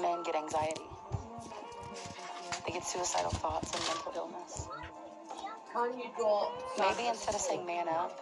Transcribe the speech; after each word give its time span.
men 0.00 0.22
get 0.24 0.34
anxiety. 0.34 0.82
They 2.66 2.72
get 2.72 2.84
suicidal 2.84 3.30
thoughts 3.30 3.72
and 3.74 3.82
mental 3.86 4.12
illness. 4.16 4.68
Maybe 6.78 7.08
instead 7.08 7.34
of 7.34 7.40
saying 7.40 7.66
man 7.66 7.88
up, 7.88 8.18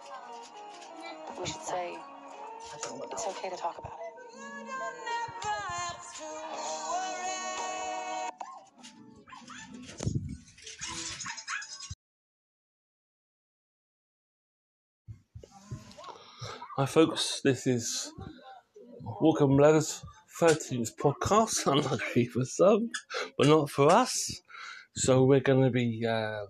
we 1.39 1.45
should 1.45 1.61
say 1.61 1.95
it's 3.11 3.27
okay 3.27 3.49
to 3.49 3.55
talk 3.55 3.77
about 3.77 3.93
it. 3.93 3.99
Hi, 16.77 16.85
folks. 16.87 17.41
This 17.43 17.67
is 17.67 18.11
Welcome 19.21 19.57
Ladders 19.57 20.03
13th 20.41 20.91
podcast. 20.99 21.65
Not 21.65 22.01
for 22.01 22.45
some, 22.45 22.89
but 23.37 23.47
not 23.47 23.69
for 23.69 23.91
us. 23.91 24.41
So, 24.95 25.23
we're 25.23 25.39
going 25.39 25.63
to 25.63 25.69
be 25.69 26.05
uh, 26.07 26.45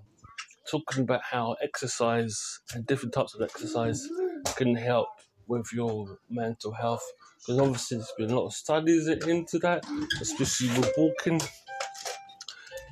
talking 0.69 1.03
about 1.03 1.21
how 1.23 1.55
exercise 1.61 2.59
and 2.73 2.85
different 2.85 3.13
types 3.13 3.35
of 3.35 3.41
exercise 3.41 4.07
can 4.55 4.75
help 4.75 5.07
with 5.47 5.67
your 5.73 6.17
mental 6.29 6.73
health. 6.73 7.03
Because 7.39 7.59
obviously, 7.59 7.97
there's 7.97 8.13
been 8.17 8.31
a 8.31 8.39
lot 8.39 8.47
of 8.47 8.53
studies 8.53 9.07
into 9.07 9.59
that, 9.59 9.85
especially 10.21 10.69
with 10.79 10.91
walking. 10.97 11.41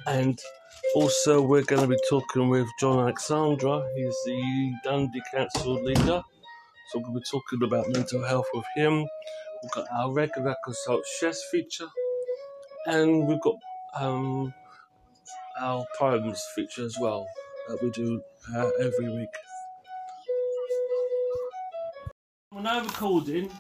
And 0.08 0.40
also, 0.96 1.42
we're 1.42 1.64
going 1.64 1.82
to 1.82 1.88
be 1.88 2.02
talking 2.10 2.50
with 2.50 2.68
John 2.80 3.00
Alexander. 3.00 3.88
He's 3.96 4.16
the 4.26 4.74
Dundee 4.84 5.22
Council 5.34 5.82
leader. 5.84 6.22
So 6.92 7.00
we'll 7.00 7.14
be 7.14 7.22
talking 7.30 7.64
about 7.64 7.88
mental 7.90 8.22
health 8.24 8.48
with 8.54 8.66
him. 8.76 9.06
We've 9.64 9.72
got 9.72 9.86
our 9.92 10.12
regular 10.12 10.56
consult 10.66 11.04
Shez 11.22 11.38
feature, 11.52 11.88
and 12.88 13.28
we've 13.28 13.42
got 13.42 13.56
um, 13.96 14.54
our 15.60 15.86
poems 16.00 16.44
feature 16.56 16.84
as 16.86 16.98
well 17.00 17.28
that 17.68 17.82
we 17.84 17.92
do 17.92 18.22
uh, 18.56 18.70
every 18.80 19.10
week. 19.10 19.30
We're 22.52 22.62
now 22.62 22.82
recording, 22.84 23.52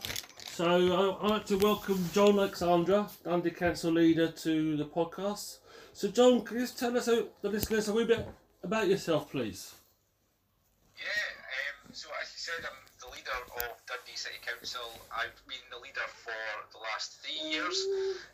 so 0.49 0.65
I- 0.67 1.23
I'd 1.25 1.29
like 1.29 1.45
to 1.47 1.57
welcome 1.57 2.09
John 2.13 2.39
Alexander, 2.39 3.05
Dundee 3.23 3.51
Council 3.51 3.91
leader, 3.91 4.29
to 4.31 4.77
the 4.77 4.85
podcast. 4.85 5.57
So, 5.93 6.07
John, 6.09 6.41
can 6.43 6.57
you 6.57 6.63
just 6.63 6.79
tell 6.79 6.97
us, 6.97 7.07
uh, 7.07 7.25
the 7.41 7.49
listeners, 7.49 7.87
a 7.89 7.93
wee 7.93 8.05
bit 8.05 8.27
about 8.63 8.87
yourself, 8.87 9.29
please? 9.31 9.75
Yeah, 10.97 11.03
um, 11.85 11.93
so 11.93 12.09
as 12.21 12.31
you 12.33 12.37
said, 12.39 12.65
I'm 12.65 12.77
the 12.99 13.15
leader 13.15 13.31
of 13.45 13.80
Dundee 13.91 14.15
City 14.15 14.39
Council. 14.39 14.87
I've 15.11 15.35
been 15.51 15.59
the 15.67 15.83
leader 15.83 16.07
for 16.23 16.39
the 16.71 16.79
last 16.79 17.19
three 17.19 17.35
years, 17.51 17.75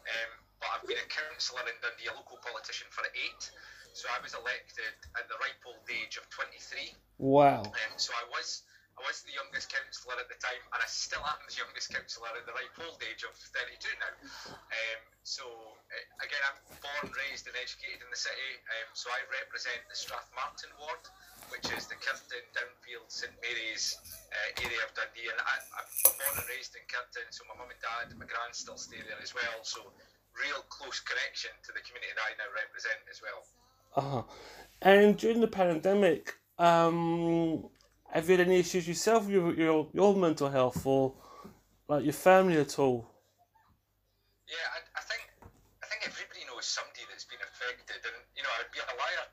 um, 0.05 0.31
but 0.61 0.69
I've 0.69 0.85
been 0.85 1.01
a 1.01 1.09
councillor 1.09 1.65
in 1.65 1.73
Dundee, 1.81 2.13
a 2.13 2.13
local 2.13 2.37
politician 2.45 2.85
for 2.93 3.01
eight. 3.17 3.49
So 3.97 4.05
I 4.13 4.21
was 4.21 4.37
elected 4.37 4.93
at 5.17 5.25
the 5.25 5.33
ripe 5.41 5.57
old 5.65 5.81
age 5.89 6.21
of 6.21 6.29
23. 6.29 6.93
Wow. 7.17 7.65
Um, 7.65 7.93
so 7.97 8.13
I 8.13 8.29
was 8.29 8.61
I 8.97 9.05
was 9.05 9.21
the 9.25 9.33
youngest 9.33 9.69
councillor 9.69 10.17
at 10.17 10.25
the 10.25 10.37
time, 10.41 10.61
and 10.73 10.81
I 10.81 10.89
still 10.89 11.21
am 11.21 11.37
the 11.45 11.53
youngest 11.53 11.93
councillor 11.93 12.33
at 12.33 12.45
the 12.49 12.53
ripe 12.53 12.77
old 12.81 12.97
age 13.05 13.21
of 13.21 13.33
32 13.33 13.93
now. 14.01 14.13
Um, 14.53 15.01
so 15.21 15.45
uh, 15.45 16.25
again, 16.25 16.41
I'm 16.49 16.57
born, 16.81 17.13
raised, 17.13 17.45
and 17.45 17.53
educated 17.57 18.01
in 18.01 18.09
the 18.09 18.17
city. 18.17 18.57
Um, 18.77 18.89
so 18.97 19.13
I 19.13 19.21
represent 19.29 19.81
the 19.85 19.93
Strathmartine 19.93 20.73
ward, 20.81 21.01
which 21.49 21.67
is 21.73 21.87
the 21.87 21.95
Kirkton, 21.99 22.43
Downfield, 22.53 23.07
St 23.07 23.33
Mary's 23.41 23.97
uh, 24.31 24.63
area 24.63 24.81
of 24.85 24.91
Dundee. 24.95 25.29
And 25.31 25.39
I, 25.39 25.55
I'm 25.77 25.87
born 26.03 26.33
and 26.39 26.47
raised 26.47 26.75
in 26.75 26.83
Kirkton, 26.87 27.27
so 27.29 27.43
my 27.49 27.55
mum 27.59 27.69
and 27.71 27.81
dad, 27.81 28.11
and 28.11 28.19
my 28.19 28.27
grand 28.27 28.53
still 28.53 28.77
stay 28.77 29.01
there 29.03 29.19
as 29.21 29.35
well. 29.35 29.59
So 29.63 29.81
real 30.37 30.61
close 30.69 30.99
connection 31.01 31.51
to 31.65 31.71
the 31.73 31.81
community 31.83 32.13
that 32.13 32.23
I 32.23 32.31
now 32.37 32.49
represent 32.53 32.99
as 33.09 33.19
well. 33.21 33.41
Uh-huh. 33.97 34.23
And 34.81 35.17
during 35.17 35.41
the 35.41 35.47
pandemic, 35.47 36.35
um, 36.59 37.69
have 38.11 38.29
you 38.29 38.37
had 38.37 38.47
any 38.47 38.59
issues 38.59 38.87
yourself 38.87 39.25
with 39.25 39.33
your, 39.33 39.53
your, 39.53 39.87
your 39.93 40.15
mental 40.15 40.49
health 40.49 40.85
or 40.85 41.13
like 41.87 42.03
your 42.03 42.13
family 42.13 42.57
at 42.57 42.77
all? 42.79 43.09
Yeah, 44.47 44.55
I, 44.75 44.79
I 44.79 44.79
think 44.79 44.86
I 44.86 44.86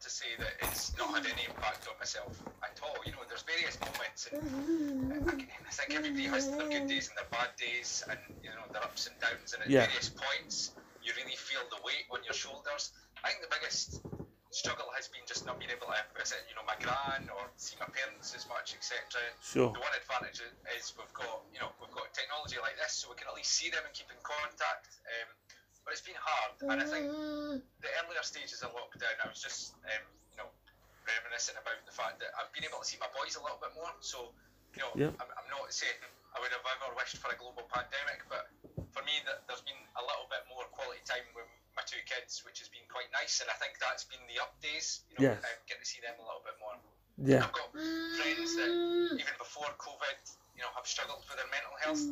to 0.04 0.10
say 0.12 0.28
that 0.36 0.52
it's 0.68 0.92
not 1.00 1.16
had 1.16 1.24
any 1.24 1.48
impact 1.48 1.88
on 1.88 1.96
myself 1.96 2.36
at 2.60 2.76
all. 2.84 3.00
You 3.08 3.16
know, 3.16 3.24
there's 3.24 3.42
various 3.48 3.80
moments, 3.80 4.28
and 4.28 5.16
I, 5.16 5.32
I 5.32 5.72
think 5.72 5.96
everybody 5.96 6.28
has 6.28 6.44
their 6.52 6.68
good 6.68 6.84
days 6.92 7.08
and 7.08 7.16
their 7.16 7.30
bad 7.32 7.56
days, 7.56 8.04
and 8.12 8.20
you 8.44 8.52
know, 8.52 8.68
their 8.68 8.84
ups 8.84 9.08
and 9.08 9.16
downs, 9.16 9.56
and 9.56 9.64
at 9.64 9.72
Yeah. 9.72 9.88
various 9.88 10.12
points, 10.12 10.76
you 11.00 11.16
really 11.16 11.36
feel 11.40 11.64
the 11.72 11.80
weight 11.80 12.04
on 12.12 12.20
your 12.28 12.36
shoulders. 12.36 12.92
I 13.24 13.32
think 13.32 13.40
the 13.40 13.48
biggest 13.48 14.04
struggle 14.52 14.86
has 14.94 15.08
been 15.08 15.24
just 15.26 15.48
not 15.48 15.56
being 15.58 15.72
able 15.72 15.88
to 15.88 15.98
visit, 16.14 16.38
you 16.46 16.54
know, 16.54 16.62
my 16.68 16.76
gran 16.84 17.26
or 17.34 17.48
see 17.56 17.74
my 17.80 17.88
parents 17.90 18.36
as 18.36 18.44
much, 18.46 18.76
etc. 18.76 19.00
Sure. 19.42 19.72
The 19.72 19.80
one 19.82 19.90
advantage 19.96 20.44
is 20.76 20.92
we've 21.00 21.10
got, 21.16 21.42
you 21.50 21.58
know, 21.58 21.72
we've 21.80 21.90
got 21.96 22.12
technology 22.12 22.60
like 22.60 22.76
this, 22.78 23.00
so 23.02 23.08
we 23.10 23.16
can 23.16 23.26
at 23.26 23.34
least 23.34 23.50
see 23.56 23.72
them 23.72 23.82
and 23.82 23.90
keep 23.96 24.06
in 24.12 24.20
contact. 24.22 25.00
Um, 25.08 25.32
but 25.84 25.92
it's 25.92 26.02
been 26.04 26.16
hard, 26.18 26.52
and 26.64 26.80
I 26.80 26.86
think 26.88 27.06
the 27.84 27.90
earlier 28.00 28.24
stages 28.24 28.64
of 28.64 28.72
lockdown, 28.72 29.14
I 29.20 29.28
was 29.28 29.40
just, 29.40 29.76
um, 29.84 30.04
you 30.32 30.36
know, 30.40 30.48
reminiscing 31.04 31.56
about 31.60 31.76
the 31.84 31.92
fact 31.92 32.16
that 32.24 32.32
I've 32.40 32.48
been 32.56 32.64
able 32.64 32.80
to 32.80 32.88
see 32.88 32.96
my 32.96 33.08
boys 33.12 33.36
a 33.36 33.42
little 33.44 33.60
bit 33.60 33.76
more. 33.76 33.92
So, 34.00 34.32
you 34.72 34.80
know, 34.80 34.90
Yeah. 34.96 35.12
I'm, 35.20 35.28
I'm 35.36 35.48
not 35.52 35.68
saying 35.68 35.94
I 36.32 36.40
would 36.40 36.50
have 36.56 36.64
ever 36.64 36.96
wished 36.96 37.20
for 37.20 37.28
a 37.28 37.36
global 37.36 37.68
pandemic, 37.68 38.24
but 38.32 38.48
for 38.96 39.04
me, 39.04 39.20
that 39.28 39.44
there's 39.46 39.60
been 39.62 39.78
a 40.00 40.02
little 40.02 40.26
bit 40.32 40.42
more 40.48 40.64
quality 40.72 41.04
time 41.04 41.28
with 41.36 41.46
my 41.76 41.84
two 41.84 42.00
kids, 42.08 42.40
which 42.48 42.58
has 42.64 42.72
been 42.72 42.84
quite 42.88 43.12
nice, 43.12 43.44
and 43.44 43.52
I 43.52 43.56
think 43.60 43.76
that's 43.76 44.08
been 44.08 44.22
the 44.30 44.40
up 44.40 44.56
days. 44.64 45.04
You 45.12 45.20
know, 45.20 45.36
Yes. 45.36 45.44
um, 45.44 45.58
getting 45.68 45.84
to 45.84 45.88
see 45.88 46.00
them 46.00 46.16
a 46.16 46.24
little 46.24 46.42
bit 46.42 46.56
more. 46.58 46.74
Yeah. 47.20 47.44
I've 47.46 47.52
got 47.54 47.68
friends 47.70 48.56
that 48.56 48.72
even 49.20 49.36
before 49.38 49.68
COVID, 49.78 50.18
you 50.54 50.62
know, 50.62 50.70
have 50.74 50.86
struggled 50.86 51.22
with 51.28 51.36
their 51.36 51.50
mental 51.50 51.74
health, 51.82 52.02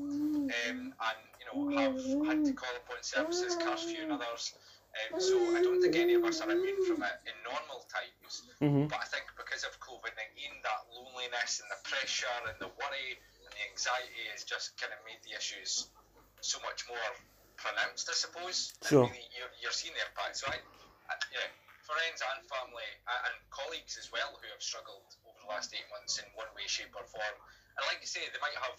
um, 0.51 0.93
and 0.93 1.19
you 1.39 1.47
know, 1.47 1.57
have 1.79 1.97
had 2.27 2.39
to 2.45 2.53
call 2.53 2.75
upon 2.77 2.99
services, 3.03 3.55
Carseview, 3.57 4.03
and 4.03 4.13
others. 4.13 4.53
Um, 4.93 5.21
so 5.21 5.35
I 5.57 5.63
don't 5.63 5.81
think 5.81 5.97
any 5.97 6.15
of 6.15 6.25
us 6.25 6.41
are 6.43 6.51
immune 6.51 6.85
from 6.85 7.01
it 7.03 7.17
in 7.25 7.33
normal 7.49 7.87
times. 7.89 8.45
Mhm. 8.61 8.89
But 8.93 9.01
I 9.01 9.07
think 9.09 9.25
because 9.39 9.65
of 9.65 9.79
COVID 9.81 10.13
nineteen, 10.17 10.53
that 10.63 10.81
loneliness 10.93 11.61
and 11.61 11.71
the 11.71 11.81
pressure 11.89 12.29
and 12.47 12.59
the 12.61 12.69
worry 12.69 13.17
and 13.47 13.53
the 13.57 13.63
anxiety 13.71 14.29
has 14.35 14.45
just 14.45 14.77
kind 14.77 14.93
of 14.93 15.01
made 15.07 15.23
the 15.25 15.33
issues 15.33 15.89
so 16.43 16.59
much 16.61 16.87
more 16.89 17.09
pronounced, 17.57 18.11
I 18.11 18.15
suppose. 18.15 18.73
And 18.83 18.89
Sure. 18.91 19.07
Really, 19.07 19.25
you're, 19.39 19.53
you're 19.63 19.73
seeing 19.73 19.95
the 19.95 20.05
impact. 20.05 20.37
So 20.37 20.47
I, 20.49 20.59
I 21.09 21.15
yeah, 21.33 21.47
friends 21.87 22.21
and 22.21 22.39
family 22.47 22.89
and 23.07 23.35
colleagues 23.51 23.97
as 23.97 24.11
well 24.13 24.37
who 24.43 24.47
have 24.51 24.63
struggled 24.63 25.07
over 25.25 25.39
the 25.41 25.49
last 25.49 25.73
eight 25.75 25.89
months 25.91 26.19
in 26.19 26.27
one 26.35 26.53
way, 26.55 26.67
shape, 26.67 26.93
or 26.95 27.05
form. 27.07 27.37
And 27.77 27.83
like 27.89 28.01
you 28.05 28.11
say, 28.11 28.21
they 28.29 28.43
might 28.43 28.57
have 28.61 28.77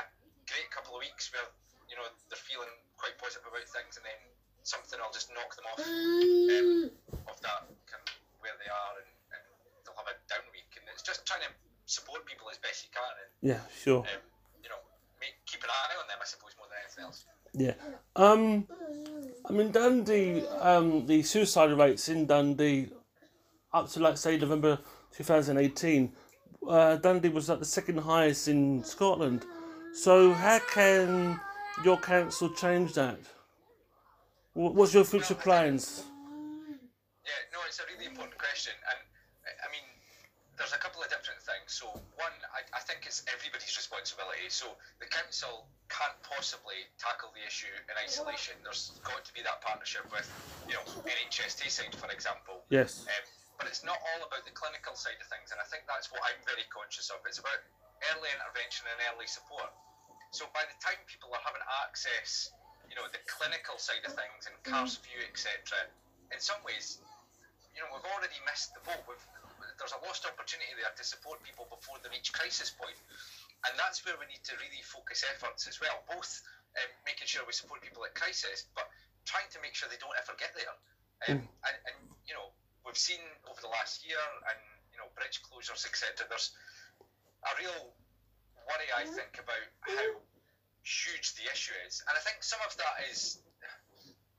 a 0.00 0.04
great 0.48 0.68
couple 0.72 0.96
of 0.96 1.00
weeks 1.04 1.28
where 1.32 1.44
you 1.88 1.96
know 1.96 2.06
they're 2.32 2.40
feeling 2.40 2.70
quite 2.96 3.16
positive 3.20 3.44
about 3.48 3.66
things, 3.68 3.96
and 4.00 4.04
then 4.04 4.20
something 4.62 4.98
will 5.00 5.12
just 5.12 5.28
knock 5.32 5.50
them 5.56 5.66
off 5.68 5.80
um, 5.80 6.90
of 7.28 7.36
that 7.44 7.64
kind 7.88 8.02
of 8.04 8.12
where 8.40 8.56
they 8.60 8.70
are, 8.70 8.92
and, 9.00 9.10
and 9.36 9.42
they'll 9.84 9.96
have 9.96 10.08
a 10.08 10.16
down 10.28 10.44
week. 10.52 10.68
And 10.76 10.84
it's 10.92 11.02
just 11.04 11.24
trying 11.24 11.44
to 11.44 11.52
support 11.86 12.24
people 12.24 12.48
as 12.50 12.58
best 12.58 12.84
you 12.84 12.90
can, 12.92 13.02
and 13.04 13.30
Yeah, 13.42 13.62
sure. 13.72 14.04
um, 14.06 14.22
you 14.62 14.68
know, 14.68 14.80
make, 15.20 15.34
keep 15.46 15.62
an 15.64 15.70
eye 15.70 15.96
on 16.00 16.06
them, 16.08 16.18
I 16.20 16.26
suppose, 16.26 16.54
more 16.56 16.68
than 16.68 16.78
anything 16.84 17.04
else. 17.04 17.24
Yeah. 17.52 17.74
Um, 18.14 18.68
I 19.48 19.52
mean, 19.52 19.72
Dundee, 19.72 20.46
um, 20.60 21.06
the 21.06 21.22
suicide 21.22 21.72
rates 21.72 22.08
in 22.08 22.26
Dundee 22.26 22.90
up 23.72 23.90
to, 23.90 24.00
like, 24.00 24.18
say, 24.18 24.36
November 24.36 24.78
2018, 25.12 26.12
uh, 26.68 26.96
Dundee 26.96 27.28
was 27.28 27.48
like 27.48 27.58
the 27.58 27.64
second 27.64 27.98
highest 27.98 28.48
in 28.48 28.84
Scotland. 28.84 29.44
So, 29.92 30.32
how 30.32 30.60
can 30.72 31.40
your 31.84 31.96
council 31.98 32.50
change 32.50 32.94
that? 32.94 33.18
What's 34.54 34.94
your 34.94 35.04
future 35.04 35.34
plans? 35.34 36.04
Yeah, 37.24 37.32
no, 37.52 37.58
it's 37.66 37.80
a 37.80 37.86
really 37.94 38.06
important 38.06 38.38
question, 38.38 38.72
and 38.90 38.98
I- 39.46 39.70
mean, 39.70 39.86
there's 40.58 40.72
a 40.74 40.78
couple 40.78 41.02
of 41.02 41.08
different 41.08 41.40
things. 41.42 41.72
So, 41.72 41.86
one, 42.18 42.34
I, 42.54 42.62
I 42.76 42.80
think 42.80 43.06
it's 43.06 43.22
everybody's 43.32 43.74
responsibility. 43.76 44.50
So, 44.50 44.76
the 44.98 45.06
council 45.06 45.66
can't 45.88 46.18
possibly 46.22 46.86
tackle 46.98 47.30
the 47.34 47.46
issue 47.46 47.70
in 47.88 47.94
isolation. 47.98 48.54
There's 48.62 48.98
got 49.02 49.24
to 49.24 49.32
be 49.32 49.42
that 49.42 49.62
partnership 49.62 50.06
with, 50.10 50.28
you 50.68 50.74
know, 50.74 50.84
NHS 51.02 51.66
side, 51.70 51.94
for 51.94 52.10
example. 52.10 52.62
Yes. 52.68 53.06
Um, 53.06 53.39
but 53.60 53.68
it's 53.68 53.84
not 53.84 54.00
all 54.00 54.24
about 54.24 54.40
the 54.48 54.56
clinical 54.56 54.96
side 54.96 55.20
of 55.20 55.28
things, 55.28 55.52
and 55.52 55.60
I 55.60 55.68
think 55.68 55.84
that's 55.84 56.08
what 56.08 56.24
I'm 56.24 56.40
very 56.48 56.64
conscious 56.72 57.12
of. 57.12 57.20
It's 57.28 57.36
about 57.36 57.60
early 58.16 58.32
intervention 58.32 58.88
and 58.88 58.96
early 59.12 59.28
support. 59.28 59.68
So 60.32 60.48
by 60.56 60.64
the 60.64 60.72
time 60.80 60.96
people 61.04 61.28
are 61.36 61.44
having 61.44 61.60
access, 61.84 62.56
you 62.88 62.96
know, 62.96 63.04
the 63.12 63.20
clinical 63.28 63.76
side 63.76 64.00
of 64.08 64.16
things 64.16 64.48
and 64.48 64.56
Carseview, 64.64 65.20
etc., 65.28 65.76
in 66.32 66.40
some 66.40 66.56
ways, 66.64 67.04
you 67.76 67.84
know, 67.84 67.92
we've 67.92 68.08
already 68.16 68.40
missed 68.48 68.72
the 68.72 68.80
boat. 68.80 69.04
We've, 69.04 69.20
there's 69.76 69.92
a 69.92 70.00
lost 70.08 70.24
opportunity 70.24 70.72
there 70.80 70.88
to 70.96 71.04
support 71.04 71.44
people 71.44 71.68
before 71.68 72.00
they 72.00 72.08
reach 72.08 72.32
crisis 72.32 72.72
point, 72.72 72.96
and 73.68 73.76
that's 73.76 74.00
where 74.08 74.16
we 74.16 74.24
need 74.24 74.40
to 74.48 74.56
really 74.56 74.80
focus 74.88 75.20
efforts 75.36 75.68
as 75.68 75.76
well. 75.84 76.00
Both 76.08 76.40
um, 76.80 76.88
making 77.04 77.28
sure 77.28 77.44
we 77.44 77.52
support 77.52 77.84
people 77.84 78.08
at 78.08 78.16
crisis, 78.16 78.64
but 78.72 78.88
trying 79.28 79.52
to 79.52 79.60
make 79.60 79.76
sure 79.76 79.84
they 79.92 80.00
don't 80.00 80.16
ever 80.16 80.32
get 80.40 80.56
there. 80.56 80.72
Um, 81.28 81.44
and, 81.68 81.76
and 81.84 81.96
you 82.24 82.32
know, 82.32 82.48
we've 82.84 82.98
seen 82.98 83.22
over 83.48 83.60
the 83.60 83.72
last 83.72 84.06
year, 84.06 84.20
and 84.50 84.60
you 84.92 84.98
know, 84.98 85.08
bridge 85.16 85.40
closures, 85.42 85.86
etc. 85.86 86.26
There's 86.28 86.52
a 87.44 87.52
real 87.58 87.94
worry, 88.68 88.88
I 88.92 89.04
mm-hmm. 89.04 89.16
think, 89.16 89.40
about 89.40 89.66
how 89.86 90.20
huge 90.82 91.34
the 91.36 91.46
issue 91.50 91.76
is, 91.86 92.02
and 92.08 92.14
I 92.16 92.20
think 92.20 92.42
some 92.42 92.60
of 92.66 92.76
that 92.76 93.08
is 93.10 93.40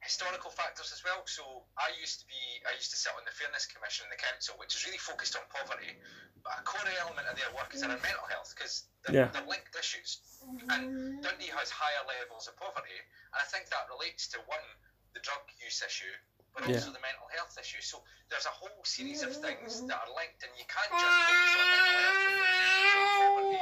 historical 0.02 0.50
factors 0.50 0.90
as 0.90 1.06
well. 1.06 1.22
So 1.30 1.46
I 1.78 1.94
used 2.02 2.26
to 2.26 2.26
be, 2.26 2.42
I 2.66 2.74
used 2.74 2.90
to 2.92 2.98
sit 2.98 3.14
on 3.14 3.22
the 3.24 3.34
Fairness 3.38 3.70
Commission 3.70 4.10
in 4.10 4.12
the 4.12 4.18
council, 4.18 4.58
which 4.58 4.74
is 4.74 4.82
really 4.86 4.98
focused 4.98 5.38
on 5.38 5.46
poverty. 5.54 5.94
But 6.42 6.58
a 6.58 6.64
core 6.66 6.90
element 7.06 7.30
of 7.30 7.38
their 7.38 7.54
work 7.54 7.70
is 7.78 7.86
around 7.86 8.02
mm. 8.02 8.10
mental 8.10 8.26
health 8.26 8.50
because 8.58 8.90
they're, 9.06 9.14
Yeah. 9.14 9.28
they're 9.30 9.46
linked 9.46 9.78
issues. 9.78 10.26
Mm-hmm. 10.42 10.74
And 10.74 10.84
Dundee 11.22 11.54
has 11.54 11.70
higher 11.70 12.02
levels 12.10 12.50
of 12.50 12.58
poverty, 12.58 12.98
and 12.98 13.38
I 13.38 13.46
think 13.46 13.70
that 13.70 13.86
relates 13.94 14.26
to 14.34 14.42
one, 14.50 14.66
the 15.14 15.22
drug 15.22 15.46
use 15.62 15.86
issue, 15.86 16.12
but 16.54 16.68
Yeah. 16.68 16.76
also 16.76 16.92
the 16.92 17.00
mental 17.00 17.28
health 17.36 17.58
issue. 17.58 17.82
So 17.82 18.04
there's 18.30 18.46
a 18.46 18.50
whole 18.54 18.84
series 18.84 19.24
of 19.24 19.36
things 19.36 19.86
that 19.88 19.98
are 19.98 20.12
linked, 20.16 20.44
and 20.44 20.52
you 20.58 20.66
can't 20.66 20.92
just 20.92 21.18
focus 21.28 21.56
on 21.56 21.66
mental 21.72 21.98
health 22.02 22.22
and 22.28 22.36
focus 22.42 22.94
on 23.00 23.08
poverty 23.20 23.60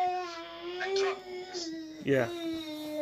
and 0.82 0.92
drugs 0.98 1.60
Yeah. 2.06 2.30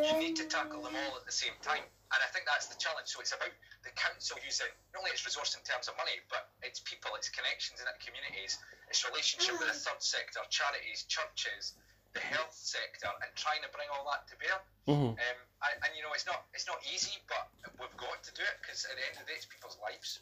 you 0.07 0.17
need 0.19 0.35
to 0.35 0.45
tackle 0.45 0.81
them 0.81 0.95
all 0.95 1.17
at 1.17 1.25
the 1.25 1.31
same 1.31 1.53
time. 1.61 1.83
And 1.83 2.23
I 2.23 2.27
think 2.31 2.45
that's 2.47 2.67
the 2.67 2.79
challenge. 2.79 3.07
So 3.11 3.19
it's 3.19 3.33
about 3.35 3.51
the 3.83 3.91
council 3.91 4.37
using 4.43 4.71
not 4.93 5.03
only 5.03 5.11
its 5.11 5.25
resource 5.25 5.55
in 5.55 5.63
terms 5.63 5.87
of 5.87 5.97
money, 5.97 6.19
but 6.31 6.47
its 6.63 6.79
people, 6.79 7.11
its 7.15 7.27
connections 7.27 7.81
in 7.81 7.87
its 7.87 7.99
communities, 7.99 8.57
its 8.87 9.03
relationship 9.03 9.59
with 9.59 9.67
the 9.67 9.75
third 9.75 9.99
sector, 10.01 10.39
charities, 10.49 11.03
churches, 11.11 11.75
the 12.17 12.25
health 12.33 12.53
sector, 12.53 13.09
and 13.21 13.29
trying 13.35 13.61
to 13.61 13.69
bring 13.75 13.87
all 13.93 14.05
that 14.11 14.25
to 14.29 14.35
bear. 14.41 14.57
Mhm. 14.89 15.09
Um, 15.13 15.37
and, 15.65 15.75
and 15.83 15.91
you 15.95 16.01
know, 16.03 16.13
it's 16.17 16.25
not 16.25 16.39
it's 16.53 16.67
not 16.67 16.79
easy, 16.93 17.15
but 17.29 17.43
we've 17.79 17.97
got 17.97 18.17
to 18.23 18.31
do 18.33 18.41
it 18.41 18.55
because 18.61 18.85
at 18.89 18.95
the 18.97 19.03
end 19.07 19.13
of 19.19 19.25
the 19.25 19.27
day, 19.31 19.37
it's 19.37 19.45
people's 19.45 19.77
lives. 19.85 20.19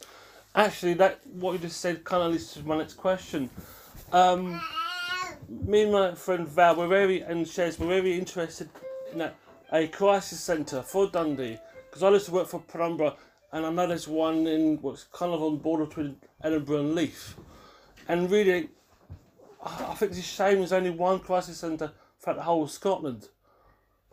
Actually, 0.55 0.95
that 0.95 1.19
what 1.27 1.53
you 1.53 1.59
just 1.59 1.79
said 1.81 2.03
kind 2.03 2.23
of 2.23 2.31
leads 2.31 2.53
to 2.53 2.63
my 2.63 2.77
next 2.77 2.93
question. 2.95 3.49
Um, 4.11 4.61
me 5.49 5.83
and 5.83 5.91
my 5.91 6.15
friend 6.15 6.47
Val, 6.47 6.75
we're 6.75 6.87
very 6.87 7.21
and 7.21 7.45
Shez, 7.45 7.79
we're 7.79 7.87
very 7.87 8.17
interested 8.17 8.69
in 9.11 9.21
a, 9.21 9.33
a 9.71 9.87
crisis 9.87 10.39
centre 10.39 10.81
for 10.81 11.09
Dundee 11.09 11.57
because 11.89 12.03
I 12.03 12.09
used 12.09 12.27
to 12.27 12.31
work 12.31 12.47
for 12.47 12.59
Penumbra, 12.61 13.15
and 13.51 13.65
I 13.65 13.69
know 13.71 13.87
there's 13.87 14.07
one 14.07 14.47
in 14.47 14.77
what's 14.81 15.05
kind 15.11 15.33
of 15.33 15.41
on 15.41 15.53
the 15.53 15.63
border 15.63 15.85
between 15.85 16.17
Edinburgh 16.43 16.79
and 16.79 16.95
Leith, 16.95 17.35
and 18.07 18.29
really, 18.29 18.69
I 19.65 19.95
think 19.95 20.11
it's 20.11 20.19
a 20.19 20.23
shame 20.23 20.59
there's 20.59 20.71
only 20.73 20.91
one 20.91 21.19
crisis 21.19 21.57
centre 21.57 21.91
throughout 22.19 22.37
the 22.37 22.43
whole 22.43 22.63
of 22.63 22.71
Scotland. 22.71 23.29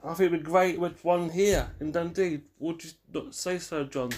I 0.03 0.15
think 0.15 0.33
it'd 0.33 0.41
be 0.45 0.51
great 0.51 0.81
with 0.81 1.05
one 1.05 1.31
here 1.31 1.71
in 1.79 1.93
Dundee. 1.93 2.41
Would 2.59 2.83
you 2.83 2.91
not 3.13 3.35
say 3.35 3.59
so, 3.59 3.85
John? 3.85 4.11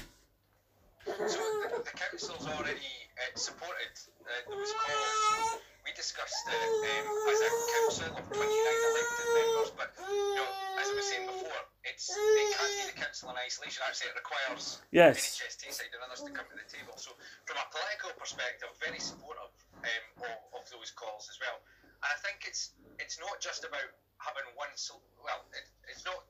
So 1.04 1.12
the, 1.12 1.82
the 1.84 1.90
council's 1.92 2.46
already 2.46 2.88
uh, 3.20 3.36
supported 3.36 3.92
uh, 4.24 4.30
those 4.48 4.72
calls. 4.72 5.60
We 5.84 5.92
discussed 5.92 6.48
it 6.48 6.54
um, 6.56 7.04
as 7.28 7.40
a 7.44 7.50
council 7.76 8.16
of 8.16 8.24
29 8.32 8.40
elected 8.40 9.28
members, 9.36 9.70
but 9.76 9.90
you 10.00 10.40
know, 10.40 10.48
as 10.80 10.88
I 10.88 10.94
was 10.96 11.04
saying 11.04 11.26
before, 11.28 11.60
it's 11.84 12.08
it 12.08 12.48
can't 12.56 12.72
be 12.72 12.84
the 12.94 12.98
council 13.04 13.28
in 13.28 13.36
isolation. 13.44 13.82
Actually, 13.84 14.14
it 14.14 14.16
requires 14.16 14.80
Yes. 14.88 15.18
NHS 15.36 15.54
Tayside 15.60 15.92
and 15.92 16.00
others 16.08 16.24
to 16.24 16.30
come 16.32 16.48
to 16.48 16.56
the 16.56 16.64
table. 16.72 16.96
So, 16.96 17.12
from 17.44 17.60
a 17.60 17.66
political 17.68 18.16
perspective, 18.16 18.72
very 18.80 18.96
supportive 19.02 19.52
um, 19.84 20.24
of, 20.24 20.60
of 20.60 20.62
those 20.72 20.90
calls 20.96 21.28
as 21.30 21.36
well. 21.40 21.60
And 22.04 22.10
I 22.12 22.18
think 22.24 22.44
it's 22.48 22.72
it's 23.00 23.16
not 23.20 23.40
just 23.40 23.64
about 23.64 23.88
having 24.20 24.44
one. 24.56 24.72
Sol- 24.76 25.04
well, 25.20 25.44
it, 25.56 25.64
it's 25.88 26.04
not 26.04 26.20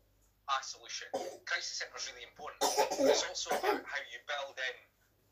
a 0.50 0.56
solution. 0.62 1.08
Crisis 1.48 1.80
centre 1.80 1.96
is 1.96 2.06
really 2.12 2.26
important. 2.28 2.60
It's 3.08 3.24
also 3.24 3.54
about 3.56 3.80
how 3.82 4.00
you 4.12 4.18
build 4.28 4.54
in, 4.60 4.76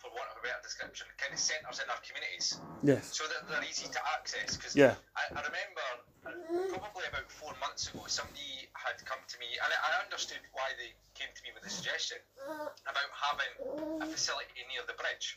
for 0.01 0.09
want 0.17 0.27
of 0.33 0.41
a 0.41 0.43
better 0.43 0.63
description, 0.65 1.05
kind 1.21 1.31
of 1.37 1.39
centres 1.39 1.79
in 1.85 1.87
our 1.93 2.01
communities 2.01 2.57
Yes. 2.83 3.13
so 3.13 3.29
that 3.29 3.45
they're 3.47 3.63
easy 3.69 3.87
to 3.93 4.01
access. 4.19 4.57
Because 4.57 4.73
Yeah. 4.75 4.97
I, 5.15 5.37
I 5.37 5.41
remember 5.45 5.87
probably 6.73 7.07
about 7.13 7.29
four 7.31 7.53
months 7.61 7.93
ago, 7.93 8.03
somebody 8.09 8.67
had 8.73 8.97
come 9.05 9.21
to 9.21 9.37
me, 9.39 9.53
and 9.61 9.69
I, 9.69 9.77
I 9.93 10.03
understood 10.03 10.41
why 10.57 10.73
they 10.81 10.97
came 11.13 11.29
to 11.29 11.43
me 11.45 11.53
with 11.55 11.63
a 11.69 11.73
suggestion 11.73 12.19
about 12.89 13.11
having 13.13 13.53
a 14.03 14.07
facility 14.09 14.65
near 14.73 14.83
the 14.89 14.97
bridge. 14.97 15.37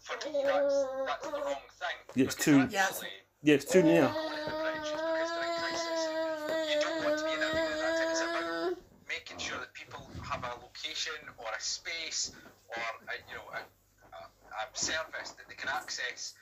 For 0.00 0.16
me, 0.28 0.42
that's, 0.44 0.74
that's 1.06 1.26
the 1.26 1.32
wrong 1.32 1.64
thing. 1.78 1.96
Yeah, 2.14 2.24
it's 2.24 2.34
too- 2.34 2.68
Yeah, 3.42 3.54
it's 3.54 3.64
too 3.64 3.82
near. 3.82 4.02
going 4.06 4.14
to 4.14 4.44
the 4.44 4.56
bridge 4.62 4.86
is 4.86 4.92
because 4.92 5.30
they're 5.34 5.46
in 5.46 5.58
crisis. 5.58 6.00
You 6.70 6.76
don't 6.80 6.98
want 7.04 7.18
to 7.18 7.24
be 7.24 7.32
in 7.32 7.40
that 7.40 7.54
arena 7.54 7.76
that. 7.82 8.10
It's 8.10 8.20
about 8.22 8.78
making 9.08 9.38
sure 9.38 9.58
that 9.58 9.72
people 9.74 10.06
have 10.22 10.42
a 10.44 10.52
location 10.62 11.14
or 11.38 11.46
a 11.50 11.60
space 11.60 12.32
or 12.70 12.78
a, 12.78 13.14
you 13.30 13.34
know 13.34 13.46
a, 13.54 13.60
a, 14.14 14.20
a 14.58 14.64
service 14.74 15.34
that 15.38 15.46
they 15.48 15.54
can 15.58 15.68
access 15.70 16.34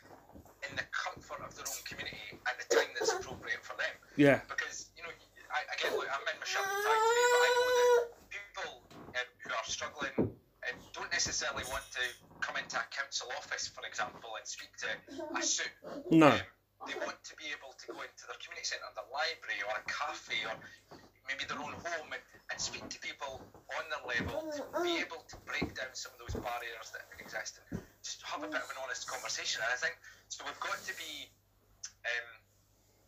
in 0.69 0.77
the 0.77 0.85
comfort 0.93 1.41
of 1.41 1.57
their 1.57 1.65
own 1.65 1.83
community 1.89 2.37
at 2.47 2.57
the 2.61 2.67
time 2.77 2.89
that's 2.99 3.13
appropriate 3.13 3.65
for 3.65 3.77
them. 3.81 3.95
Yeah. 4.17 4.41
Because 4.49 4.93
you 4.97 5.03
know, 5.03 5.11
I, 5.53 5.65
again, 5.73 5.97
look, 5.97 6.09
I'm 6.13 6.21
in 6.21 6.37
my 6.37 6.45
shirt 6.47 6.63
and 6.69 6.81
tie 6.85 7.01
today, 7.01 7.27
but 7.33 7.41
I 7.41 7.49
know 7.57 7.65
that 7.73 8.05
people 8.29 8.71
um, 9.17 9.29
who 9.41 9.51
are 9.57 9.67
struggling 9.67 10.15
um, 10.21 10.77
don't 10.93 11.11
necessarily 11.11 11.65
want 11.73 11.83
to 11.97 12.05
come 12.45 12.57
into 12.61 12.77
a 12.77 12.85
council 12.93 13.29
office, 13.37 13.67
for 13.69 13.83
example, 13.89 14.31
and 14.37 14.45
speak 14.47 14.69
to 14.85 14.89
a 15.37 15.43
suit. 15.43 15.73
No. 16.11 16.35
They 16.89 16.99
want 16.99 17.23
to 17.23 17.35
be 17.39 17.47
able 17.55 17.71
to 17.71 17.87
go 17.87 18.03
into 18.03 18.25
their 18.27 18.41
community 18.43 18.67
centre, 18.67 18.91
their 18.99 19.07
library, 19.15 19.63
or 19.63 19.73
a 19.79 19.85
cafe, 19.87 20.35
or 20.49 20.57
maybe 21.31 21.47
their 21.47 21.61
own 21.63 21.71
home, 21.71 22.11
and, 22.11 22.25
and 22.51 22.57
speak 22.59 22.83
to 22.91 22.99
people 22.99 23.39
on 23.79 23.85
their 23.95 24.03
level 24.03 24.51
to 24.51 24.63
be 24.83 24.99
able 24.99 25.23
to 25.31 25.37
break 25.47 25.71
down 25.79 25.93
some 25.95 26.11
of 26.17 26.19
those 26.19 26.35
barriers 26.35 26.91
that 26.91 27.07
exist 27.23 27.63
and 27.71 27.79
just 28.03 28.19
have 28.27 28.43
a 28.43 28.51
bit 28.51 28.59
of 28.59 28.71
an 28.75 28.79
honest 28.83 29.07
conversation. 29.07 29.63
And 29.63 29.71
I 29.71 29.79
think 29.79 29.95
so. 30.27 30.43
We've 30.43 30.59
got 30.59 30.83
to 30.83 30.95
be 30.99 31.31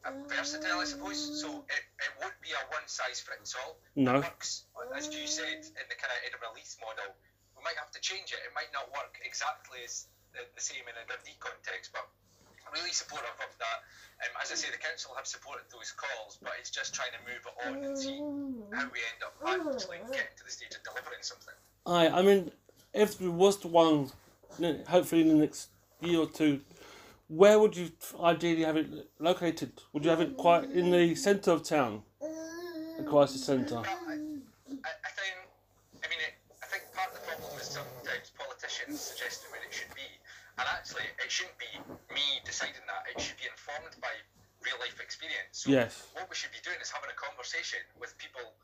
um, 0.06 0.22
versatile, 0.30 0.78
I 0.78 0.86
suppose. 0.86 1.18
So 1.42 1.66
it, 1.66 1.82
it 1.98 2.12
won't 2.22 2.38
be 2.38 2.54
a 2.54 2.62
one 2.70 2.86
size 2.86 3.18
fits 3.18 3.58
all. 3.58 3.82
No. 3.98 4.22
It 4.22 4.30
works, 4.30 4.70
as 4.94 5.10
you 5.10 5.26
said, 5.26 5.64
in 5.64 5.86
the 5.90 5.98
kind 5.98 6.12
of 6.12 6.18
Edinburgh 6.22 6.54
Leith 6.54 6.78
model. 6.78 7.10
We 7.58 7.66
might 7.66 7.80
have 7.82 7.90
to 7.98 8.00
change 8.04 8.30
it. 8.30 8.38
It 8.46 8.54
might 8.54 8.70
not 8.70 8.86
work 8.94 9.18
exactly 9.26 9.82
as 9.82 10.06
the, 10.36 10.44
the 10.54 10.62
same 10.62 10.86
in 10.86 10.94
a 10.94 11.04
Dundee 11.08 11.40
context, 11.40 11.90
but 11.90 12.06
really 12.82 12.92
supportive 12.92 13.38
of 13.38 13.54
that. 13.62 13.78
Um, 14.22 14.34
as 14.42 14.50
I 14.50 14.54
say, 14.54 14.68
the 14.70 14.78
council 14.78 15.12
have 15.16 15.26
supported 15.26 15.64
those 15.70 15.94
calls, 15.94 16.38
but 16.42 16.52
it's 16.58 16.70
just 16.70 16.94
trying 16.94 17.14
to 17.14 17.22
move 17.26 17.42
it 17.46 17.54
on 17.66 17.84
and 17.84 17.98
see 17.98 18.18
how 18.74 18.90
we 18.90 18.98
end 19.06 19.22
up 19.22 19.34
actually 19.46 19.98
getting 20.10 20.34
to 20.36 20.44
the 20.44 20.50
stage 20.50 20.74
of 20.74 20.82
delivering 20.82 21.22
something. 21.22 21.54
I 21.86 22.08
I 22.08 22.22
mean, 22.22 22.50
if 22.92 23.18
there 23.18 23.30
was 23.30 23.58
the 23.58 23.68
one, 23.68 24.10
hopefully 24.88 25.22
in 25.22 25.28
the 25.28 25.34
next 25.34 25.70
year 26.00 26.20
or 26.20 26.26
two, 26.26 26.60
where 27.28 27.58
would 27.58 27.76
you 27.76 27.90
ideally 28.20 28.62
have 28.62 28.76
it 28.76 28.88
located? 29.18 29.72
Would 29.92 30.04
you 30.04 30.10
have 30.10 30.20
it 30.20 30.36
quite 30.36 30.70
in 30.70 30.90
the 30.90 31.14
centre 31.14 31.52
of 31.52 31.62
town, 31.62 32.02
the 32.20 33.04
crisis 33.08 33.44
centre? 33.44 33.76
Well, 33.76 33.86
I, 33.86 34.14
I, 34.14 34.92
I 35.06 35.10
think, 35.16 35.34
I 36.04 36.06
mean, 36.10 36.20
it, 36.20 36.34
I 36.62 36.66
think 36.66 36.84
part 36.94 37.10
of 37.10 37.18
the 37.18 37.26
problem 37.26 37.58
is 37.58 37.66
sometimes 37.66 38.30
politicians 38.36 39.00
suggesting 39.00 39.50
where 39.50 39.62
it 39.66 39.72
should 39.72 39.90
be, 39.96 40.06
and 40.58 40.68
actually 40.68 41.08
it 41.24 41.30
shouldn't 41.32 41.58
be 41.58 41.72
me 42.14 42.38
deciding 42.44 42.84
that. 42.86 43.08
It 43.08 43.20
should 43.20 43.40
be 43.40 43.48
informed 43.72 43.96
by 44.00 44.12
real 44.60 44.76
life 44.78 45.00
experience. 45.00 45.64
So 45.64 45.70
Yes. 45.70 46.06
what 46.14 46.28
we 46.28 46.36
should 46.36 46.52
be 46.52 46.60
doing 46.62 46.78
is 46.80 46.90
having 46.90 47.10
a 47.10 47.14
conversation 47.18 47.80
with 47.98 48.16
people, 48.18 48.54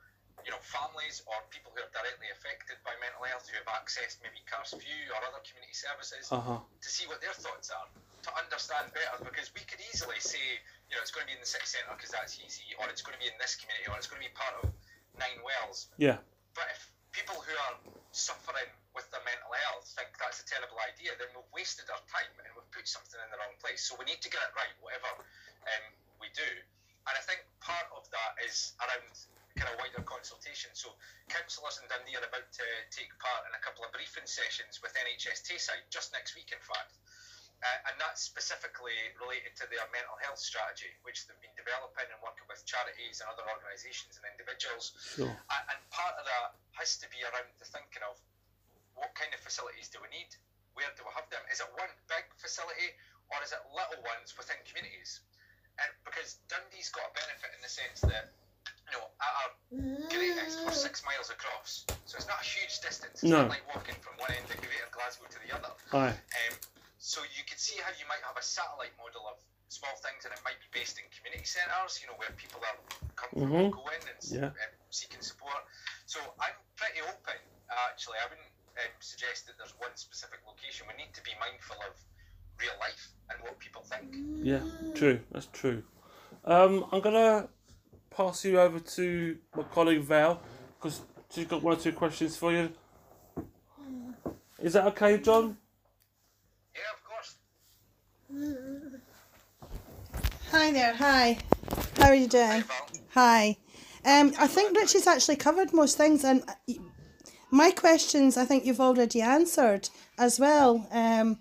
you 0.45 0.51
know, 0.53 0.61
families 0.63 1.23
or 1.27 1.35
people 1.51 1.73
who 1.75 1.81
are 1.83 1.91
directly 1.91 2.29
affected 2.31 2.77
by 2.85 2.95
mental 3.01 3.25
health 3.25 3.49
who 3.49 3.57
have 3.59 3.67
accessed 3.83 4.23
maybe 4.23 4.39
Carseview 4.47 5.11
or 5.11 5.19
other 5.27 5.41
community 5.43 5.75
services 5.75 6.31
Uh 6.31 6.41
huh. 6.41 6.61
to 6.81 6.89
see 6.89 7.07
what 7.09 7.21
their 7.21 7.35
thoughts 7.35 7.71
are, 7.71 7.89
to 8.23 8.31
understand 8.37 8.93
better, 8.95 9.25
because 9.25 9.51
we 9.55 9.63
could 9.67 9.81
easily 9.91 10.21
say, 10.21 10.61
you 10.89 10.95
know, 10.95 11.03
it's 11.03 11.11
going 11.11 11.27
to 11.27 11.31
be 11.31 11.35
in 11.35 11.43
the 11.43 11.49
city 11.51 11.67
centre 11.67 11.91
because 11.97 12.11
that's 12.15 12.39
easy, 12.39 12.75
or 12.79 12.87
it's 12.89 13.03
going 13.03 13.17
to 13.19 13.23
be 13.23 13.27
in 13.27 13.39
this 13.41 13.57
community, 13.57 13.89
or 13.91 13.97
it's 13.99 14.07
going 14.07 14.23
to 14.23 14.27
be 14.29 14.35
part 14.39 14.55
of 14.63 14.71
Ninewells. 15.19 15.91
Yeah. 15.99 16.19
But 16.55 16.71
if 16.71 16.87
people 17.11 17.35
who 17.43 17.55
are 17.67 17.75
suffering 18.13 18.71
with 18.99 19.07
their 19.15 19.23
mental 19.23 19.55
health 19.55 19.87
think 19.95 20.11
that's 20.19 20.43
a 20.43 20.47
terrible 20.51 20.75
idea, 20.83 21.15
then 21.23 21.31
we've 21.39 21.55
wasted 21.55 21.87
our 21.87 22.03
time 22.11 22.35
and 22.43 22.51
we've 22.59 22.67
put 22.75 22.91
something 22.91 23.15
in 23.23 23.31
the 23.31 23.39
wrong 23.39 23.55
place. 23.63 23.87
So 23.87 23.95
we 23.95 24.03
need 24.11 24.19
to 24.27 24.31
get 24.31 24.43
it 24.43 24.51
right, 24.59 24.75
whatever 24.83 25.23
um, 25.71 25.87
we 26.19 26.27
do. 26.35 26.51
And 27.07 27.15
I 27.15 27.23
think 27.23 27.47
part 27.63 27.87
of 27.95 28.11
that 28.11 28.35
is 28.43 28.75
around 28.83 29.07
kind 29.55 29.71
of 29.71 29.79
wider 29.79 30.03
consultation. 30.03 30.75
So 30.75 30.99
councillors 31.31 31.79
in 31.79 31.87
Dundee 31.87 32.19
are 32.19 32.27
about 32.27 32.51
to 32.59 32.67
take 32.91 33.15
part 33.23 33.47
in 33.47 33.55
a 33.55 33.63
couple 33.63 33.87
of 33.87 33.95
briefing 33.95 34.27
sessions 34.27 34.83
with 34.83 34.95
NHS 34.99 35.47
Tayside 35.47 35.87
just 35.95 36.11
next 36.11 36.35
week, 36.35 36.51
in 36.51 36.63
fact. 36.63 36.99
Uh, 37.59 37.91
and 37.91 37.99
that's 37.99 38.23
specifically 38.23 38.95
related 39.19 39.51
to 39.59 39.67
their 39.67 39.83
mental 39.91 40.15
health 40.23 40.39
strategy, 40.39 40.95
which 41.03 41.27
they've 41.27 41.43
been 41.43 41.55
developing 41.59 42.07
and 42.07 42.19
working 42.23 42.47
with 42.47 42.63
charities 42.63 43.19
and 43.19 43.27
other 43.27 43.43
organisations 43.51 44.15
and 44.15 44.23
individuals. 44.31 44.95
Sure. 44.95 45.27
And, 45.27 45.63
and 45.75 45.79
part 45.91 46.15
of 46.15 46.23
that 46.23 46.55
has 46.79 46.95
to 47.03 47.11
be 47.11 47.19
around 47.27 47.51
the 47.59 47.67
thinking 47.67 48.07
of 48.07 48.15
what 48.99 49.15
kind 49.15 49.31
of 49.33 49.41
facilities 49.41 49.89
do 49.89 50.03
we 50.03 50.11
need? 50.11 50.29
Where 50.75 50.91
do 50.95 51.03
we 51.07 51.13
have 51.15 51.27
them? 51.31 51.43
Is 51.51 51.59
it 51.63 51.71
one 51.75 51.91
big 52.11 52.27
facility 52.39 52.95
or 53.31 53.39
is 53.43 53.51
it 53.55 53.63
little 53.71 54.03
ones 54.07 54.35
within 54.39 54.59
communities? 54.67 55.23
And 55.79 55.91
because 56.03 56.43
Dundee's 56.51 56.91
got 56.91 57.07
a 57.11 57.15
benefit 57.15 57.51
in 57.55 57.61
the 57.63 57.71
sense 57.71 58.03
that 58.07 58.31
you 58.89 58.97
know, 58.97 59.05
at 59.21 59.33
our 59.45 59.51
greatest, 60.09 60.65
we're 60.65 60.73
six 60.73 61.05
miles 61.05 61.29
across, 61.29 61.85
so 62.09 62.17
it's 62.17 62.27
not 62.27 62.41
a 62.41 62.47
huge 62.47 62.81
distance. 62.81 63.21
It's 63.21 63.29
No. 63.29 63.45
not 63.45 63.53
like 63.53 63.65
walking 63.69 63.95
from 64.01 64.17
one 64.17 64.33
end 64.33 64.49
of 64.49 64.57
Greater 64.65 64.89
Glasgow 64.91 65.29
to 65.29 65.39
the 65.45 65.53
other. 65.53 65.69
Aye. 65.93 66.17
Um, 66.17 66.55
so 66.97 67.21
you 67.37 67.45
could 67.45 67.61
see 67.61 67.77
how 67.85 67.93
you 68.01 68.09
might 68.09 68.25
have 68.25 68.37
a 68.41 68.43
satellite 68.43 68.97
model 68.97 69.29
of 69.29 69.37
small 69.69 69.93
things, 70.01 70.25
and 70.25 70.33
it 70.33 70.41
might 70.43 70.57
be 70.59 70.81
based 70.81 70.97
in 70.97 71.05
community 71.13 71.45
centres, 71.45 72.01
you 72.01 72.09
know, 72.09 72.17
where 72.17 72.33
people 72.41 72.65
are 72.65 72.77
comfortable 73.15 73.69
Mhm. 73.69 73.77
going 73.77 74.03
and 74.09 74.21
Yeah. 74.25 74.49
um, 74.57 74.73
seeking 74.89 75.21
support. 75.21 75.69
So 76.07 76.19
I'm 76.41 76.57
pretty 76.77 77.03
open, 77.03 77.37
actually. 77.93 78.17
I 78.19 78.27
wouldn't 78.27 78.49
um, 78.79 78.91
suggest 79.01 79.47
that 79.47 79.59
there's 79.59 79.75
one 79.79 79.91
specific 79.95 80.41
location. 80.47 80.87
We 80.89 81.03
need 81.03 81.13
to 81.15 81.23
be 81.23 81.31
mindful 81.41 81.77
of 81.89 81.97
real 82.61 82.73
life 82.81 83.09
and 83.31 83.41
what 83.43 83.59
people 83.59 83.83
think. 83.83 84.15
Yeah, 84.43 84.61
true. 84.95 85.21
That's 85.33 85.47
true. 85.47 85.83
Um, 86.45 86.87
I'm 86.93 87.01
gonna 87.01 87.49
pass 88.11 88.45
you 88.45 88.59
over 88.61 88.81
to 88.81 89.39
my 89.57 89.63
colleague 89.65 90.03
Val 90.03 90.41
because 90.79 91.03
she's 91.31 91.47
got 91.47 91.63
one 91.63 91.75
or 91.75 91.81
two 91.81 91.93
questions 91.93 92.37
for 92.37 92.53
you. 92.53 92.73
Is 94.61 94.73
that 94.73 94.87
okay, 94.87 95.19
John? 95.19 95.57
Yeah, 96.75 96.81
of 96.95 97.05
course. 97.05 97.37
Hi 100.51 100.73
there. 100.73 100.95
Hi. 100.95 101.39
How 101.99 102.09
are 102.09 102.15
you 102.15 102.27
doing? 102.27 102.47
Hi, 102.47 102.61
Val. 102.61 102.89
Hi. 103.15 103.57
Um, 104.05 104.33
I 104.39 104.47
think 104.47 104.77
Richie's 104.77 105.07
actually 105.07 105.37
covered 105.37 105.73
most 105.73 105.97
things, 105.97 106.25
and 106.25 106.43
uh, 106.49 106.73
my 107.51 107.71
questions 107.71 108.37
I 108.37 108.45
think 108.45 108.65
you've 108.65 108.81
already 108.81 109.21
answered 109.21 109.89
as 110.19 110.39
well. 110.39 110.87
Um, 110.91 111.39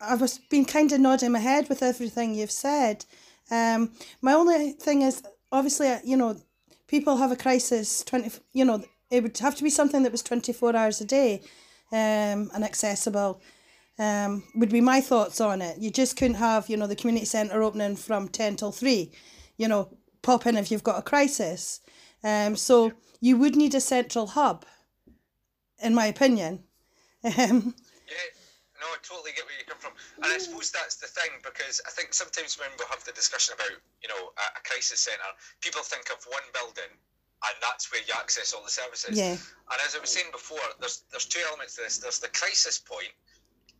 I 0.00 0.14
was 0.16 0.38
been 0.38 0.64
kind 0.64 0.90
of 0.92 1.00
nodding 1.00 1.32
my 1.32 1.38
head 1.38 1.68
with 1.68 1.82
everything 1.82 2.34
you've 2.34 2.50
said. 2.50 3.04
Um, 3.50 3.92
my 4.20 4.32
only 4.32 4.72
thing 4.72 5.02
is 5.02 5.22
obviously 5.50 5.88
uh, 5.88 6.00
you 6.04 6.16
know 6.16 6.36
people 6.88 7.16
have 7.16 7.32
a 7.32 7.36
crisis 7.36 8.02
twenty. 8.02 8.30
You 8.52 8.64
know 8.64 8.84
it 9.10 9.22
would 9.22 9.38
have 9.38 9.54
to 9.56 9.62
be 9.62 9.70
something 9.70 10.02
that 10.02 10.12
was 10.12 10.22
twenty 10.22 10.52
four 10.52 10.74
hours 10.74 11.00
a 11.00 11.04
day, 11.04 11.42
um, 11.92 12.50
and 12.54 12.64
accessible. 12.64 13.40
Um, 13.98 14.42
would 14.54 14.70
be 14.70 14.80
my 14.80 15.00
thoughts 15.00 15.40
on 15.40 15.60
it. 15.60 15.78
You 15.78 15.90
just 15.90 16.16
couldn't 16.16 16.36
have 16.36 16.68
you 16.68 16.76
know 16.76 16.86
the 16.86 16.96
community 16.96 17.26
centre 17.26 17.62
opening 17.62 17.96
from 17.96 18.28
ten 18.28 18.56
till 18.56 18.72
three. 18.72 19.12
You 19.56 19.68
know 19.68 19.96
pop 20.22 20.46
in 20.46 20.56
if 20.56 20.70
you've 20.70 20.84
got 20.84 20.98
a 20.98 21.02
crisis. 21.02 21.80
Um, 22.24 22.56
so 22.56 22.92
you 23.20 23.36
would 23.36 23.56
need 23.56 23.74
a 23.74 23.80
central 23.80 24.28
hub, 24.28 24.64
in 25.82 25.94
my 25.94 26.06
opinion. 26.06 26.64
Um, 27.22 27.70
Yeah, 28.10 28.28
no, 28.82 28.90
I 28.90 28.98
totally 29.06 29.30
get 29.30 29.46
where 29.46 29.54
you 29.54 29.62
come 29.62 29.78
from, 29.78 29.94
and 30.18 30.26
I 30.26 30.42
suppose 30.42 30.74
that's 30.74 30.98
the 30.98 31.06
thing 31.06 31.30
because 31.46 31.78
I 31.86 31.94
think 31.94 32.10
sometimes 32.10 32.58
when 32.58 32.66
we 32.74 32.84
have 32.90 32.98
the 33.06 33.14
discussion 33.14 33.54
about 33.54 33.78
you 34.02 34.10
know 34.10 34.34
a, 34.34 34.58
a 34.58 34.60
crisis 34.66 35.06
centre, 35.06 35.32
people 35.62 35.86
think 35.86 36.10
of 36.10 36.18
one 36.26 36.42
building, 36.50 36.90
and 36.90 37.54
that's 37.62 37.94
where 37.94 38.02
you 38.02 38.10
access 38.18 38.50
all 38.50 38.66
the 38.66 38.74
services. 38.74 39.14
Yeah. 39.14 39.38
And 39.38 39.78
as 39.86 39.94
I 39.94 40.02
was 40.02 40.10
saying 40.10 40.34
before, 40.34 40.66
there's 40.82 41.06
there's 41.14 41.30
two 41.30 41.38
elements 41.46 41.78
to 41.78 41.86
this. 41.86 42.02
There's 42.02 42.18
the 42.18 42.34
crisis 42.34 42.82
point, 42.82 43.14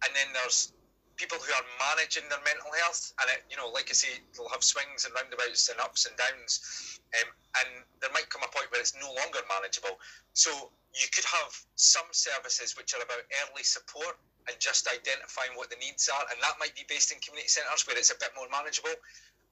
and 0.07 0.15
then 0.15 0.31
there's 0.39 0.71
people 1.19 1.39
who 1.43 1.51
are 1.51 1.67
managing 1.93 2.27
their 2.31 2.43
mental 2.47 2.71
health, 2.87 3.13
and 3.21 3.27
it, 3.35 3.43
you 3.51 3.59
know, 3.59 3.69
like 3.75 3.91
I 3.91 3.99
say, 3.99 4.23
they'll 4.39 4.55
have 4.55 4.65
swings 4.65 5.05
and 5.05 5.13
roundabouts 5.19 5.69
and 5.69 5.83
ups 5.83 6.07
and 6.07 6.15
downs, 6.15 6.99
um, 7.19 7.29
and 7.59 7.69
there 7.99 8.15
might 8.15 8.31
come 8.31 8.47
a 8.47 8.51
point 8.55 8.71
where 8.71 8.81
it's 8.81 8.95
no 9.03 9.11
longer 9.19 9.43
manageable. 9.51 9.99
So 10.33 10.71
you 10.93 11.09
could 11.09 11.25
have 11.25 11.53
some 11.75 12.07
services 12.13 12.77
which 12.77 12.93
are 12.95 13.03
about 13.03 13.25
early 13.45 13.65
support 13.65 14.17
and 14.49 14.55
just 14.61 14.89
identifying 14.89 15.57
what 15.57 15.71
the 15.71 15.77
needs 15.81 16.09
are, 16.09 16.25
and 16.31 16.37
that 16.43 16.55
might 16.61 16.75
be 16.75 16.85
based 16.89 17.13
in 17.13 17.19
community 17.21 17.49
centres 17.49 17.87
where 17.87 17.97
it's 17.97 18.11
a 18.11 18.19
bit 18.19 18.31
more 18.37 18.47
manageable, 18.51 18.93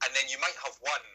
and 0.05 0.09
then 0.13 0.29
you 0.29 0.37
might 0.39 0.55
have 0.61 0.75
one 0.81 1.05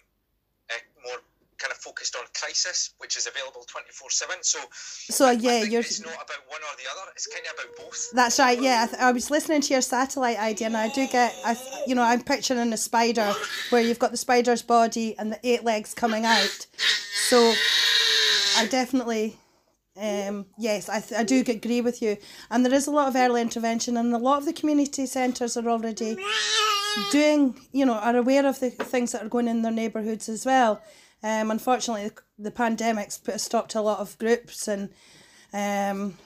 uh, 0.72 0.82
more 1.06 1.20
kind 1.58 1.72
of 1.72 1.78
focused 1.78 2.16
on 2.16 2.24
crisis, 2.38 2.94
which 2.98 3.16
is 3.16 3.26
available 3.26 3.62
twenty 3.66 3.90
four 3.90 4.10
seven. 4.10 4.36
So 4.42 4.58
so 4.72 5.30
yeah, 5.30 5.62
you're. 5.62 5.80
it's 5.80 6.00
not 6.00 6.14
about 6.14 6.42
one 6.48 6.60
or 6.60 6.74
the 6.76 6.88
other; 6.90 7.10
it's 7.14 7.26
kind 7.26 7.44
of 7.46 7.54
about 7.54 7.76
both. 7.86 8.10
That's 8.12 8.38
right. 8.38 8.60
Yeah, 8.60 8.84
I, 8.84 8.86
th- 8.86 9.02
I 9.02 9.12
was 9.12 9.30
listening 9.30 9.60
to 9.62 9.72
your 9.72 9.82
satellite 9.82 10.38
idea, 10.38 10.66
and 10.68 10.76
I 10.76 10.88
do 10.88 11.06
get. 11.06 11.34
I, 11.44 11.56
you 11.86 11.94
know, 11.94 12.02
I'm 12.02 12.22
picturing 12.22 12.72
a 12.72 12.76
spider 12.76 13.32
where 13.70 13.82
you've 13.82 13.98
got 13.98 14.10
the 14.10 14.16
spider's 14.16 14.62
body 14.62 15.16
and 15.18 15.32
the 15.32 15.40
eight 15.44 15.64
legs 15.64 15.94
coming 15.94 16.24
out. 16.24 16.66
So, 17.28 17.54
I 18.56 18.66
definitely. 18.66 19.38
Um, 19.98 20.46
yes, 20.58 20.88
I, 20.90 21.00
th- 21.00 21.18
I 21.18 21.24
do 21.24 21.42
agree 21.46 21.80
with 21.80 22.02
you, 22.02 22.18
and 22.50 22.64
there 22.64 22.74
is 22.74 22.86
a 22.86 22.90
lot 22.90 23.08
of 23.08 23.16
early 23.16 23.40
intervention, 23.40 23.96
and 23.96 24.14
a 24.14 24.18
lot 24.18 24.38
of 24.38 24.44
the 24.44 24.52
community 24.52 25.06
centres 25.06 25.56
are 25.56 25.68
already 25.68 26.16
doing, 27.10 27.58
you 27.72 27.86
know, 27.86 27.94
are 27.94 28.16
aware 28.16 28.46
of 28.46 28.60
the 28.60 28.70
things 28.70 29.12
that 29.12 29.22
are 29.24 29.28
going 29.28 29.48
in 29.48 29.62
their 29.62 29.72
neighbourhoods 29.72 30.28
as 30.28 30.44
well. 30.44 30.82
Um, 31.22 31.50
unfortunately, 31.50 32.08
the, 32.10 32.14
the 32.38 32.50
pandemic's 32.50 33.16
put 33.16 33.36
a 33.36 33.38
stop 33.38 33.68
to 33.68 33.80
a 33.80 33.80
lot 33.80 34.00
of 34.00 34.18
groups 34.18 34.68
and 34.68 34.90
um, 35.54 36.18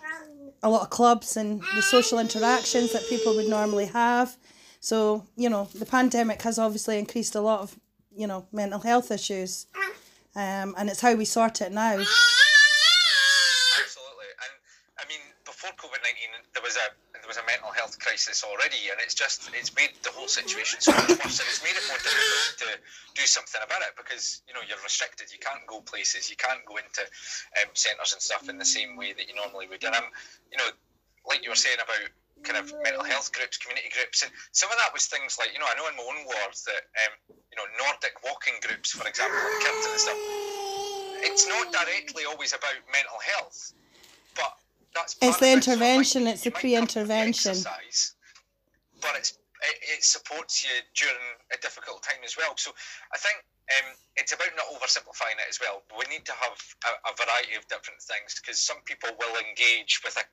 a 0.62 0.68
lot 0.68 0.82
of 0.82 0.90
clubs 0.90 1.36
and 1.36 1.62
the 1.76 1.82
social 1.82 2.18
interactions 2.18 2.92
that 2.92 3.08
people 3.08 3.36
would 3.36 3.48
normally 3.48 3.86
have. 3.86 4.36
So, 4.80 5.26
you 5.36 5.48
know, 5.48 5.68
the 5.74 5.86
pandemic 5.86 6.42
has 6.42 6.58
obviously 6.58 6.98
increased 6.98 7.34
a 7.36 7.40
lot 7.40 7.60
of, 7.60 7.78
you 8.16 8.26
know, 8.26 8.46
mental 8.52 8.80
health 8.80 9.10
issues. 9.12 9.66
Um, 10.34 10.74
and 10.78 10.88
it's 10.88 11.00
how 11.00 11.14
we 11.14 11.24
sort 11.24 11.60
it 11.60 11.72
now. 11.72 11.92
Absolutely, 13.82 14.30
and 14.42 14.52
I 14.98 15.04
mean, 15.08 15.20
before 15.44 15.69
COVID 15.80 16.00
nineteen, 16.04 16.28
there 16.52 16.60
was 16.60 16.76
a 16.76 16.86
there 17.16 17.28
was 17.28 17.40
a 17.40 17.46
mental 17.48 17.72
health 17.72 17.96
crisis 17.98 18.44
already, 18.44 18.92
and 18.92 19.00
it's 19.00 19.16
just 19.16 19.48
it's 19.56 19.72
made 19.72 19.96
the 20.04 20.12
whole 20.12 20.28
situation 20.28 20.80
so 20.80 20.92
much 20.92 21.08
worse, 21.08 21.40
it's 21.40 21.64
made 21.64 21.72
it 21.72 21.84
more 21.88 22.00
difficult 22.04 22.52
to 22.60 22.68
do 23.16 23.24
something 23.24 23.60
about 23.64 23.80
it 23.88 23.96
because 23.96 24.44
you 24.44 24.52
know 24.52 24.60
you're 24.68 24.80
restricted, 24.84 25.32
you 25.32 25.40
can't 25.40 25.64
go 25.64 25.80
places, 25.80 26.28
you 26.28 26.36
can't 26.36 26.60
go 26.68 26.76
into 26.76 27.00
um, 27.64 27.72
centres 27.72 28.12
and 28.12 28.20
stuff 28.20 28.48
in 28.52 28.60
the 28.60 28.68
same 28.68 29.00
way 29.00 29.16
that 29.16 29.24
you 29.24 29.34
normally 29.34 29.66
would, 29.72 29.80
and 29.80 29.96
I'm, 29.96 30.08
you 30.52 30.60
know, 30.60 30.68
like 31.24 31.40
you 31.40 31.48
were 31.48 31.58
saying 31.58 31.80
about 31.80 32.04
kind 32.44 32.60
of 32.60 32.72
mental 32.84 33.04
health 33.04 33.32
groups, 33.32 33.56
community 33.56 33.88
groups, 33.92 34.20
and 34.20 34.32
some 34.52 34.68
of 34.68 34.76
that 34.80 34.92
was 34.92 35.08
things 35.08 35.40
like 35.40 35.52
you 35.52 35.60
know 35.60 35.68
I 35.68 35.76
know 35.80 35.88
in 35.88 35.96
my 35.96 36.04
own 36.04 36.28
wards 36.28 36.68
that 36.68 36.84
um, 37.08 37.36
you 37.52 37.56
know 37.56 37.66
Nordic 37.80 38.20
walking 38.20 38.60
groups, 38.60 38.92
for 38.92 39.08
example, 39.08 39.40
and 39.40 40.00
stuff. 40.00 40.20
It's 41.20 41.44
not 41.48 41.68
directly 41.72 42.24
always 42.24 42.56
about 42.56 42.80
mental 42.88 43.20
health, 43.36 43.76
that's 44.94 45.16
It's 45.20 45.20
the 45.20 45.26
of 45.26 45.58
it. 45.58 45.64
So 45.64 45.72
it 45.72 45.78
might- 45.78 45.86
intervention, 45.92 46.26
it's 46.26 46.42
the 46.42 46.50
you 46.50 46.54
might 46.54 46.60
come 46.62 46.70
with 46.70 46.90
pre-intervention. 46.90 47.50
exercise, 47.52 48.14
but 49.00 49.14
it's 49.16 49.30
it, 49.62 50.00
it 50.00 50.04
supports 50.04 50.64
you 50.64 50.72
during 50.96 51.20
a 51.52 51.58
difficult 51.60 52.02
time 52.02 52.24
as 52.24 52.34
well. 52.36 52.56
So 52.56 52.72
I 53.12 53.18
think 53.18 53.44
um, 53.76 53.92
it's 54.16 54.32
about 54.32 54.48
not 54.56 54.64
oversimplifying 54.72 55.36
it 55.36 55.48
as 55.52 55.60
well. 55.60 55.82
We 55.98 56.08
need 56.08 56.24
to 56.24 56.32
have 56.32 56.56
a, 56.88 57.10
a 57.10 57.12
variety 57.14 57.56
of 57.60 57.68
different 57.68 58.00
things 58.00 58.40
because 58.40 58.56
some 58.56 58.80
people 58.88 59.10
will 59.20 59.36
engage 59.36 60.00
with 60.02 60.16
a 60.16 60.24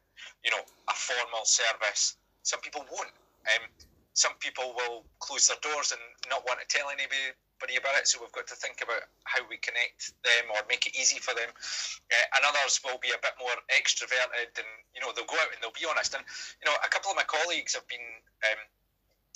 you 0.46 0.52
know 0.52 0.64
a 0.88 0.94
formal 0.96 1.44
service. 1.44 2.16
Some 2.44 2.62
people 2.62 2.86
won't. 2.92 3.12
Um, 3.52 3.68
some 4.14 4.34
people 4.40 4.74
will 4.76 5.04
close 5.20 5.48
their 5.48 5.60
doors 5.62 5.92
and 5.92 6.02
not 6.32 6.48
want 6.48 6.60
to 6.64 6.68
tell 6.72 6.88
anybody 6.90 7.36
about 7.58 7.98
it. 7.98 8.06
So 8.06 8.22
we've 8.22 8.34
got 8.34 8.46
to 8.54 8.58
think 8.58 8.86
about 8.86 9.02
how 9.26 9.42
we 9.50 9.58
connect 9.58 10.14
them 10.22 10.54
or 10.54 10.62
make 10.70 10.86
it 10.86 10.94
easy 10.94 11.18
for 11.18 11.34
them. 11.34 11.50
Uh, 11.50 12.28
and 12.38 12.42
others 12.46 12.80
will 12.86 13.02
be 13.02 13.10
a 13.10 13.20
bit 13.20 13.34
more 13.42 13.54
extroverted 13.74 14.54
and 14.56 14.72
you 14.94 15.02
know 15.02 15.10
they'll 15.18 15.28
go 15.28 15.40
out 15.42 15.50
and 15.52 15.60
they'll 15.60 15.76
be 15.76 15.90
honest. 15.90 16.14
And 16.14 16.24
you 16.62 16.70
know 16.70 16.78
a 16.86 16.90
couple 16.92 17.10
of 17.10 17.18
my 17.18 17.26
colleagues 17.26 17.74
have 17.74 17.88
been. 17.90 18.06
Um, 18.46 18.62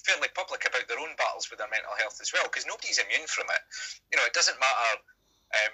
fairly 0.01 0.33
public 0.33 0.65
about 0.65 0.81
their 0.89 0.97
own 0.97 1.13
battles 1.13 1.53
with 1.53 1.61
their 1.61 1.69
mental 1.69 1.93
health 1.93 2.17
as 2.25 2.33
well 2.33 2.41
because 2.49 2.65
nobody's 2.65 2.97
immune 2.97 3.29
from 3.29 3.45
it 3.53 3.61
you 4.09 4.17
know 4.17 4.25
it 4.25 4.33
doesn't 4.33 4.57
matter 4.57 4.91
um, 5.53 5.73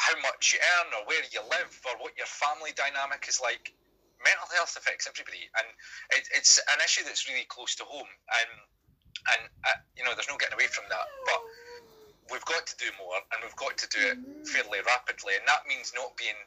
how 0.00 0.16
much 0.24 0.56
you 0.56 0.58
earn 0.80 0.88
or 0.96 1.04
where 1.04 1.20
you 1.28 1.36
live 1.52 1.72
or 1.84 2.00
what 2.00 2.16
your 2.16 2.24
family 2.24 2.72
dynamic 2.72 3.28
is 3.28 3.44
like 3.44 3.76
mental 4.24 4.48
health 4.56 4.72
affects 4.80 5.04
everybody 5.04 5.52
and 5.60 5.68
it, 6.16 6.24
it's 6.32 6.64
an 6.72 6.80
issue 6.80 7.04
that's 7.04 7.28
really 7.28 7.44
close 7.44 7.76
to 7.76 7.84
home 7.84 8.08
and 8.08 8.50
and 9.36 9.42
uh, 9.66 9.78
you 9.94 10.02
know 10.02 10.12
there's 10.16 10.28
no 10.28 10.36
getting 10.36 10.58
away 10.58 10.66
from 10.66 10.84
that 10.90 11.06
but 11.26 11.40
we've 12.32 12.44
got 12.48 12.64
to 12.66 12.76
do 12.80 12.88
more 12.96 13.20
and 13.20 13.44
we've 13.44 13.60
got 13.60 13.76
to 13.76 13.86
do 13.92 14.00
it 14.00 14.18
fairly 14.48 14.80
rapidly. 14.88 15.36
And 15.36 15.44
that 15.44 15.68
means 15.68 15.92
not 15.92 16.16
being 16.16 16.38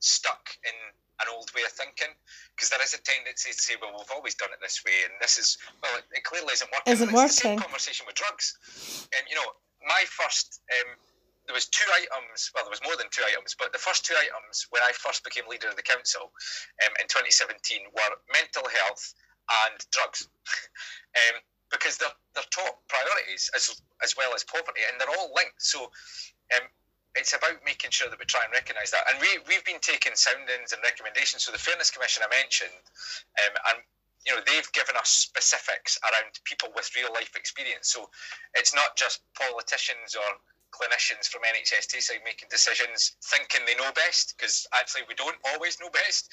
stuck 0.00 0.48
in 0.64 0.76
an 1.22 1.28
old 1.30 1.52
way 1.54 1.62
of 1.62 1.72
thinking 1.72 2.10
because 2.56 2.72
there 2.72 2.82
is 2.82 2.96
a 2.96 3.00
tendency 3.04 3.54
to 3.54 3.60
say 3.60 3.78
well 3.78 3.94
we've 3.94 4.10
always 4.10 4.34
done 4.34 4.50
it 4.50 4.58
this 4.58 4.82
way 4.82 5.06
and 5.06 5.14
this 5.22 5.38
is 5.38 5.56
well 5.78 5.94
it, 5.94 6.04
it 6.10 6.24
clearly 6.26 6.50
isn't 6.50 6.66
working. 6.74 6.90
Isn't 6.90 7.14
the 7.14 7.28
same 7.30 7.58
conversation 7.60 8.02
with 8.02 8.18
drugs. 8.18 8.58
And 9.14 9.22
you 9.30 9.38
know 9.38 9.46
my 9.86 10.02
first 10.10 10.58
um, 10.74 10.98
there 11.46 11.54
was 11.54 11.70
two 11.70 11.86
items 11.94 12.50
well 12.50 12.66
there 12.66 12.74
was 12.74 12.82
more 12.82 12.98
than 12.98 13.06
two 13.14 13.22
items 13.22 13.54
but 13.54 13.70
the 13.70 13.78
first 13.78 14.02
two 14.02 14.18
items 14.18 14.66
when 14.74 14.82
I 14.82 14.90
first 14.90 15.22
became 15.22 15.46
leader 15.46 15.70
of 15.70 15.78
the 15.78 15.86
council 15.86 16.34
um, 16.82 16.92
in 16.98 17.06
2017 17.06 17.94
were 17.94 18.12
mental 18.34 18.66
health 18.66 19.14
and 19.68 19.78
drugs. 19.94 20.26
Um, 21.14 21.38
because 21.74 21.98
they're, 21.98 22.14
they're 22.38 22.54
top 22.54 22.78
priorities 22.86 23.50
as, 23.58 23.82
as 24.02 24.14
well 24.14 24.30
as 24.34 24.46
poverty 24.46 24.86
and 24.86 24.94
they're 25.02 25.10
all 25.18 25.34
linked 25.34 25.58
so 25.58 25.90
um, 26.54 26.66
it's 27.14 27.34
about 27.34 27.62
making 27.64 27.90
sure 27.90 28.10
that 28.10 28.18
we 28.18 28.26
try 28.26 28.42
and 28.42 28.52
recognise 28.52 28.90
that. 28.90 29.06
And 29.10 29.22
we, 29.22 29.38
we've 29.46 29.64
been 29.64 29.78
taking 29.78 30.14
soundings 30.14 30.74
and 30.74 30.82
recommendations. 30.82 31.46
So 31.46 31.52
the 31.52 31.62
Fairness 31.62 31.90
Commission 31.90 32.26
I 32.26 32.30
mentioned, 32.34 32.74
um, 33.38 33.54
and 33.70 33.78
you 34.26 34.34
know 34.34 34.42
they've 34.42 34.70
given 34.72 34.96
us 34.98 35.08
specifics 35.08 35.98
around 36.02 36.34
people 36.42 36.70
with 36.74 36.90
real 36.96 37.12
life 37.14 37.36
experience. 37.36 37.92
So 37.92 38.10
it's 38.54 38.74
not 38.74 38.96
just 38.96 39.22
politicians 39.38 40.18
or 40.18 40.26
clinicians 40.74 41.28
from 41.28 41.42
NHS 41.42 41.86
Tayside 41.86 42.24
making 42.24 42.48
decisions 42.50 43.16
thinking 43.22 43.60
they 43.66 43.74
know 43.76 43.90
best 43.94 44.34
because 44.36 44.66
actually 44.78 45.02
we 45.08 45.14
don't 45.14 45.36
always 45.52 45.78
know 45.80 45.88
best 45.90 46.28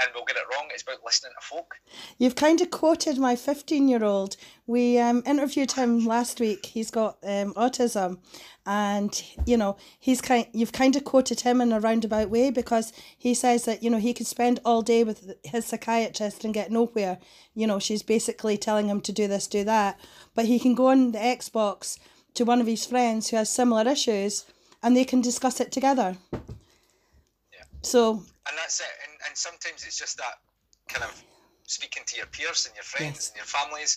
and 0.00 0.10
we'll 0.14 0.24
get 0.24 0.36
it 0.36 0.44
wrong. 0.52 0.68
It's 0.72 0.82
about 0.82 1.04
listening 1.04 1.32
to 1.38 1.46
folk. 1.46 1.74
You've 2.18 2.34
kind 2.34 2.60
of 2.60 2.70
quoted 2.70 3.18
my 3.18 3.36
15 3.36 3.88
year 3.88 4.02
old. 4.02 4.36
We 4.66 4.98
um, 4.98 5.22
interviewed 5.26 5.72
him 5.72 6.06
last 6.06 6.40
week. 6.40 6.66
He's 6.66 6.90
got 6.90 7.18
um, 7.22 7.52
autism. 7.54 8.18
And, 8.64 9.22
you 9.44 9.56
know, 9.56 9.76
he's 9.98 10.20
kind 10.20 10.46
you've 10.52 10.72
kind 10.72 10.94
of 10.94 11.04
quoted 11.04 11.40
him 11.40 11.60
in 11.60 11.72
a 11.72 11.80
roundabout 11.80 12.30
way 12.30 12.50
because 12.50 12.92
he 13.18 13.34
says 13.34 13.64
that, 13.64 13.82
you 13.82 13.90
know, 13.90 13.98
he 13.98 14.14
could 14.14 14.28
spend 14.28 14.60
all 14.64 14.82
day 14.82 15.02
with 15.02 15.34
his 15.42 15.66
psychiatrist 15.66 16.44
and 16.44 16.54
get 16.54 16.70
nowhere. 16.70 17.18
You 17.54 17.66
know, 17.66 17.80
she's 17.80 18.02
basically 18.02 18.56
telling 18.56 18.88
him 18.88 19.00
to 19.02 19.12
do 19.12 19.26
this, 19.26 19.48
do 19.48 19.64
that. 19.64 19.98
But 20.34 20.46
he 20.46 20.60
can 20.60 20.74
go 20.74 20.88
on 20.88 21.10
the 21.10 21.18
Xbox 21.18 21.98
to 22.34 22.44
one 22.44 22.60
of 22.60 22.66
his 22.66 22.86
friends 22.86 23.28
who 23.30 23.36
has 23.36 23.50
similar 23.50 23.90
issues 23.90 24.44
and 24.82 24.96
they 24.96 25.04
can 25.04 25.20
discuss 25.20 25.60
it 25.60 25.70
together. 25.72 26.16
Yeah. 26.32 27.64
So 27.82 28.12
And 28.48 28.56
that's 28.56 28.80
it. 28.80 28.86
And, 29.08 29.18
and 29.28 29.36
sometimes 29.36 29.84
it's 29.84 29.98
just 29.98 30.16
that 30.18 30.40
kind 30.88 31.04
of 31.04 31.22
speaking 31.66 32.02
to 32.06 32.16
your 32.16 32.26
peers 32.26 32.66
and 32.66 32.74
your 32.74 32.84
friends 32.84 33.16
Yes. 33.16 33.28
and 33.30 33.36
your 33.36 33.46
families, 33.46 33.96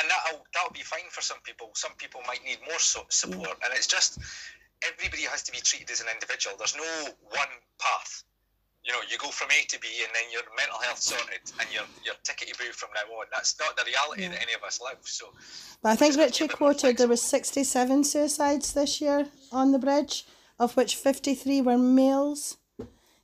and 0.00 0.08
that'll 0.10 0.44
that'll 0.54 0.72
be 0.72 0.80
fine 0.82 1.08
for 1.10 1.20
some 1.20 1.38
people. 1.44 1.70
Some 1.74 1.92
people 1.98 2.20
might 2.26 2.42
need 2.44 2.58
more 2.66 2.78
so, 2.78 3.02
support, 3.10 3.58
and 3.62 3.72
it's 3.74 3.86
just 3.86 4.18
everybody 4.86 5.22
has 5.22 5.42
to 5.44 5.52
be 5.52 5.58
treated 5.58 5.90
as 5.90 6.00
an 6.00 6.06
individual. 6.12 6.56
There's 6.58 6.74
no 6.76 6.90
one 7.28 7.52
path. 7.78 8.24
You 8.84 8.92
know, 8.92 8.98
you 9.08 9.16
go 9.16 9.28
from 9.28 9.48
A 9.50 9.64
to 9.68 9.78
B, 9.80 9.86
and 10.04 10.12
then 10.14 10.24
your 10.32 10.42
mental 10.56 10.78
health 10.80 10.98
sorted, 10.98 11.40
and 11.60 11.68
you're 11.72 11.86
you're 12.04 12.14
tickety 12.24 12.56
boo 12.58 12.72
from 12.72 12.90
now 12.94 13.14
on. 13.14 13.26
That's 13.32 13.58
not 13.58 13.76
the 13.76 13.84
reality 13.84 14.22
that 14.26 14.42
any 14.42 14.54
of 14.54 14.62
us 14.64 14.80
live. 14.80 14.98
So, 15.02 15.26
But 15.82 15.90
I 15.90 15.96
think 15.96 16.14
just 16.14 16.18
have 16.18 16.32
to 16.32 16.32
Richie 16.32 16.44
be 16.44 16.44
a 16.46 16.48
bit 16.48 16.60
more 16.60 16.70
quoted 16.70 16.98
there 16.98 17.08
was 17.08 17.20
flexible. 17.20 17.64
67 17.64 18.04
suicides 18.04 18.72
this 18.72 19.00
year 19.00 19.26
on 19.52 19.72
the 19.72 19.78
bridge, 19.78 20.24
of 20.58 20.76
which 20.76 20.96
53 20.96 21.60
were 21.62 21.78
males. 21.78 22.56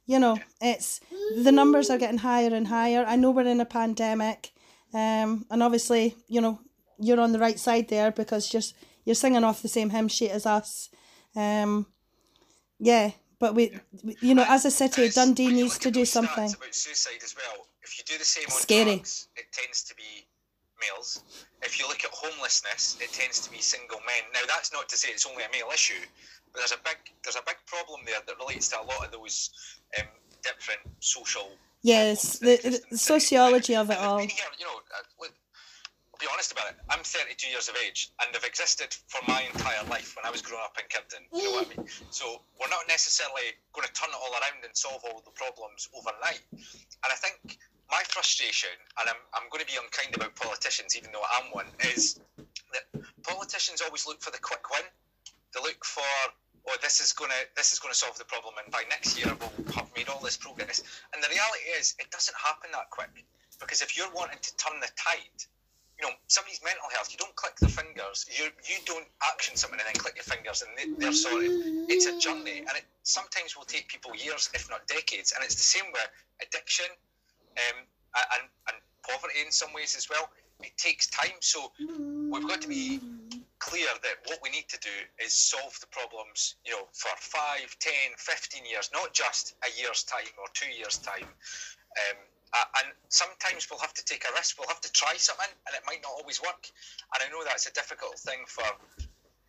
You 0.06 0.18
know, 0.20 0.38
it's 0.60 1.00
the 1.36 1.52
numbers 1.52 1.90
are 1.90 1.98
getting 1.98 2.18
higher 2.18 2.54
and 2.54 2.68
higher. 2.68 3.04
I 3.06 3.16
know 3.16 3.30
we're 3.30 3.46
in 3.46 3.60
a 3.60 3.66
pandemic, 3.66 4.52
um, 4.94 5.44
and 5.50 5.62
obviously, 5.62 6.16
you 6.28 6.40
know, 6.40 6.60
you're 6.98 7.20
on 7.20 7.32
the 7.32 7.38
right 7.38 7.58
side 7.58 7.88
there 7.88 8.10
because 8.10 8.48
just 8.48 8.74
you're 9.04 9.14
singing 9.14 9.44
off 9.44 9.62
the 9.62 9.68
same 9.68 9.90
hymn 9.90 10.08
sheet 10.08 10.30
as 10.30 10.46
us. 10.46 10.88
Um, 11.36 11.86
yeah, 12.78 13.10
but 13.38 13.54
we, 13.54 13.78
we- 14.04 14.16
you 14.20 14.34
know, 14.34 14.44
as 14.48 14.64
a 14.64 14.70
city, 14.70 15.04
And 15.06 15.14
Dundee 15.14 15.52
needs 15.52 15.78
to 15.78 15.90
do 15.90 16.04
something. 16.04 16.50
About 16.54 16.74
suicide 16.74 17.20
as 17.22 17.34
well. 17.36 17.66
If 17.82 17.98
you 17.98 18.04
do 18.04 18.18
the 18.18 18.24
same 18.24 18.44
on 18.46 18.60
Scary. 18.60 18.94
drugs, 18.96 19.28
it 19.36 19.46
tends 19.52 19.82
to 19.84 19.94
be 19.94 20.26
males. 20.80 21.22
If 21.62 21.78
you 21.80 21.88
look 21.88 22.04
at 22.04 22.10
homelessness, 22.12 22.98
it 23.00 23.12
tends 23.12 23.40
to 23.40 23.50
be 23.50 23.58
single 23.60 23.98
men. 24.06 24.22
Now 24.32 24.40
that's 24.46 24.72
not 24.72 24.88
to 24.90 24.96
say 24.96 25.08
it's 25.10 25.26
only 25.26 25.42
a 25.44 25.48
male 25.52 25.68
issue, 25.72 26.02
but 26.52 26.58
there's 26.60 26.72
a 26.72 26.78
big 26.84 26.98
there's 27.24 27.36
a 27.36 27.42
big 27.46 27.56
problem 27.66 28.00
there 28.06 28.20
that 28.26 28.36
relates 28.38 28.68
to 28.68 28.80
a 28.80 28.84
lot 28.84 29.04
of 29.04 29.10
those 29.12 29.50
um, 29.98 30.06
different 30.42 30.80
social. 31.00 31.48
Yes, 31.82 32.38
the, 32.40 32.80
the 32.90 32.96
sociology 32.98 33.74
of 33.76 33.88
it 33.90 33.96
And 33.98 34.04
all. 34.06 34.18
here, 34.18 34.28
you 34.58 34.66
know, 34.66 34.78
uh, 34.98 35.26
be 36.18 36.26
honest 36.32 36.52
about 36.52 36.68
it. 36.70 36.76
I'm 36.90 37.02
32 37.06 37.48
years 37.48 37.68
of 37.68 37.76
age, 37.86 38.10
and 38.20 38.34
they've 38.34 38.44
existed 38.44 38.90
for 39.06 39.22
my 39.26 39.46
entire 39.54 39.86
life 39.86 40.18
when 40.18 40.26
I 40.26 40.30
was 40.30 40.42
growing 40.42 40.62
up 40.66 40.74
in 40.78 40.86
Kirkton. 40.90 41.22
You 41.32 41.44
know 41.46 41.62
what 41.62 41.70
I 41.70 41.78
mean? 41.78 41.86
So 42.10 42.42
we're 42.58 42.70
not 42.70 42.86
necessarily 42.90 43.54
going 43.72 43.86
to 43.86 43.94
turn 43.94 44.10
it 44.10 44.18
all 44.18 44.34
around 44.34 44.66
and 44.66 44.74
solve 44.74 45.02
all 45.06 45.22
the 45.22 45.34
problems 45.34 45.88
overnight. 45.94 46.42
And 46.52 47.10
I 47.10 47.18
think 47.18 47.58
my 47.90 48.02
frustration, 48.10 48.74
and 49.00 49.08
I'm, 49.08 49.20
I'm 49.32 49.46
going 49.48 49.62
to 49.62 49.70
be 49.70 49.78
unkind 49.78 50.14
about 50.18 50.34
politicians, 50.34 50.98
even 50.98 51.14
though 51.14 51.24
I'm 51.38 51.54
one, 51.54 51.70
is 51.94 52.20
that 52.74 52.84
politicians 53.22 53.80
always 53.80 54.06
look 54.06 54.20
for 54.20 54.30
the 54.30 54.42
quick 54.42 54.66
win. 54.70 54.84
They 55.54 55.60
look 55.62 55.84
for, 55.84 56.04
oh, 56.68 56.76
this 56.82 57.00
is 57.00 57.14
to 57.14 57.24
this 57.56 57.72
is 57.72 57.78
going 57.78 57.92
to 57.92 57.98
solve 57.98 58.18
the 58.18 58.28
problem, 58.28 58.54
and 58.62 58.68
by 58.74 58.84
next 58.90 59.16
year 59.16 59.32
we'll 59.38 59.72
have 59.72 59.88
made 59.96 60.08
all 60.08 60.20
this 60.20 60.36
progress. 60.36 60.82
And 61.14 61.22
the 61.22 61.30
reality 61.30 61.64
is, 61.80 61.94
it 61.98 62.10
doesn't 62.10 62.36
happen 62.36 62.70
that 62.72 62.90
quick. 62.90 63.24
Because 63.60 63.82
if 63.82 63.96
you're 63.96 64.10
wanting 64.14 64.38
to 64.40 64.56
turn 64.56 64.78
the 64.80 64.88
tide, 64.94 65.40
you 66.00 66.06
know, 66.06 66.14
somebody's 66.28 66.60
mental 66.62 66.86
health, 66.94 67.10
you 67.10 67.18
don't 67.18 67.34
click 67.34 67.56
the 67.56 67.68
fingers. 67.68 68.26
You 68.30 68.50
you 68.62 68.78
don't 68.86 69.06
action 69.22 69.56
something 69.56 69.78
and 69.78 69.86
then 69.86 69.98
click 69.98 70.14
your 70.14 70.24
fingers 70.24 70.62
and 70.62 70.70
they, 70.78 70.86
they're 70.98 71.12
sorted. 71.12 71.50
It's 71.90 72.06
a 72.06 72.18
journey, 72.18 72.58
and 72.58 72.74
it 72.78 72.84
sometimes 73.02 73.56
will 73.56 73.66
take 73.66 73.88
people 73.88 74.14
years, 74.14 74.48
if 74.54 74.70
not 74.70 74.86
decades. 74.86 75.32
And 75.34 75.44
it's 75.44 75.56
the 75.56 75.66
same 75.66 75.90
with 75.92 76.08
addiction, 76.40 76.86
um, 76.86 77.78
and 78.38 78.44
and 78.70 78.76
poverty 79.02 79.42
in 79.44 79.50
some 79.50 79.72
ways 79.74 79.96
as 79.96 80.08
well. 80.08 80.30
It 80.62 80.76
takes 80.76 81.06
time, 81.06 81.38
so 81.40 81.70
we've 81.78 82.46
got 82.46 82.62
to 82.62 82.68
be 82.68 83.00
clear 83.58 83.88
that 84.02 84.16
what 84.26 84.38
we 84.42 84.50
need 84.50 84.68
to 84.68 84.78
do 84.78 84.94
is 85.24 85.32
solve 85.32 85.78
the 85.80 85.86
problems, 85.86 86.56
you 86.64 86.72
know, 86.72 86.86
for 86.92 87.10
5, 87.16 87.78
10, 87.78 87.92
15 88.16 88.64
years, 88.66 88.90
not 88.92 89.12
just 89.12 89.54
a 89.62 89.80
year's 89.80 90.02
time 90.04 90.30
or 90.38 90.46
two 90.54 90.70
years' 90.70 90.98
time. 90.98 91.26
Um, 91.26 92.18
uh, 92.52 92.64
and 92.82 92.92
sometimes 93.08 93.68
we'll 93.70 93.80
have 93.80 93.94
to 93.94 94.04
take 94.04 94.24
a 94.24 94.32
risk. 94.34 94.58
We'll 94.58 94.68
have 94.68 94.80
to 94.80 94.92
try 94.92 95.14
something, 95.16 95.52
and 95.66 95.76
it 95.76 95.82
might 95.86 96.02
not 96.02 96.12
always 96.12 96.40
work. 96.40 96.70
And 97.14 97.22
I 97.22 97.28
know 97.30 97.44
that's 97.44 97.66
a 97.66 97.72
difficult 97.72 98.18
thing 98.18 98.40
for 98.46 98.64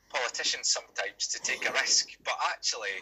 politicians 0.09 0.69
sometimes 0.69 1.27
to 1.27 1.39
take 1.39 1.67
a 1.69 1.73
risk, 1.73 2.09
but 2.23 2.35
actually, 2.51 2.97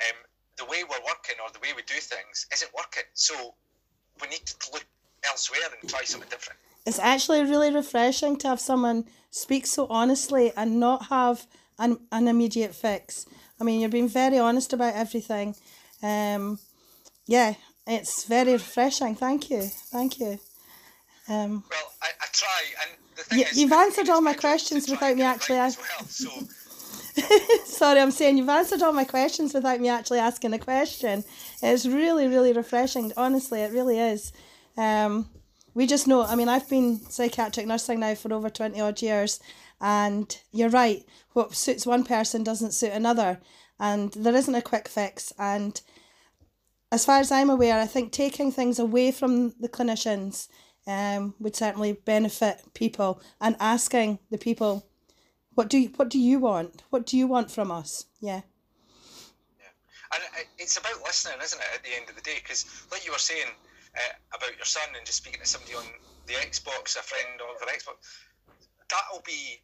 um, 0.00 0.16
the 0.56 0.64
way 0.64 0.84
we're 0.84 1.04
working 1.04 1.36
or 1.44 1.50
the 1.52 1.60
way 1.60 1.72
we 1.74 1.82
do 1.82 2.00
things 2.00 2.46
isn't 2.52 2.70
working. 2.74 3.04
So 3.14 3.54
we 4.20 4.28
need 4.28 4.46
to 4.46 4.72
look 4.72 4.84
elsewhere 5.28 5.68
and 5.80 5.90
try 5.90 6.04
something 6.04 6.28
different. 6.30 6.58
It's 6.86 6.98
actually 6.98 7.42
really 7.42 7.74
refreshing 7.74 8.36
to 8.38 8.48
have 8.48 8.60
someone 8.60 9.06
speak 9.30 9.66
so 9.66 9.86
honestly 9.90 10.52
and 10.56 10.80
not 10.80 11.06
have 11.06 11.46
an, 11.78 11.98
an 12.12 12.28
immediate 12.28 12.74
fix. 12.74 13.26
I 13.60 13.64
mean, 13.64 13.80
you're 13.80 13.90
being 13.90 14.08
very 14.08 14.38
honest 14.38 14.72
about 14.72 14.94
everything. 14.94 15.56
Um, 16.02 16.58
yeah, 17.26 17.54
it's 17.86 18.24
very 18.24 18.52
refreshing. 18.52 19.14
Thank 19.14 19.50
you. 19.50 19.62
Thank 19.62 20.18
you. 20.20 20.38
Um, 21.28 21.64
Well, 21.70 21.92
I, 22.02 22.08
I 22.20 22.26
try, 22.32 22.62
and 22.82 22.90
the 23.16 23.22
thing 23.24 23.38
You- 23.40 23.44
is, 23.46 23.58
you've 23.58 23.72
answered 23.72 24.08
all 24.08 24.20
my 24.20 24.30
my 24.30 24.32
job 24.32 24.40
to 24.42 24.48
questions 24.48 24.88
without 24.88 25.16
me 25.16 25.22
actually 25.22 25.56
right 25.58 25.66
ask- 25.66 25.80
as 25.80 26.26
well. 26.26 26.38
So 26.38 26.48
sorry, 27.64 28.00
I'm 28.00 28.10
saying 28.10 28.36
you've 28.36 28.48
answered 28.48 28.82
all 28.82 28.92
my 28.92 29.04
questions 29.04 29.54
without 29.54 29.80
me 29.80 29.88
actually 29.88 30.18
asking 30.18 30.52
a 30.52 30.58
question. 30.58 31.24
It's 31.62 31.86
really, 31.86 32.26
really 32.28 32.52
refreshing. 32.52 33.12
Honestly, 33.16 33.60
it 33.62 33.72
really 33.72 33.98
is. 33.98 34.32
Um, 34.76 35.28
we 35.74 35.86
just 35.86 36.06
know. 36.06 36.22
I 36.22 36.34
mean, 36.36 36.48
I've 36.48 36.68
been 36.68 37.00
psychiatric 37.10 37.66
nursing 37.66 38.00
now 38.00 38.14
for 38.14 38.32
over 38.32 38.50
twenty 38.50 38.80
odd 38.80 39.00
years, 39.02 39.40
and 39.80 40.38
you're 40.52 40.68
right. 40.68 41.04
What 41.32 41.54
suits 41.54 41.86
one 41.86 42.04
person 42.04 42.44
doesn't 42.44 42.72
suit 42.74 42.92
another, 42.92 43.40
and 43.80 44.12
there 44.12 44.34
isn't 44.36 44.54
a 44.54 44.62
quick 44.62 44.86
fix. 44.88 45.32
And 45.38 45.80
as 46.92 47.04
far 47.04 47.18
as 47.18 47.32
I'm 47.32 47.50
aware, 47.50 47.78
I 47.78 47.86
think 47.86 48.12
taking 48.12 48.52
things 48.52 48.78
away 48.78 49.10
from 49.10 49.54
the 49.60 49.68
clinicians 49.68 50.48
um, 50.86 51.34
would 51.40 51.56
certainly 51.56 51.92
benefit 51.92 52.62
people, 52.74 53.20
and 53.40 53.56
asking 53.58 54.20
the 54.30 54.38
people 54.38 54.86
what 55.54 55.68
do 55.68 55.78
you, 55.78 55.88
what 55.96 56.10
do 56.10 56.18
you 56.18 56.38
want? 56.38 56.82
What 56.90 57.06
do 57.06 57.16
you 57.16 57.26
want 57.26 57.50
from 57.50 57.70
us? 57.70 58.04
Yeah. 58.20 58.42
And 60.12 60.22
it's 60.58 60.76
about 60.76 61.02
listening, 61.02 61.38
isn't 61.42 61.58
it, 61.58 61.66
at 61.74 61.82
the 61.82 61.96
end 61.96 62.08
of 62.08 62.14
the 62.14 62.20
day? 62.20 62.36
Because, 62.36 62.66
like 62.92 63.04
you 63.04 63.12
were 63.12 63.18
saying 63.18 63.48
uh, 63.96 64.36
about 64.36 64.54
your 64.54 64.66
son 64.66 64.84
and 64.96 65.04
just 65.06 65.18
speaking 65.18 65.40
to 65.40 65.48
somebody 65.48 65.74
on 65.74 65.84
the 66.26 66.34
Xbox, 66.34 66.96
a 66.96 67.02
friend 67.02 67.40
the 67.40 67.66
Xbox, 67.66 67.96
that'll 68.88 69.24
be 69.24 69.58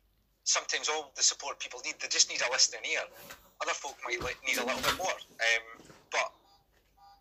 sometimes 0.45 0.89
all 0.89 1.13
the 1.15 1.23
support 1.23 1.61
people 1.61 1.81
need. 1.85 1.95
They 2.01 2.09
just 2.09 2.31
need 2.31 2.41
a 2.41 2.51
listening 2.51 2.83
ear. 2.91 3.05
Other 3.61 3.75
folk 3.75 3.97
might 4.05 4.19
need 4.49 4.59
a 4.59 4.67
little 4.67 4.83
bit 4.83 4.97
more. 4.97 5.13
Um, 5.13 5.87
but 6.11 6.33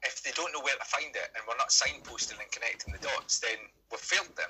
if 0.04 0.24
they 0.26 0.34
don't 0.34 0.50
know 0.50 0.62
where 0.66 0.76
to 0.76 0.88
find 0.90 1.14
it 1.14 1.30
and 1.38 1.46
we're 1.46 1.60
not 1.62 1.70
signposting 1.70 2.42
and 2.42 2.50
connecting 2.50 2.90
the 2.90 3.02
dots, 3.06 3.38
then 3.38 3.58
we've 3.94 4.02
failed 4.02 4.34
them. 4.34 4.50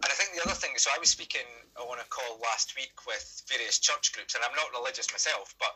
And 0.00 0.08
I 0.08 0.16
think 0.16 0.32
the 0.32 0.40
other 0.40 0.56
thing, 0.56 0.72
so 0.80 0.88
I 0.88 0.98
was 0.98 1.12
speaking 1.12 1.44
on 1.76 2.00
a 2.00 2.08
call 2.08 2.40
last 2.40 2.72
week 2.76 2.96
with 3.04 3.24
various 3.48 3.76
church 3.76 4.16
groups, 4.16 4.32
and 4.32 4.40
I'm 4.40 4.56
not 4.56 4.72
religious 4.72 5.12
myself, 5.12 5.52
but 5.60 5.68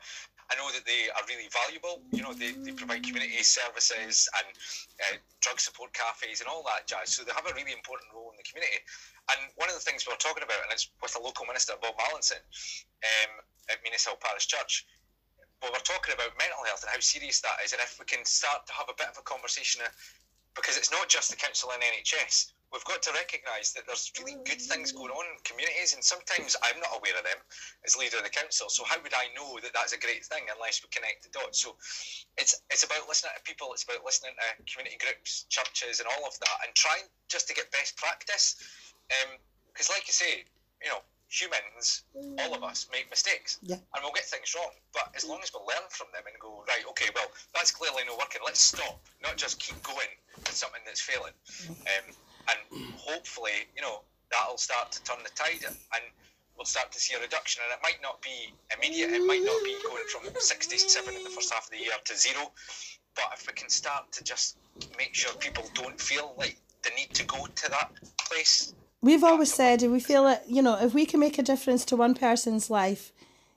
I 0.48 0.56
know 0.56 0.72
that 0.72 0.88
they 0.88 1.12
are 1.12 1.24
really 1.28 1.52
valuable. 1.52 2.00
You 2.16 2.24
know, 2.24 2.32
they, 2.32 2.56
they 2.56 2.72
provide 2.72 3.04
community 3.04 3.44
services 3.44 4.24
and 4.40 4.48
uh, 5.04 5.16
drug 5.44 5.60
support 5.60 5.92
cafes 5.92 6.40
and 6.40 6.48
all 6.48 6.64
that 6.66 6.88
jazz. 6.88 7.12
So 7.12 7.22
they 7.22 7.36
have 7.36 7.46
a 7.46 7.54
really 7.54 7.76
important 7.76 8.08
role 8.16 8.32
in 8.32 8.40
the 8.40 8.46
community. 8.48 8.80
And 9.36 9.52
one 9.60 9.68
of 9.68 9.76
the 9.76 9.84
things 9.84 10.08
we 10.08 10.16
we're 10.16 10.22
talking 10.22 10.42
about, 10.42 10.64
and 10.64 10.72
it's 10.72 10.88
with 11.04 11.12
the 11.12 11.22
local 11.22 11.44
minister, 11.44 11.76
Bob 11.78 11.94
Mallinson, 12.00 12.40
um, 12.40 13.32
at 13.68 13.78
Menzieshill 13.84 14.18
Parish 14.18 14.48
Church, 14.48 14.88
well, 15.62 15.72
we're 15.72 15.84
talking 15.84 16.16
about 16.16 16.32
mental 16.40 16.64
health 16.64 16.82
and 16.82 16.90
how 16.92 17.00
serious 17.00 17.40
that 17.44 17.60
is, 17.64 17.72
and 17.72 17.80
if 17.84 18.00
we 18.00 18.04
can 18.08 18.24
start 18.24 18.66
to 18.66 18.72
have 18.72 18.88
a 18.88 18.96
bit 18.96 19.08
of 19.12 19.16
a 19.20 19.24
conversation, 19.24 19.84
uh, 19.84 19.92
because 20.56 20.76
it's 20.76 20.90
not 20.90 21.08
just 21.08 21.30
the 21.30 21.36
council 21.36 21.70
and 21.70 21.82
NHS, 21.82 22.52
we've 22.72 22.84
got 22.84 23.02
to 23.02 23.12
recognise 23.12 23.72
that 23.74 23.86
there's 23.86 24.10
really 24.18 24.38
good 24.46 24.58
things 24.58 24.90
going 24.90 25.10
on 25.10 25.24
in 25.26 25.36
communities, 25.44 25.94
and 25.94 26.02
sometimes 26.02 26.56
I'm 26.62 26.78
not 26.80 26.96
aware 26.96 27.14
of 27.18 27.24
them 27.26 27.38
as 27.84 27.94
leader 27.94 28.18
of 28.18 28.24
the 28.24 28.34
council. 28.34 28.70
So 28.70 28.82
how 28.86 28.98
would 29.02 29.14
I 29.14 29.30
know 29.34 29.58
that 29.62 29.74
that's 29.74 29.92
a 29.92 30.00
great 30.00 30.24
thing 30.24 30.46
unless 30.50 30.82
we 30.82 30.88
connect 30.90 31.26
the 31.26 31.32
dots? 31.34 31.62
So 31.62 31.76
it's 32.38 32.62
it's 32.70 32.82
about 32.82 33.06
listening 33.06 33.34
to 33.36 33.42
people, 33.42 33.70
it's 33.74 33.84
about 33.84 34.02
listening 34.02 34.34
to 34.38 34.46
community 34.70 34.98
groups, 34.98 35.46
churches, 35.50 36.00
and 36.00 36.08
all 36.08 36.26
of 36.26 36.34
that, 36.40 36.56
and 36.66 36.74
trying 36.74 37.06
just 37.28 37.46
to 37.48 37.54
get 37.54 37.70
best 37.70 37.96
practice. 37.98 38.58
Because, 39.70 39.90
like 39.90 40.06
you 40.06 40.14
say, 40.14 40.46
you 40.82 40.90
know, 40.90 41.02
humans, 41.30 42.02
all 42.14 42.54
of 42.54 42.62
us, 42.62 42.88
make 42.92 43.08
mistakes. 43.08 43.58
Yeah. 43.62 43.76
And 43.94 44.02
we'll 44.02 44.12
get 44.12 44.26
things 44.26 44.52
wrong. 44.54 44.74
But 44.92 45.14
as 45.14 45.24
long 45.24 45.38
as 45.42 45.50
we 45.54 45.60
learn 45.62 45.86
from 45.88 46.08
them 46.12 46.26
and 46.26 46.34
go, 46.42 46.64
right, 46.66 46.82
okay, 46.90 47.08
well, 47.14 47.30
that's 47.54 47.70
clearly 47.70 48.02
not 48.06 48.18
working. 48.18 48.42
Let's 48.44 48.60
stop, 48.60 49.00
not 49.22 49.36
just 49.36 49.58
keep 49.60 49.80
going 49.82 50.10
with 50.36 50.52
something 50.52 50.82
that's 50.84 51.00
failing. 51.00 51.32
Um, 51.70 52.06
and 52.50 52.92
hopefully, 52.98 53.70
you 53.76 53.82
know, 53.82 54.02
that'll 54.30 54.58
start 54.58 54.90
to 54.92 55.02
turn 55.04 55.22
the 55.22 55.30
tide 55.38 55.62
and 55.64 56.04
we'll 56.56 56.66
start 56.66 56.90
to 56.92 56.98
see 56.98 57.14
a 57.14 57.20
reduction. 57.20 57.62
And 57.64 57.78
it 57.78 57.82
might 57.82 58.02
not 58.02 58.20
be 58.22 58.52
immediate, 58.74 59.10
it 59.14 59.24
might 59.24 59.42
not 59.42 59.62
be 59.62 59.76
going 59.86 60.04
from 60.10 60.26
67 60.34 61.14
in 61.14 61.24
the 61.24 61.30
first 61.30 61.52
half 61.54 61.64
of 61.66 61.70
the 61.70 61.78
year 61.78 61.94
to 62.04 62.16
zero. 62.16 62.50
But 63.14 63.30
if 63.34 63.46
we 63.46 63.52
can 63.54 63.68
start 63.68 64.10
to 64.12 64.24
just 64.24 64.58
make 64.98 65.14
sure 65.14 65.32
people 65.34 65.64
don't 65.74 66.00
feel 66.00 66.34
like 66.38 66.58
the 66.82 66.90
need 66.96 67.14
to 67.14 67.24
go 67.24 67.46
to 67.46 67.70
that 67.70 67.90
place, 68.18 68.74
We've 69.02 69.24
always 69.24 69.52
said 69.52 69.82
if 69.82 69.90
we 69.90 70.00
feel 70.00 70.28
it, 70.28 70.42
you 70.46 70.60
know, 70.62 70.78
if 70.78 70.92
we 70.92 71.06
can 71.06 71.20
make 71.20 71.38
a 71.38 71.42
difference 71.42 71.84
to 71.86 71.96
one 71.96 72.14
person's 72.14 72.68
life, 72.68 73.12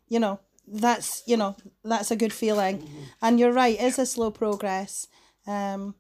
you 0.07 0.19
know, 0.19 0.39
that's 0.67 1.23
you 1.25 1.35
know 1.35 1.55
that's 1.83 2.11
a 2.11 2.15
good 2.15 2.33
feeling. 2.33 2.87
And 3.21 3.39
you're 3.39 3.51
right, 3.51 3.79
it 3.79 3.83
is 3.83 3.99
a 3.99 4.05
slow 4.05 4.31
progress. 4.31 5.07
Um, 5.45 5.95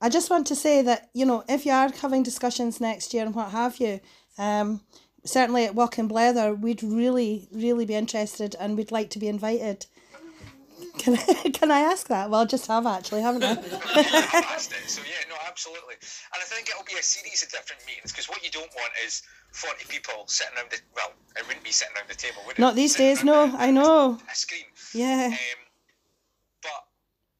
I 0.00 0.08
just 0.08 0.28
want 0.30 0.46
to 0.48 0.56
say 0.56 0.82
that 0.82 1.08
you 1.14 1.24
know 1.24 1.44
if 1.48 1.64
you 1.64 1.72
are 1.72 1.90
having 1.90 2.22
discussions 2.22 2.80
next 2.80 3.14
year 3.14 3.24
and 3.24 3.34
what 3.34 3.50
have 3.50 3.78
you, 3.78 4.00
um, 4.38 4.82
certainly 5.24 5.64
at 5.64 5.74
Walk 5.74 5.98
in 5.98 6.08
Blether, 6.08 6.58
we'd 6.58 6.82
really 6.82 7.48
really 7.52 7.86
be 7.86 7.94
interested 7.94 8.54
and 8.60 8.76
we'd 8.76 8.92
like 8.92 9.10
to 9.10 9.18
be 9.18 9.28
invited. 9.28 9.86
Can 10.98 11.16
I, 11.16 11.50
can 11.54 11.70
I 11.70 11.80
ask 11.80 12.08
that? 12.08 12.30
Well, 12.30 12.46
just 12.46 12.66
have 12.66 12.86
actually, 12.86 13.22
haven't 13.22 13.42
I? 13.42 13.52
I've 13.52 14.44
asked 14.54 14.72
it. 14.72 14.88
So 14.88 15.02
yeah, 15.02 15.28
no, 15.28 15.33
absolutely. 15.54 15.94
And 16.34 16.38
I 16.42 16.46
think 16.50 16.66
it'll 16.68 16.82
be 16.82 16.98
a 16.98 17.02
series 17.02 17.46
of 17.46 17.48
different 17.54 17.78
meetings 17.86 18.10
because 18.10 18.26
what 18.28 18.42
you 18.42 18.50
don't 18.50 18.70
want 18.74 18.90
is 19.06 19.22
forty 19.54 19.86
people 19.86 20.26
sitting 20.26 20.50
around 20.58 20.70
the 20.74 20.82
well, 20.98 21.14
it 21.38 21.46
wouldn't 21.46 21.62
be 21.62 21.70
sitting 21.70 21.94
around 21.94 22.10
the 22.10 22.18
table, 22.18 22.42
would 22.46 22.58
it? 22.58 22.62
Not 22.66 22.74
these 22.74 22.98
Sitting 22.98 23.22
days, 23.22 23.24
no. 23.24 23.54
I 23.54 23.70
know. 23.70 24.18
A 24.26 24.34
screen. 24.34 24.66
Yeah. 24.92 25.30
Um, 25.30 25.60
but 26.66 26.82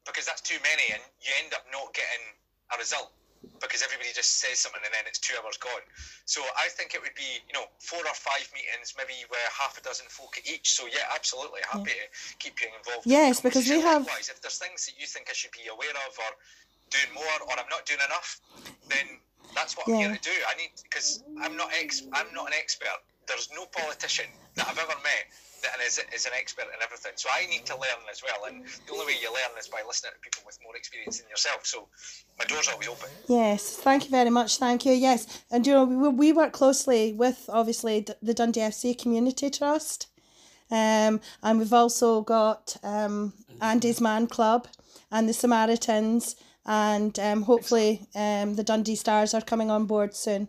because 0.06 0.26
that's 0.30 0.40
too 0.46 0.62
many, 0.62 0.94
and 0.94 1.02
you 1.18 1.34
end 1.42 1.50
up 1.58 1.66
not 1.74 1.90
getting 1.90 2.22
a 2.70 2.78
result 2.78 3.10
because 3.60 3.84
everybody 3.84 4.08
just 4.16 4.40
says 4.40 4.56
something 4.58 4.80
and 4.84 4.92
then 4.92 5.04
it's 5.06 5.20
two 5.20 5.36
hours 5.36 5.56
gone. 5.60 5.84
So 6.24 6.40
I 6.56 6.68
think 6.72 6.96
it 6.96 7.00
would 7.04 7.14
be, 7.14 7.44
you 7.44 7.52
know, 7.52 7.68
four 7.76 8.00
or 8.00 8.16
five 8.16 8.48
meetings, 8.56 8.96
maybe 8.96 9.14
where 9.28 9.44
half 9.52 9.76
a 9.76 9.82
dozen 9.84 10.08
folk 10.08 10.40
at 10.40 10.48
each. 10.48 10.72
So 10.72 10.88
yeah, 10.88 11.04
absolutely 11.12 11.60
happy 11.60 11.92
to 11.92 12.06
keep 12.40 12.56
you 12.60 12.68
involved. 12.72 13.04
in 13.04 13.12
Yes, 13.12 13.40
because 13.44 13.68
we 13.68 13.80
have- 13.84 14.08
Likewise, 14.08 14.32
if 14.32 14.40
there's 14.40 14.56
things 14.58 14.86
that 14.88 14.96
you 14.96 15.06
think 15.06 15.28
I 15.28 15.36
should 15.36 15.52
be 15.52 15.68
aware 15.68 15.92
of 15.92 16.12
or 16.18 16.32
doing 16.90 17.12
more 17.14 17.36
or 17.46 17.52
I'm 17.58 17.68
not 17.70 17.86
doing 17.86 18.00
enough, 18.06 18.40
then 18.88 19.18
that's 19.54 19.76
what 19.76 19.88
I'm 19.88 19.94
Yeah. 19.94 20.08
here 20.08 20.16
to 20.16 20.22
do. 20.22 20.36
I 20.48 20.54
need 20.56 20.70
because 20.82 21.22
I'm 21.40 21.56
not 21.56 21.70
ex 21.72 22.02
I'm 22.12 22.32
not 22.34 22.46
an 22.48 22.54
expert. 22.54 22.98
There's 23.26 23.48
no 23.54 23.66
politician 23.66 24.26
that 24.56 24.68
I've 24.68 24.78
ever 24.78 24.96
met 25.02 25.24
that 25.62 25.80
is, 25.80 25.98
is 26.14 26.26
an 26.26 26.32
expert 26.38 26.66
in 26.74 26.82
everything. 26.82 27.12
So 27.16 27.28
I 27.32 27.46
need 27.46 27.64
to 27.66 27.74
learn 27.74 28.02
as 28.12 28.22
well. 28.22 28.44
And 28.46 28.66
the 28.86 28.92
only 28.92 29.06
way 29.06 29.16
you 29.22 29.32
learn 29.32 29.58
is 29.58 29.66
by 29.68 29.82
listening 29.86 30.12
to 30.12 30.18
people 30.20 30.42
with 30.44 30.58
more 30.62 30.76
experience 30.76 31.20
than 31.20 31.28
yourself. 31.30 31.64
So 31.64 31.88
my 32.38 32.44
door's 32.44 32.68
always 32.68 32.88
open. 32.88 33.08
Yes, 33.28 33.76
thank 33.76 34.04
you 34.04 34.10
very 34.10 34.28
much. 34.28 34.58
Thank 34.58 34.84
you. 34.84 34.92
Yes, 34.92 35.42
and 35.50 35.66
you 35.66 35.72
know 35.72 35.84
we, 35.84 36.08
we 36.08 36.32
work 36.32 36.52
closely 36.52 37.14
with 37.14 37.48
obviously 37.48 38.06
the 38.22 38.34
Dundee 38.34 38.60
FC 38.60 38.96
Community 39.00 39.48
Trust, 39.48 40.08
um, 40.70 41.20
and 41.42 41.58
we've 41.58 41.72
also 41.72 42.20
got 42.20 42.76
um, 42.82 43.32
Andy's 43.60 44.00
Man 44.02 44.26
Club 44.26 44.68
and 45.10 45.28
the 45.28 45.32
Samaritans, 45.32 46.36
and 46.66 47.18
um, 47.18 47.42
hopefully 47.42 48.06
um, 48.14 48.54
the 48.54 48.64
Dundee 48.64 48.96
Stars 48.96 49.34
are 49.34 49.40
coming 49.40 49.70
on 49.70 49.86
board 49.86 50.14
soon. 50.14 50.48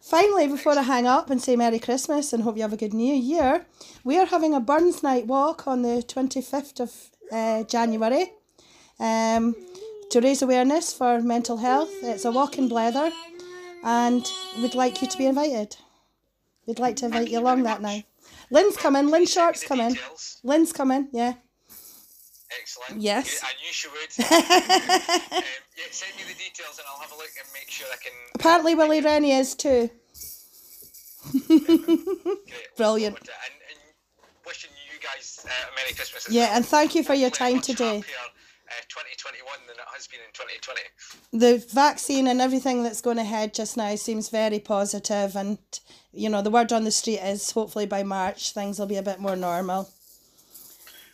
Finally, 0.00 0.48
before 0.48 0.78
I 0.78 0.82
hang 0.82 1.06
up 1.06 1.30
and 1.30 1.42
say 1.42 1.56
Merry 1.56 1.78
Christmas 1.78 2.32
and 2.32 2.42
hope 2.42 2.56
you 2.56 2.62
have 2.62 2.72
a 2.72 2.76
good 2.76 2.94
New 2.94 3.14
Year, 3.14 3.66
we 4.02 4.18
are 4.18 4.26
having 4.26 4.54
a 4.54 4.60
Burns 4.60 5.02
Night 5.02 5.26
walk 5.26 5.66
on 5.66 5.82
the 5.82 6.02
twenty 6.02 6.40
fifth 6.40 6.80
of 6.80 6.92
uh, 7.30 7.64
January. 7.64 8.32
Um, 8.98 9.54
to 10.10 10.20
raise 10.20 10.42
awareness 10.42 10.92
for 10.92 11.20
mental 11.20 11.58
health. 11.58 11.90
It's 12.02 12.24
a 12.24 12.32
walk 12.32 12.58
in 12.58 12.68
Blether, 12.68 13.12
and 13.84 14.26
we'd 14.60 14.74
like 14.74 15.00
you 15.00 15.08
to 15.08 15.18
be 15.18 15.26
invited. 15.26 15.76
We'd 16.66 16.80
like 16.80 16.96
to 16.96 17.06
invite 17.06 17.30
you 17.30 17.38
along 17.38 17.62
that 17.62 17.80
now. 17.80 18.02
Lynn's 18.50 18.76
coming. 18.76 19.08
Lynn 19.08 19.26
Short's 19.26 19.60
The 19.60 19.68
coming. 19.68 19.98
Lynn's 20.42 20.72
coming. 20.72 21.08
Yeah. 21.12 21.34
Excellent. 22.58 23.00
Yes. 23.00 23.40
I 23.44 23.52
knew 23.62 23.72
she 23.72 23.88
would. 23.88 24.10
um, 24.24 25.42
yeah, 25.76 25.84
send 25.90 26.16
me 26.16 26.22
the 26.26 26.34
details 26.34 26.78
and 26.78 26.86
I'll 26.90 27.00
have 27.00 27.12
a 27.12 27.16
look 27.16 27.30
and 27.38 27.48
make 27.54 27.70
sure 27.70 27.86
I 27.92 27.96
can. 28.02 28.12
Apparently, 28.34 28.74
Willie 28.74 29.00
Rennie 29.00 29.32
is 29.32 29.54
too. 29.54 29.90
Brilliant. 32.76 33.16
forward 33.16 33.24
to 33.24 33.30
it. 33.30 33.40
And, 33.46 33.54
and 33.70 33.78
wishing 34.46 34.70
you 34.92 34.98
guys 35.00 35.44
uh, 35.44 35.50
a 35.50 35.76
Merry 35.76 35.94
Christmas. 35.94 36.28
Yeah, 36.30 36.46
well. 36.46 36.56
and 36.56 36.66
thank 36.66 36.94
you 36.94 37.02
for 37.04 37.14
your 37.14 37.30
time 37.30 37.60
today. 37.60 37.98
Uh, 37.98 38.72
2021 38.88 39.44
than 39.66 39.74
it 39.74 39.82
has 39.92 40.06
been 40.06 40.20
in 40.20 40.32
2020. 40.32 40.80
The 41.32 41.66
vaccine 41.72 42.28
and 42.28 42.40
everything 42.40 42.84
that's 42.84 43.00
going 43.00 43.18
ahead 43.18 43.52
just 43.52 43.76
now 43.76 43.96
seems 43.96 44.28
very 44.28 44.60
positive, 44.60 45.34
and 45.34 45.58
you 46.12 46.28
know 46.28 46.40
the 46.40 46.50
word 46.50 46.72
on 46.72 46.84
the 46.84 46.92
street 46.92 47.18
is 47.18 47.50
hopefully 47.50 47.86
by 47.86 48.04
March 48.04 48.52
things 48.52 48.78
will 48.78 48.86
be 48.86 48.96
a 48.96 49.02
bit 49.02 49.18
more 49.18 49.34
normal. 49.34 49.90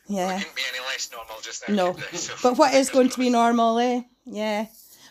Yeah. 0.09 0.38
Couldn't 0.38 0.55
be 0.57 0.62
any 0.73 0.85
less 0.87 1.11
normal 1.12 1.37
just 1.42 1.69
now. 1.69 1.75
No, 1.75 1.92
could? 1.95 2.19
So, 2.19 2.35
but 2.42 2.59
what 2.59 2.75
is 2.75 2.90
going 2.90 3.09
to 3.11 3.19
be 3.19 3.31
normal, 3.31 3.79
eh? 3.79 4.03
Yeah. 4.25 4.66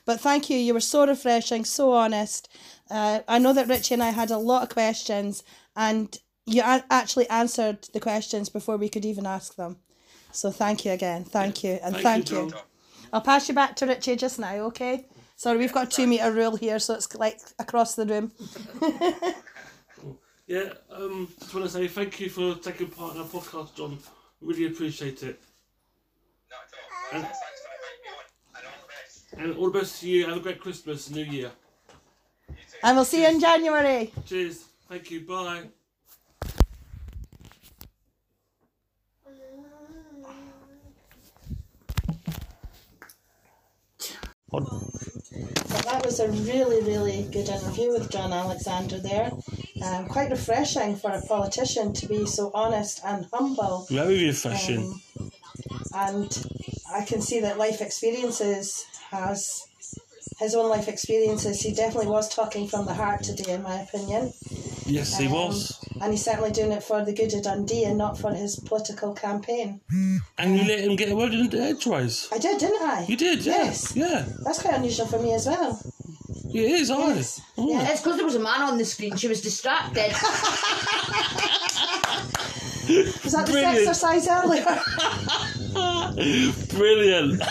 But 0.05 0.21
thank 0.21 0.49
you. 0.49 0.57
You 0.57 0.73
were 0.73 0.79
so 0.79 1.05
refreshing, 1.07 1.65
so 1.65 1.93
honest. 1.93 2.47
Uh, 2.89 3.21
I 3.27 3.39
know 3.39 3.53
that 3.53 3.67
Richie 3.67 3.95
and 3.95 4.03
I 4.03 4.11
had 4.11 4.31
a 4.31 4.37
lot 4.37 4.63
of 4.63 4.69
questions, 4.69 5.43
and 5.75 6.17
you 6.45 6.61
a- 6.61 6.85
actually 6.89 7.27
answered 7.29 7.89
the 7.93 7.99
questions 7.99 8.49
before 8.49 8.77
we 8.77 8.89
could 8.89 9.05
even 9.05 9.25
ask 9.25 9.55
them. 9.55 9.77
So 10.31 10.51
thank 10.51 10.85
you 10.85 10.91
again. 10.91 11.23
Thank 11.23 11.63
you. 11.63 11.79
And 11.81 11.95
Thank 11.95 12.03
thank, 12.03 12.31
you, 12.31 12.47
you. 12.47 12.53
I'll 13.11 13.21
pass 13.21 13.47
you 13.49 13.55
back 13.55 13.75
to 13.77 13.85
Richie 13.85 14.15
just 14.15 14.37
now, 14.37 14.55
okay? 14.65 15.07
Sorry, 15.37 15.57
we've 15.57 15.73
got 15.73 15.87
a 15.87 15.89
two 15.89 16.07
metre 16.07 16.31
rule 16.31 16.55
here, 16.55 16.79
so 16.79 16.93
it's 16.93 17.13
like 17.15 17.39
across 17.59 17.95
the 17.95 18.05
room. 18.05 18.31
Yeah, 20.47 20.73
um, 20.91 21.27
just 21.39 21.53
want 21.55 21.65
to 21.65 21.71
say 21.71 21.87
thank 21.87 22.19
you 22.19 22.29
for 22.29 22.53
taking 22.55 22.87
part 22.87 23.15
in 23.15 23.21
our 23.21 23.27
podcast, 23.27 23.73
John. 23.73 23.97
Really 24.41 24.65
appreciate 24.67 25.23
it. 25.23 25.41
Not 26.49 26.59
at 27.13 27.17
all. 27.17 27.21
Thanks 27.21 27.39
for 27.39 27.69
inviting 27.75 28.01
me 28.03 28.09
on. 28.11 28.25
And 28.57 28.65
all 28.67 28.81
the 28.81 28.87
best. 28.87 29.33
And 29.33 29.55
all 29.55 29.71
the 29.71 29.79
best 29.79 30.01
to 30.01 30.07
you. 30.07 30.25
Have 30.27 30.37
a 30.37 30.39
great 30.39 30.59
Christmas 30.59 31.07
and 31.07 31.15
New 31.15 31.23
Year. 31.25 31.51
And 32.83 32.95
we'll 32.95 33.05
see 33.05 33.21
you 33.23 33.29
in 33.29 33.39
January. 33.39 34.11
Cheers. 34.25 34.65
Thank 34.87 35.09
you. 35.09 35.21
Bye. 35.21 35.63
Well, 44.51 44.89
that 45.83 46.05
was 46.05 46.19
a 46.19 46.29
really, 46.29 46.81
really 46.83 47.23
good 47.31 47.49
interview 47.49 47.91
with 47.91 48.09
John 48.09 48.31
Alexander 48.31 48.99
there. 48.99 49.31
Um, 49.85 50.07
quite 50.07 50.31
refreshing 50.31 50.95
for 50.95 51.11
a 51.11 51.21
politician 51.21 51.93
to 51.93 52.07
be 52.07 52.25
so 52.25 52.49
honest 52.53 53.01
and 53.05 53.27
humble. 53.31 53.85
Very 53.89 54.25
refreshing. 54.25 54.99
Um, 55.19 55.31
and 55.93 56.45
I 56.93 57.05
can 57.05 57.21
see 57.21 57.39
that 57.41 57.57
life 57.57 57.81
experiences 57.81 58.85
has 59.11 59.67
his 60.39 60.55
own 60.55 60.69
life 60.69 60.87
experiences. 60.87 61.61
He 61.61 61.73
definitely 61.73 62.09
was 62.09 62.33
talking 62.33 62.67
from 62.67 62.85
the 62.85 62.93
heart 62.93 63.23
today, 63.23 63.53
in 63.53 63.63
my 63.63 63.81
opinion. 63.81 64.33
yes, 64.85 65.17
he 65.17 65.27
um, 65.27 65.33
was. 65.33 65.79
And 66.01 66.11
he's 66.11 66.25
certainly 66.25 66.51
doing 66.51 66.71
it 66.71 66.83
for 66.83 67.05
the 67.05 67.13
good 67.13 67.33
of 67.33 67.43
Dundee 67.43 67.85
and 67.85 67.97
not 67.97 68.17
for 68.17 68.33
his 68.33 68.59
political 68.59 69.13
campaign. 69.13 69.79
And 70.37 70.57
you 70.57 70.65
let 70.65 70.79
him 70.79 70.95
get 70.97 71.09
a 71.09 71.15
word 71.15 71.33
in 71.33 71.53
edgeways. 71.55 72.27
I 72.33 72.37
did, 72.37 72.59
didn't 72.59 72.81
I? 72.81 73.05
You 73.07 73.15
did, 73.15 73.45
yeah. 73.45 73.63
Yes. 73.63 73.95
Yeah. 73.95 74.25
That's 74.43 74.61
quite 74.61 74.75
unusual 74.75 75.07
for 75.07 75.19
me 75.19 75.33
as 75.33 75.47
well. 75.47 75.81
It 76.55 76.71
is, 76.71 76.89
aye. 76.89 77.15
Yes. 77.15 77.41
Oh. 77.57 77.69
Yeah. 77.69 77.91
It's 77.91 77.99
because 77.99 78.15
there 78.15 78.25
was 78.25 78.35
a 78.35 78.39
man 78.39 78.61
on 78.61 78.77
the 78.77 78.85
screen. 78.85 79.17
She 79.17 79.27
was 79.27 79.41
distracted. 79.41 80.13
Was 82.87 83.31
that 83.33 83.47
the 83.47 83.65
exercise 83.65 84.27
earlier? 84.27 84.63
Brilliant. 86.77 87.41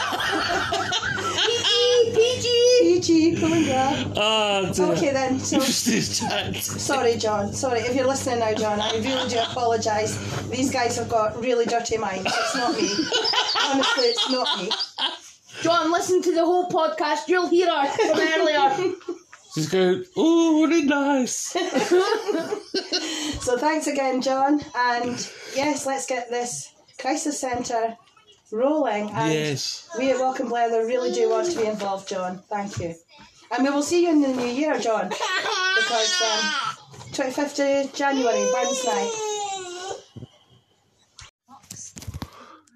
PG, 2.15 2.79
PG, 2.83 3.37
come 3.41 3.53
and 3.53 3.65
grab. 3.65 4.13
Ah, 4.17 4.71
dear. 4.73 4.87
Okay 4.93 5.13
then, 5.13 5.41
so 5.41 5.57
Just 5.59 5.87
his 5.87 6.21
chat. 6.21 6.55
sorry 6.57 7.17
John, 7.17 7.53
sorry 7.53 7.81
if 7.81 7.97
you're 7.97 8.07
listening 8.07 8.39
now 8.39 8.55
John, 8.55 8.81
I 8.81 8.93
really 8.99 9.29
do 9.29 9.39
apologise. 9.41 10.17
These 10.49 10.71
guys 10.73 10.97
have 10.99 11.09
got 11.09 11.37
really 11.41 11.67
dirty 11.67 11.99
minds, 11.99 12.27
it's 12.33 12.55
not 12.55 12.77
me. 12.77 12.89
Honestly, 13.65 14.05
it's 14.05 14.31
not 14.31 14.63
me. 14.63 14.71
John, 15.65 15.91
listen 15.91 16.21
to 16.21 16.33
the 16.35 16.45
whole 16.45 16.69
podcast. 16.69 17.27
You'll 17.27 17.49
hear 17.49 17.71
her 17.71 17.87
from 17.89 18.21
earlier. 18.21 18.95
Just 19.55 19.71
go, 19.73 20.03
oh, 20.15 20.67
really 20.67 20.85
nice. 20.85 21.57
So 23.41 23.57
thanks 23.59 23.87
again 23.87 24.21
John, 24.21 24.61
and 24.77 25.31
yes, 25.55 25.87
let's 25.87 26.07
get 26.07 26.29
this 26.31 26.73
crisis 26.99 27.39
centre 27.41 27.97
rolling. 28.53 29.11
And 29.11 29.33
Yes. 29.33 29.89
we 29.99 30.11
at 30.11 30.19
Welcome 30.19 30.49
Blether 30.49 30.87
really 30.87 31.13
do 31.13 31.29
want 31.31 31.51
to 31.51 31.57
be 31.59 31.67
involved, 31.67 32.09
John. 32.09 32.43
Thank 32.51 32.79
you. 32.79 32.95
And 33.51 33.65
we 33.65 33.71
will 33.71 33.83
see 33.83 34.05
you 34.05 34.11
in 34.11 34.21
the 34.23 34.29
new 34.29 34.47
year, 34.47 34.79
John. 34.79 35.09
Because 35.09 36.23
um, 36.23 36.45
25th 37.13 37.85
of 37.85 37.95
January, 37.95 38.47
Burns 38.53 38.85
Night. 38.85 39.13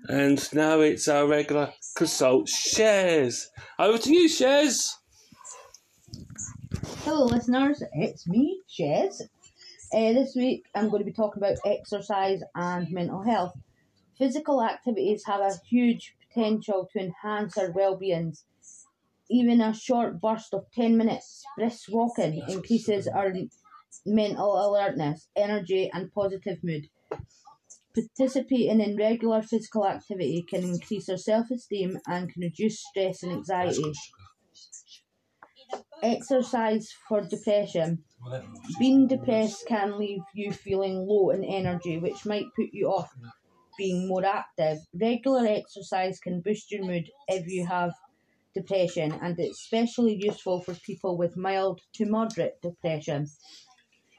And 0.08 0.54
now 0.54 0.80
it's 0.80 1.06
our 1.08 1.26
regular 1.26 1.72
consult 1.98 2.46
Shez. 2.46 3.48
Over 3.76 3.98
to 3.98 4.14
you, 4.14 4.28
Shez. 4.28 4.94
Hello, 7.02 7.24
listeners. 7.24 7.82
It's 7.92 8.28
me, 8.28 8.60
Shez. 8.70 9.22
Uh, 9.92 10.12
this 10.12 10.36
week 10.36 10.66
I'm 10.76 10.90
going 10.90 11.00
to 11.00 11.10
be 11.10 11.12
talking 11.12 11.42
about 11.42 11.56
exercise 11.66 12.40
and 12.54 12.88
mental 12.92 13.22
health. 13.22 13.52
Physical 14.16 14.62
activities 14.62 15.24
have 15.26 15.40
a 15.40 15.58
huge 15.68 16.14
potential 16.28 16.88
to 16.92 17.00
enhance 17.00 17.58
our 17.58 17.72
well-being. 17.72 18.36
Even 19.28 19.60
a 19.60 19.74
short 19.74 20.20
burst 20.20 20.54
of 20.54 20.66
10 20.76 20.96
minutes 20.96 21.42
brisk 21.56 21.88
walking 21.90 22.40
increases 22.48 23.08
our 23.08 23.32
mental 24.06 24.52
alertness, 24.64 25.26
energy, 25.34 25.90
and 25.92 26.14
positive 26.14 26.58
mood. 26.62 26.88
Participating 28.16 28.80
in 28.80 28.96
regular 28.96 29.42
physical 29.42 29.86
activity 29.86 30.44
can 30.48 30.62
increase 30.64 31.08
our 31.08 31.16
self 31.16 31.50
esteem 31.50 31.98
and 32.06 32.32
can 32.32 32.42
reduce 32.42 32.80
stress 32.80 33.22
and 33.22 33.32
anxiety. 33.32 33.92
Exercise 36.02 36.88
for 37.08 37.22
depression. 37.22 38.04
Being 38.78 39.08
depressed 39.08 39.66
can 39.66 39.98
leave 39.98 40.22
you 40.34 40.52
feeling 40.52 41.06
low 41.06 41.30
in 41.30 41.42
energy, 41.44 41.98
which 41.98 42.24
might 42.24 42.46
put 42.54 42.68
you 42.72 42.88
off 42.88 43.10
being 43.78 44.08
more 44.08 44.24
active. 44.24 44.78
Regular 44.92 45.46
exercise 45.46 46.18
can 46.18 46.40
boost 46.40 46.70
your 46.70 46.84
mood 46.84 47.10
if 47.28 47.46
you 47.46 47.66
have 47.66 47.92
depression, 48.54 49.12
and 49.22 49.38
it's 49.38 49.60
especially 49.60 50.16
useful 50.20 50.60
for 50.60 50.74
people 50.74 51.16
with 51.16 51.36
mild 51.36 51.80
to 51.94 52.04
moderate 52.04 52.60
depression. 52.60 53.26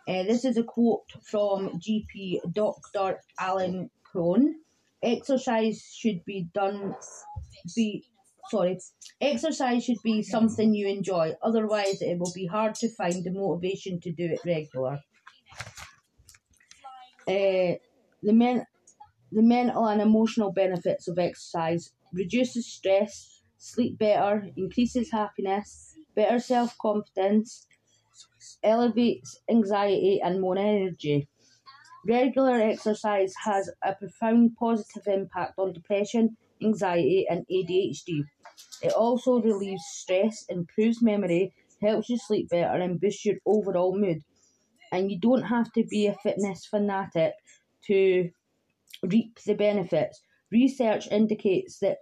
Uh, 0.09 0.23
this 0.23 0.43
is 0.43 0.57
a 0.57 0.63
quote 0.63 1.11
from 1.21 1.79
GP 1.79 2.39
Dr. 2.51 3.21
Alan 3.39 3.91
Cohn. 4.11 4.55
Exercise 5.03 5.93
should 5.95 6.25
be 6.25 6.49
done 6.51 6.95
be 7.75 8.03
sorry. 8.49 8.79
Exercise 9.21 9.83
should 9.85 10.01
be 10.03 10.23
something 10.23 10.73
you 10.73 10.87
enjoy. 10.87 11.35
Otherwise, 11.43 12.01
it 12.01 12.17
will 12.17 12.33
be 12.33 12.47
hard 12.47 12.73
to 12.75 12.89
find 12.89 13.23
the 13.23 13.29
motivation 13.31 13.99
to 14.01 14.11
do 14.11 14.25
it 14.25 14.39
regular. 14.43 14.99
Uh, 17.27 17.77
the 18.23 18.33
men, 18.33 18.65
the 19.31 19.43
mental 19.43 19.87
and 19.87 20.01
emotional 20.01 20.51
benefits 20.51 21.07
of 21.07 21.19
exercise 21.19 21.91
reduces 22.13 22.65
stress, 22.65 23.43
sleep 23.59 23.99
better, 23.99 24.49
increases 24.57 25.11
happiness, 25.11 25.93
better 26.15 26.39
self 26.39 26.75
confidence, 26.79 27.67
elevates 28.63 29.39
anxiety 29.49 30.21
and 30.21 30.41
more 30.41 30.57
energy. 30.57 31.27
Regular 32.07 32.59
exercise 32.61 33.33
has 33.45 33.71
a 33.83 33.95
profound 33.95 34.55
positive 34.59 35.07
impact 35.07 35.53
on 35.57 35.73
depression, 35.73 36.37
anxiety, 36.61 37.25
and 37.29 37.45
ADHD. 37.49 38.23
It 38.81 38.93
also 38.93 39.41
relieves 39.41 39.83
stress, 39.85 40.45
improves 40.49 41.01
memory, 41.01 41.53
helps 41.81 42.09
you 42.09 42.17
sleep 42.17 42.49
better, 42.49 42.81
and 42.81 42.99
boosts 42.99 43.25
your 43.25 43.37
overall 43.45 43.97
mood. 43.97 44.19
And 44.91 45.11
you 45.11 45.19
don't 45.19 45.43
have 45.43 45.71
to 45.73 45.85
be 45.85 46.07
a 46.07 46.15
fitness 46.15 46.65
fanatic 46.65 47.33
to 47.87 48.31
reap 49.03 49.39
the 49.45 49.55
benefits. 49.55 50.21
Research 50.51 51.07
indicates 51.11 51.79
that 51.79 51.99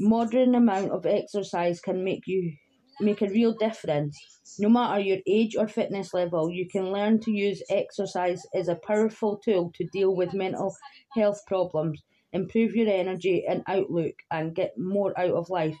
moderate 0.00 0.54
amount 0.54 0.90
of 0.90 1.06
exercise 1.06 1.80
can 1.80 2.02
make 2.04 2.26
you 2.26 2.52
make 3.00 3.22
a 3.22 3.28
real 3.28 3.52
difference. 3.52 4.18
No 4.58 4.68
matter 4.68 5.00
your 5.00 5.18
age 5.26 5.56
or 5.56 5.68
fitness 5.68 6.12
level, 6.14 6.50
you 6.50 6.68
can 6.68 6.92
learn 6.92 7.20
to 7.20 7.30
use 7.30 7.62
exercise 7.70 8.42
as 8.54 8.68
a 8.68 8.80
powerful 8.86 9.36
tool 9.36 9.72
to 9.76 9.86
deal 9.92 10.14
with 10.14 10.34
mental 10.34 10.76
health 11.14 11.40
problems, 11.46 12.02
improve 12.32 12.74
your 12.74 12.88
energy 12.88 13.44
and 13.48 13.62
outlook, 13.68 14.14
and 14.30 14.54
get 14.54 14.76
more 14.78 15.18
out 15.18 15.32
of 15.32 15.50
life. 15.50 15.76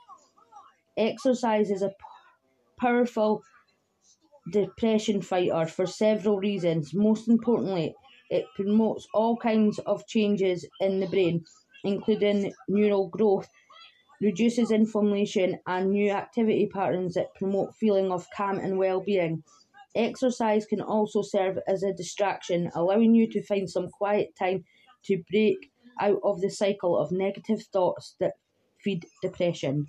Exercise 0.96 1.70
is 1.70 1.82
a 1.82 1.94
powerful 2.78 3.42
depression 4.52 5.20
fighter 5.20 5.66
for 5.66 5.86
several 5.86 6.38
reasons. 6.38 6.94
Most 6.94 7.28
importantly, 7.28 7.94
it 8.30 8.46
promotes 8.54 9.06
all 9.14 9.36
kinds 9.36 9.78
of 9.80 10.06
changes 10.06 10.66
in 10.80 11.00
the 11.00 11.06
brain, 11.06 11.44
including 11.84 12.52
neural 12.68 13.08
growth 13.08 13.48
reduces 14.20 14.70
inflammation 14.70 15.58
and 15.66 15.90
new 15.90 16.10
activity 16.10 16.66
patterns 16.66 17.14
that 17.14 17.34
promote 17.34 17.74
feeling 17.76 18.10
of 18.10 18.26
calm 18.36 18.58
and 18.58 18.78
well-being. 18.78 19.42
Exercise 19.94 20.66
can 20.66 20.80
also 20.80 21.22
serve 21.22 21.58
as 21.66 21.82
a 21.82 21.92
distraction, 21.92 22.70
allowing 22.74 23.14
you 23.14 23.28
to 23.30 23.42
find 23.42 23.68
some 23.68 23.88
quiet 23.88 24.34
time 24.38 24.64
to 25.04 25.22
break 25.30 25.70
out 26.00 26.20
of 26.22 26.40
the 26.40 26.50
cycle 26.50 26.96
of 26.96 27.10
negative 27.10 27.62
thoughts 27.72 28.14
that 28.20 28.34
feed 28.82 29.06
depression. 29.22 29.86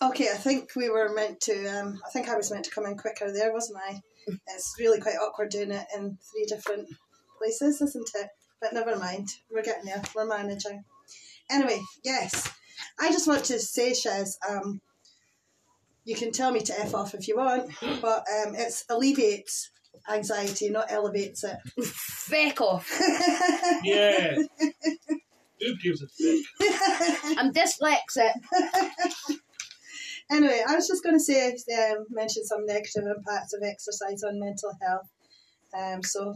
Okay, 0.00 0.30
I 0.30 0.36
think 0.36 0.76
we 0.76 0.88
were 0.88 1.12
meant 1.14 1.40
to. 1.42 1.66
Um, 1.66 2.00
I 2.06 2.10
think 2.10 2.28
I 2.28 2.36
was 2.36 2.50
meant 2.50 2.64
to 2.66 2.70
come 2.70 2.86
in 2.86 2.96
quicker 2.96 3.32
there, 3.32 3.52
wasn't 3.52 3.78
I? 3.78 4.00
It's 4.48 4.74
really 4.78 5.00
quite 5.00 5.14
awkward 5.14 5.50
doing 5.50 5.70
it 5.70 5.86
in 5.94 6.18
three 6.32 6.46
different 6.46 6.88
places, 7.38 7.80
isn't 7.80 8.10
it? 8.14 8.28
But 8.60 8.72
never 8.72 8.96
mind, 8.96 9.28
we're 9.50 9.62
getting 9.62 9.84
there. 9.84 10.02
We're 10.14 10.26
managing. 10.26 10.84
Anyway, 11.50 11.80
yes, 12.04 12.50
I 12.98 13.10
just 13.10 13.28
want 13.28 13.44
to 13.46 13.58
say, 13.58 13.92
Shez, 13.92 14.36
um, 14.48 14.80
you 16.04 16.16
can 16.16 16.32
tell 16.32 16.50
me 16.50 16.60
to 16.60 16.80
f 16.80 16.94
off 16.94 17.14
if 17.14 17.28
you 17.28 17.36
want, 17.36 17.70
but 18.00 18.24
um, 18.46 18.54
it 18.54 18.72
alleviates 18.88 19.70
anxiety, 20.08 20.70
not 20.70 20.90
elevates 20.90 21.44
it. 21.44 21.56
Feck 21.84 22.60
off! 22.60 22.90
Yeah. 23.82 24.36
Who 25.60 25.76
gives 25.82 26.02
a 26.02 26.06
fuck? 26.06 27.38
I'm 27.38 27.52
dyslexic. 27.52 28.32
Anyway, 30.30 30.60
I 30.66 30.74
was 30.74 30.88
just 30.88 31.04
going 31.04 31.16
to 31.16 31.20
say, 31.20 31.50
um, 31.50 32.06
mention 32.10 32.44
some 32.44 32.66
negative 32.66 33.04
impacts 33.04 33.52
of 33.54 33.62
exercise 33.62 34.24
on 34.24 34.40
mental 34.40 34.72
health. 34.82 35.08
Um, 35.76 36.02
so, 36.02 36.34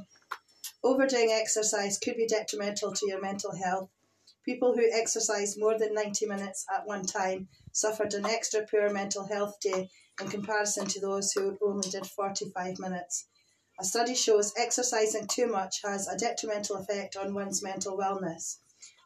overdoing 0.82 1.30
exercise 1.30 1.98
could 1.98 2.16
be 2.16 2.26
detrimental 2.26 2.92
to 2.92 3.06
your 3.06 3.20
mental 3.20 3.54
health. 3.54 3.90
People 4.44 4.74
who 4.74 4.90
exercise 4.90 5.58
more 5.58 5.78
than 5.78 5.94
90 5.94 6.26
minutes 6.26 6.64
at 6.74 6.86
one 6.86 7.04
time 7.04 7.48
suffered 7.72 8.14
an 8.14 8.24
extra 8.24 8.66
poor 8.66 8.90
mental 8.90 9.26
health 9.26 9.60
day 9.60 9.90
in 10.20 10.28
comparison 10.28 10.86
to 10.86 11.00
those 11.00 11.32
who 11.32 11.58
only 11.62 11.90
did 11.90 12.06
45 12.06 12.78
minutes. 12.78 13.26
A 13.78 13.84
study 13.84 14.14
shows 14.14 14.52
exercising 14.56 15.26
too 15.26 15.46
much 15.46 15.82
has 15.82 16.08
a 16.08 16.16
detrimental 16.16 16.76
effect 16.76 17.16
on 17.16 17.34
one's 17.34 17.62
mental 17.62 17.96
wellness. 17.96 18.58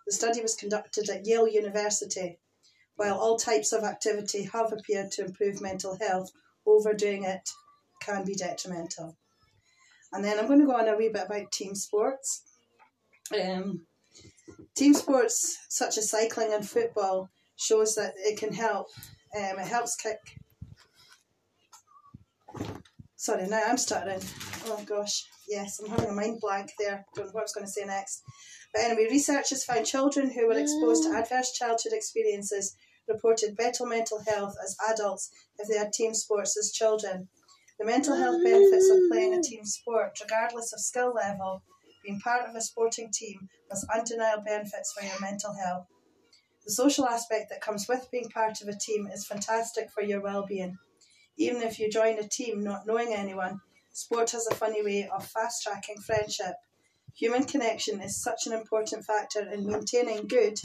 The 0.07 0.13
study 0.13 0.41
was 0.43 0.55
conducted 0.55 1.09
at 1.09 1.27
Yale 1.27 1.49
University. 1.49 2.39
While 2.97 3.19
all 3.19 3.37
types 3.37 3.73
of 3.73 3.85
activity 3.85 4.43
have 4.53 4.73
appeared 4.73 5.11
to 5.13 5.25
improve 5.25 5.61
mental 5.61 5.97
health, 5.97 6.31
overdoing 6.67 7.25
it 7.25 7.51
can 8.01 8.25
be 8.25 8.35
detrimental. 8.35 9.17
And 10.15 10.25
then 10.25 10.39
I'm 10.39 10.47
going 10.47 10.61
to 10.61 10.67
go 10.67 10.77
on 10.77 10.89
a 10.89 10.97
wee 10.97 11.11
bit 11.13 11.27
about 11.27 11.51
team 11.51 11.75
sports. 11.75 12.43
Um, 13.35 13.81
team 14.77 14.95
sports 14.95 15.59
such 15.69 15.99
as 15.99 16.09
cycling 16.09 16.55
and 16.55 16.67
football 16.67 17.31
shows 17.57 17.97
that 17.97 18.15
it 18.17 18.39
can 18.39 18.53
help. 18.53 18.87
Um, 19.37 19.59
it 19.59 19.67
helps 19.67 19.97
kick. 19.97 20.19
Sorry, 23.17 23.47
now 23.49 23.63
I'm 23.67 23.79
starting. 23.79 24.21
Oh 24.67 24.81
gosh, 24.87 25.25
yes, 25.49 25.81
I'm 25.81 25.91
having 25.91 26.11
a 26.11 26.13
mind 26.13 26.41
blank 26.41 26.71
there. 26.79 27.05
Don't 27.17 27.27
know 27.27 27.33
what 27.33 27.41
I 27.41 27.45
was 27.45 27.53
going 27.53 27.67
to 27.67 27.73
say 27.73 27.85
next. 27.85 28.23
But 28.73 28.85
anyway, 28.85 29.09
researchers 29.11 29.65
found 29.65 29.87
children 29.87 30.31
who 30.31 30.47
were 30.47 30.59
exposed 30.59 31.05
to 31.05 31.17
adverse 31.17 31.53
childhood 31.53 31.93
experiences 31.93 32.77
reported 33.09 33.57
better 33.57 33.87
mental 33.87 34.23
health 34.29 34.55
as 34.63 34.77
adults 34.91 35.31
if 35.59 35.69
they 35.69 35.77
had 35.77 35.93
team 35.93 36.15
sports 36.15 36.57
as 36.57 36.73
children. 36.73 37.29
The 37.79 37.85
mental 37.85 38.17
health 38.17 38.43
benefits 38.43 38.89
of 38.89 39.11
playing 39.11 39.35
a 39.35 39.43
team 39.43 39.65
sport, 39.65 40.17
regardless 40.23 40.73
of 40.73 40.81
skill 40.81 41.13
level, 41.13 41.63
being 42.05 42.21
part 42.21 42.49
of 42.49 42.55
a 42.55 42.61
sporting 42.61 43.11
team, 43.13 43.49
has 43.71 43.87
undeniable 43.93 44.45
benefits 44.45 44.93
for 44.93 45.05
your 45.05 45.21
mental 45.21 45.55
health. 45.55 45.87
The 46.65 46.73
social 46.73 47.07
aspect 47.07 47.51
that 47.51 47.61
comes 47.61 47.87
with 47.89 48.11
being 48.11 48.31
part 48.31 48.63
of 48.63 48.69
a 48.69 48.79
team 48.79 49.09
is 49.13 49.27
fantastic 49.27 49.91
for 49.91 50.03
your 50.03 50.23
well-being. 50.23 50.79
Even 51.37 51.63
if 51.63 51.79
you 51.79 51.91
join 51.91 52.19
a 52.19 52.29
team 52.29 52.63
not 52.63 52.87
knowing 52.87 53.13
anyone, 53.13 53.61
sport 53.93 54.31
has 54.31 54.47
a 54.47 54.55
funny 54.55 54.83
way 54.83 55.09
of 55.13 55.27
fast-tracking 55.27 55.99
friendship. 55.99 56.55
Human 57.17 57.45
connection 57.45 58.01
is 58.01 58.23
such 58.23 58.47
an 58.47 58.53
important 58.53 59.05
factor 59.05 59.41
in 59.51 59.67
maintaining 59.67 60.27
good 60.27 60.59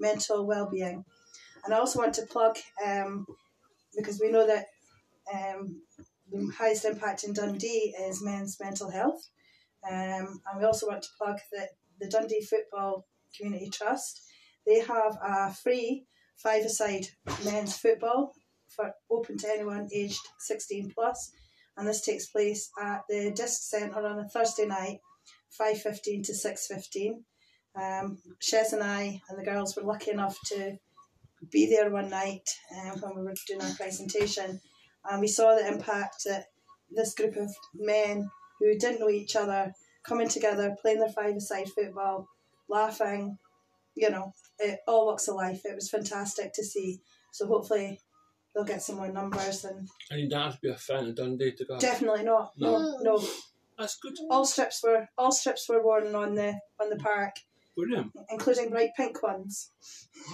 mental 0.00 0.46
well-being. 0.46 1.04
And 1.64 1.74
I 1.74 1.78
also 1.78 2.00
want 2.00 2.14
to 2.14 2.26
plug, 2.26 2.58
um, 2.84 3.26
because 3.96 4.20
we 4.20 4.30
know 4.30 4.46
that 4.46 4.66
um, 5.32 5.80
the 6.30 6.52
highest 6.56 6.84
impact 6.84 7.24
in 7.24 7.32
Dundee 7.32 7.94
is 8.00 8.22
men's 8.22 8.58
mental 8.60 8.90
health. 8.90 9.28
Um, 9.88 10.40
and 10.46 10.58
we 10.58 10.64
also 10.64 10.86
want 10.86 11.02
to 11.02 11.08
plug 11.18 11.38
that 11.52 11.70
the 12.00 12.08
Dundee 12.08 12.42
Football 12.42 13.06
Community 13.36 13.70
Trust, 13.70 14.22
they 14.66 14.80
have 14.80 15.16
a 15.22 15.52
free 15.52 16.06
five-a-side 16.36 17.06
men's 17.44 17.76
football 17.76 18.34
for 18.68 18.92
open 19.10 19.38
to 19.38 19.48
anyone 19.48 19.88
aged 19.94 20.20
16 20.40 20.92
plus, 20.94 21.32
and 21.76 21.86
this 21.86 22.02
takes 22.02 22.26
place 22.26 22.70
at 22.80 23.02
the 23.08 23.32
Disc 23.34 23.62
Centre 23.62 24.06
on 24.06 24.18
a 24.18 24.28
Thursday 24.28 24.66
night, 24.66 24.98
5.15 25.58 26.24
to 26.24 26.32
6.15. 26.32 27.22
Um, 27.76 28.18
Shez 28.42 28.72
and 28.72 28.82
I 28.82 29.20
and 29.28 29.38
the 29.38 29.44
girls 29.44 29.76
were 29.76 29.82
lucky 29.82 30.10
enough 30.10 30.36
to 30.46 30.78
be 31.50 31.68
there 31.68 31.90
one 31.90 32.08
night 32.08 32.48
um, 32.74 33.00
when 33.00 33.16
we 33.16 33.22
were 33.22 33.34
doing 33.46 33.62
our 33.62 33.74
presentation, 33.74 34.60
and 35.10 35.20
we 35.20 35.28
saw 35.28 35.54
the 35.54 35.66
impact 35.66 36.24
that 36.24 36.46
this 36.90 37.14
group 37.14 37.36
of 37.36 37.50
men 37.74 38.30
who 38.60 38.76
didn't 38.78 39.00
know 39.00 39.08
each 39.08 39.36
other 39.36 39.72
coming 40.06 40.28
together, 40.28 40.76
playing 40.80 41.00
their 41.00 41.08
five-a-side 41.08 41.68
football, 41.68 42.28
laughing, 42.68 43.38
you 43.94 44.10
know, 44.10 44.32
it, 44.58 44.80
all 44.86 45.06
walks 45.06 45.28
of 45.28 45.34
life. 45.36 45.62
It 45.64 45.74
was 45.74 45.90
fantastic 45.90 46.52
to 46.54 46.64
see. 46.64 47.00
So 47.32 47.46
hopefully 47.46 48.00
they'll 48.54 48.64
get 48.64 48.82
some 48.82 48.96
more 48.96 49.12
numbers 49.12 49.64
and 49.64 49.88
And 50.10 50.20
you 50.20 50.28
don't 50.28 50.42
have 50.42 50.54
to 50.54 50.60
be 50.62 50.70
a 50.70 50.76
fan 50.76 51.06
of 51.06 51.16
Dundee 51.16 51.52
to 51.52 51.64
go. 51.64 51.78
definitely 51.78 52.24
not. 52.24 52.52
No, 52.56 52.98
no. 53.02 53.22
That's 53.78 53.98
good. 53.98 54.14
All 54.30 54.46
strips 54.46 54.82
were 54.82 55.06
all 55.18 55.32
strips 55.32 55.68
were 55.68 55.84
worn 55.84 56.14
on 56.14 56.34
the 56.34 56.58
on 56.80 56.88
the 56.88 56.96
park, 56.96 57.34
Brilliant. 57.76 58.10
including 58.30 58.70
bright 58.70 58.90
pink 58.96 59.22
ones. 59.22 59.70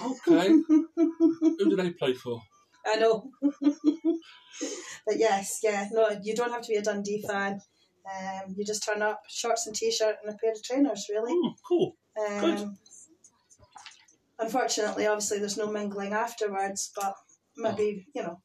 Okay. 0.04 0.48
Who 0.68 1.56
do 1.70 1.74
they 1.74 1.90
play 1.90 2.14
for? 2.14 2.40
I 2.87 2.97
know. 2.97 3.31
but 3.42 5.16
yes, 5.16 5.61
yeah, 5.62 5.88
no, 5.92 6.09
you 6.23 6.35
don't 6.35 6.51
have 6.51 6.62
to 6.62 6.68
be 6.68 6.77
a 6.77 6.83
Dundee 6.83 7.23
fan. 7.27 7.61
Um, 8.05 8.55
you 8.57 8.64
just 8.64 8.85
turn 8.85 9.03
up, 9.03 9.23
shorts 9.29 9.66
and 9.66 9.77
t-shirt, 9.77 10.16
and 10.25 10.35
a 10.35 10.38
pair 10.38 10.53
of 10.53 10.62
trainers. 10.62 11.07
Really. 11.09 11.33
Hmm, 11.33 11.53
cool. 11.66 11.97
good. 12.40 12.59
Um, 12.59 12.79
unfortunately, 14.38 15.07
obviously, 15.07 15.38
there's 15.38 15.57
no 15.57 15.71
mingling 15.71 16.12
afterwards, 16.12 16.90
but 16.97 17.14
maybe 17.57 18.07
you 18.14 18.23
know, 18.23 18.40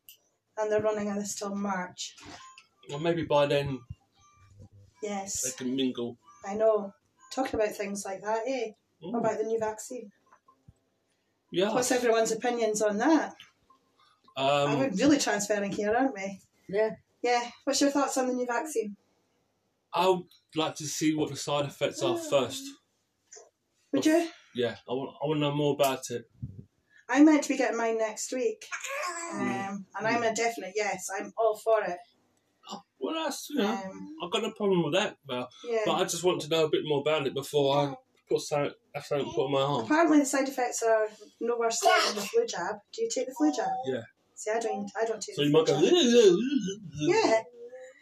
and 0.57 0.71
they're 0.71 0.81
running 0.81 1.13
this 1.15 1.35
till 1.35 1.55
March. 1.55 2.15
Well, 2.89 2.99
maybe 2.99 3.23
by 3.23 3.47
then 3.47 3.79
Yes. 5.01 5.41
they 5.43 5.51
can 5.51 5.75
mingle. 5.75 6.17
I 6.45 6.55
know. 6.55 6.93
Talking 7.31 7.59
about 7.59 7.75
things 7.75 8.05
like 8.05 8.21
that, 8.21 8.41
eh? 8.47 8.71
Mm. 9.03 9.11
What 9.13 9.19
about 9.19 9.37
the 9.37 9.43
new 9.43 9.59
vaccine? 9.59 10.11
Yeah. 11.51 11.73
What's 11.73 11.91
everyone's 11.91 12.31
opinions 12.31 12.81
on 12.81 12.97
that? 12.97 13.35
Um, 14.37 14.79
We're 14.79 14.89
really 14.91 15.17
transferring 15.17 15.71
here, 15.71 15.93
aren't 15.95 16.13
we? 16.13 16.39
Yeah. 16.69 16.91
Yeah. 17.23 17.43
What's 17.63 17.81
your 17.81 17.89
thoughts 17.89 18.17
on 18.17 18.27
the 18.27 18.33
new 18.33 18.45
vaccine? 18.45 18.95
I 19.93 20.07
would 20.07 20.23
like 20.55 20.75
to 20.75 20.85
see 20.85 21.15
what 21.15 21.29
the 21.29 21.35
side 21.35 21.65
effects 21.65 22.03
are 22.03 22.17
first. 22.17 22.63
Would 23.93 24.05
you? 24.05 24.27
Yeah, 24.53 24.75
I 24.87 24.93
want, 24.93 25.15
I 25.21 25.25
want 25.27 25.37
to 25.37 25.41
know 25.41 25.55
more 25.55 25.73
about 25.73 26.09
it. 26.11 26.29
I'm 27.09 27.25
meant 27.25 27.43
to 27.43 27.49
be 27.49 27.57
getting 27.57 27.77
mine 27.77 27.97
next 27.97 28.33
week, 28.33 28.65
um, 29.33 29.85
and 29.97 30.07
I'm 30.07 30.21
a 30.23 30.35
definite 30.35 30.73
yes. 30.75 31.07
I'm 31.17 31.31
all 31.37 31.55
for 31.55 31.81
it. 31.83 31.97
Oh, 32.69 32.81
well, 32.99 33.15
that's, 33.23 33.47
you 33.49 33.57
know, 33.59 33.69
Um, 33.71 34.15
I've 34.21 34.31
got 34.31 34.41
no 34.43 34.51
problem 34.51 34.83
with 34.83 34.93
that, 34.93 35.15
Val. 35.25 35.47
yeah. 35.63 35.79
But 35.85 35.93
I 35.93 36.03
just 36.03 36.23
want 36.25 36.41
to 36.41 36.49
know 36.49 36.65
a 36.65 36.69
bit 36.69 36.81
more 36.83 36.99
about 36.99 37.25
it 37.25 37.33
before 37.33 37.77
I 37.77 37.95
put 38.29 38.41
something, 38.41 38.73
something 39.01 39.31
put 39.33 39.45
on 39.45 39.51
my 39.53 39.61
arm. 39.61 39.85
Apparently, 39.85 40.19
the 40.19 40.25
side 40.25 40.49
effects 40.49 40.83
are 40.83 41.07
no 41.39 41.57
worse 41.57 41.79
than 41.79 42.15
the 42.15 42.21
flu 42.21 42.45
jab. 42.45 42.75
Do 42.93 43.03
you 43.03 43.09
take 43.13 43.27
the 43.27 43.33
flu 43.37 43.51
jab? 43.55 43.69
Yeah. 43.85 44.01
See, 44.37 44.51
I 44.51 44.59
don't. 44.59 44.89
I 44.95 45.03
don't 45.05 45.19
take 45.19 45.35
So 45.35 45.41
you 45.41 45.51
might 45.51 45.65
go. 45.65 45.79
Yeah, 45.81 47.41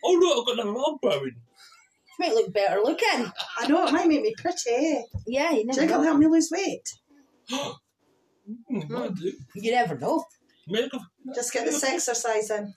oh 0.03 0.17
look, 0.19 0.39
I've 0.39 0.57
got 0.57 0.65
another 0.65 0.77
arm 0.77 0.97
growing. 1.01 1.35
Might 2.19 2.33
look 2.33 2.53
better 2.53 2.81
looking. 2.81 3.31
I 3.57 3.67
know 3.67 3.87
it 3.87 3.93
might 3.93 4.07
make 4.07 4.21
me 4.21 4.33
pretty. 4.37 5.05
Yeah, 5.27 5.51
you 5.51 5.55
Do 5.55 5.59
you 5.59 5.65
never 5.65 5.79
think 5.79 5.91
it'll 5.91 6.03
help 6.03 6.19
me 6.19 6.27
lose 6.27 6.49
weight? 6.51 6.93
It 8.69 9.15
do. 9.15 9.33
You 9.55 9.71
never 9.71 9.97
know. 9.97 10.23
Medical. 10.67 10.99
Just 11.33 11.51
get 11.51 11.65
this 11.65 11.83
exercise 11.83 12.51
in. 12.51 12.71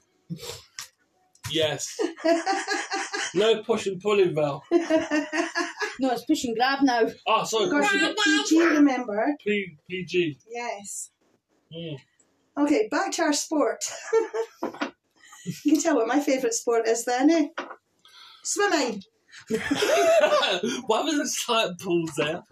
Yes. 1.51 2.01
no 3.35 3.63
push 3.63 3.87
and 3.87 4.01
pulling, 4.01 4.35
Val. 4.35 4.63
No, 6.01 6.11
it's 6.13 6.25
push 6.27 6.45
and 6.45 6.55
grab 6.55 6.79
now. 6.83 7.03
Oh, 7.27 7.45
sorry, 7.45 7.69
Gosh, 7.69 7.91
push 7.91 8.01
you 8.01 8.07
and 8.07 8.17
got 8.17 8.25
PG, 8.25 8.61
remember? 8.61 9.27
P- 9.45 9.77
PG. 9.91 10.39
Yes. 10.49 11.11
Mm. 11.77 11.97
Okay, 12.59 12.89
back 12.91 13.13
to 13.13 13.23
our 13.23 13.33
sport. 13.33 13.85
you 15.65 15.73
can 15.73 15.81
tell 15.81 15.97
what 15.97 16.09
my 16.09 16.19
favourite 16.21 16.55
sport 16.55 16.89
is 16.89 17.05
then, 17.05 17.31
eh? 17.31 17.49
Swimming. 18.43 19.03
Why 20.87 21.03
was 21.03 21.15
a 21.15 21.27
slight 21.27 21.79
pause 21.79 22.13
there? 22.17 22.43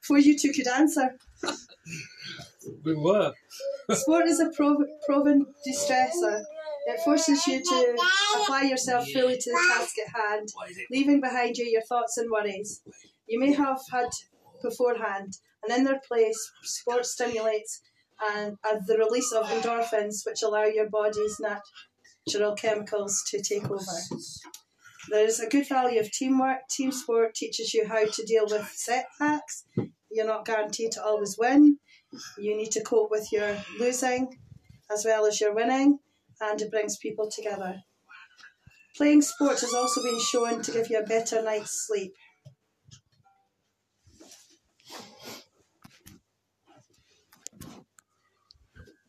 Before 0.00 0.18
you 0.18 0.38
two 0.38 0.52
could 0.52 0.68
answer. 0.68 1.18
We 2.84 2.94
were. 2.94 3.34
Sport 3.90 4.26
is 4.26 4.40
a 4.40 4.50
prov- 4.50 4.86
proven 5.04 5.46
distressor. 5.68 6.42
It 6.88 7.00
forces 7.00 7.46
you 7.46 7.62
to 7.62 7.96
apply 8.36 8.62
yourself 8.62 9.06
fully 9.10 9.36
to 9.36 9.50
the 9.50 9.74
task 9.76 9.94
at 9.98 10.14
hand, 10.14 10.48
leaving 10.90 11.20
behind 11.20 11.56
you 11.58 11.66
your 11.66 11.82
thoughts 11.82 12.16
and 12.16 12.30
worries 12.30 12.82
you 13.26 13.40
may 13.40 13.52
have 13.52 13.80
had 13.90 14.08
beforehand, 14.68 15.38
and 15.62 15.76
in 15.76 15.84
their 15.84 16.00
place, 16.06 16.38
sport 16.62 17.06
stimulates 17.06 17.80
and, 18.32 18.56
and 18.64 18.86
the 18.86 18.98
release 18.98 19.32
of 19.32 19.46
endorphins, 19.46 20.24
which 20.26 20.42
allow 20.42 20.64
your 20.64 20.88
body's 20.88 21.38
natural 21.40 22.54
chemicals 22.54 23.22
to 23.30 23.42
take 23.42 23.64
over. 23.64 23.82
There 25.10 25.26
is 25.26 25.40
a 25.40 25.48
good 25.48 25.68
value 25.68 26.00
of 26.00 26.10
teamwork. 26.10 26.68
Team 26.68 26.90
sport 26.90 27.34
teaches 27.34 27.72
you 27.74 27.86
how 27.86 28.06
to 28.06 28.24
deal 28.24 28.46
with 28.48 28.68
setbacks. 28.74 29.64
You're 30.10 30.26
not 30.26 30.46
guaranteed 30.46 30.92
to 30.92 31.04
always 31.04 31.36
win. 31.38 31.78
You 32.38 32.56
need 32.56 32.72
to 32.72 32.82
cope 32.82 33.10
with 33.10 33.30
your 33.32 33.56
losing 33.78 34.38
as 34.90 35.04
well 35.04 35.26
as 35.26 35.40
your 35.40 35.54
winning, 35.54 35.98
and 36.40 36.60
it 36.60 36.70
brings 36.70 36.96
people 36.96 37.30
together. 37.30 37.82
Playing 38.96 39.22
sports 39.22 39.60
has 39.60 39.74
also 39.74 40.02
been 40.02 40.18
shown 40.18 40.62
to 40.62 40.72
give 40.72 40.88
you 40.88 40.98
a 40.98 41.06
better 41.06 41.42
night's 41.42 41.86
sleep. 41.86 42.14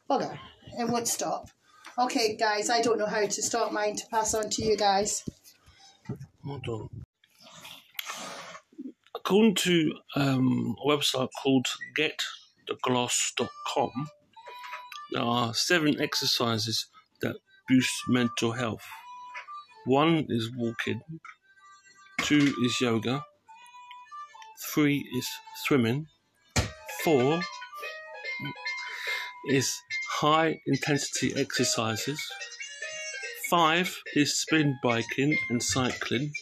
Bugger, 0.10 0.38
it 0.80 0.88
won't 0.90 1.08
stop. 1.08 1.50
Okay, 2.00 2.36
guys, 2.38 2.70
I 2.70 2.82
don't 2.82 2.98
know 2.98 3.08
how 3.08 3.26
to 3.26 3.42
stop 3.42 3.72
mine 3.72 3.96
to 3.96 4.06
pass 4.08 4.34
on 4.34 4.50
to 4.52 4.64
you 4.64 4.78
guys. 4.78 5.24
Hold 6.46 6.68
on. 6.68 6.90
According 9.16 9.56
to 9.56 9.94
um, 10.16 10.76
a 10.82 10.88
website 10.88 11.30
called 11.44 11.68
getthegloss.com, 11.98 13.92
there 15.12 15.24
are 15.24 15.54
seven 15.54 16.00
exercises 16.00 16.88
that 17.22 17.36
boost 17.68 17.92
mental 18.08 18.54
health. 18.54 18.86
One 19.86 20.28
is 20.30 20.50
walking, 20.56 21.02
two 22.22 22.54
is 22.64 22.80
yoga, 22.80 23.26
three 24.74 25.06
is 25.18 25.28
swimming, 25.66 26.08
four 27.04 27.42
is 29.50 29.74
high 30.20 30.60
intensity 30.66 31.34
exercises, 31.36 32.22
Five 33.50 34.04
is 34.14 34.36
spin 34.36 34.78
biking 34.84 35.38
and 35.50 35.64
cycling. 35.64 36.34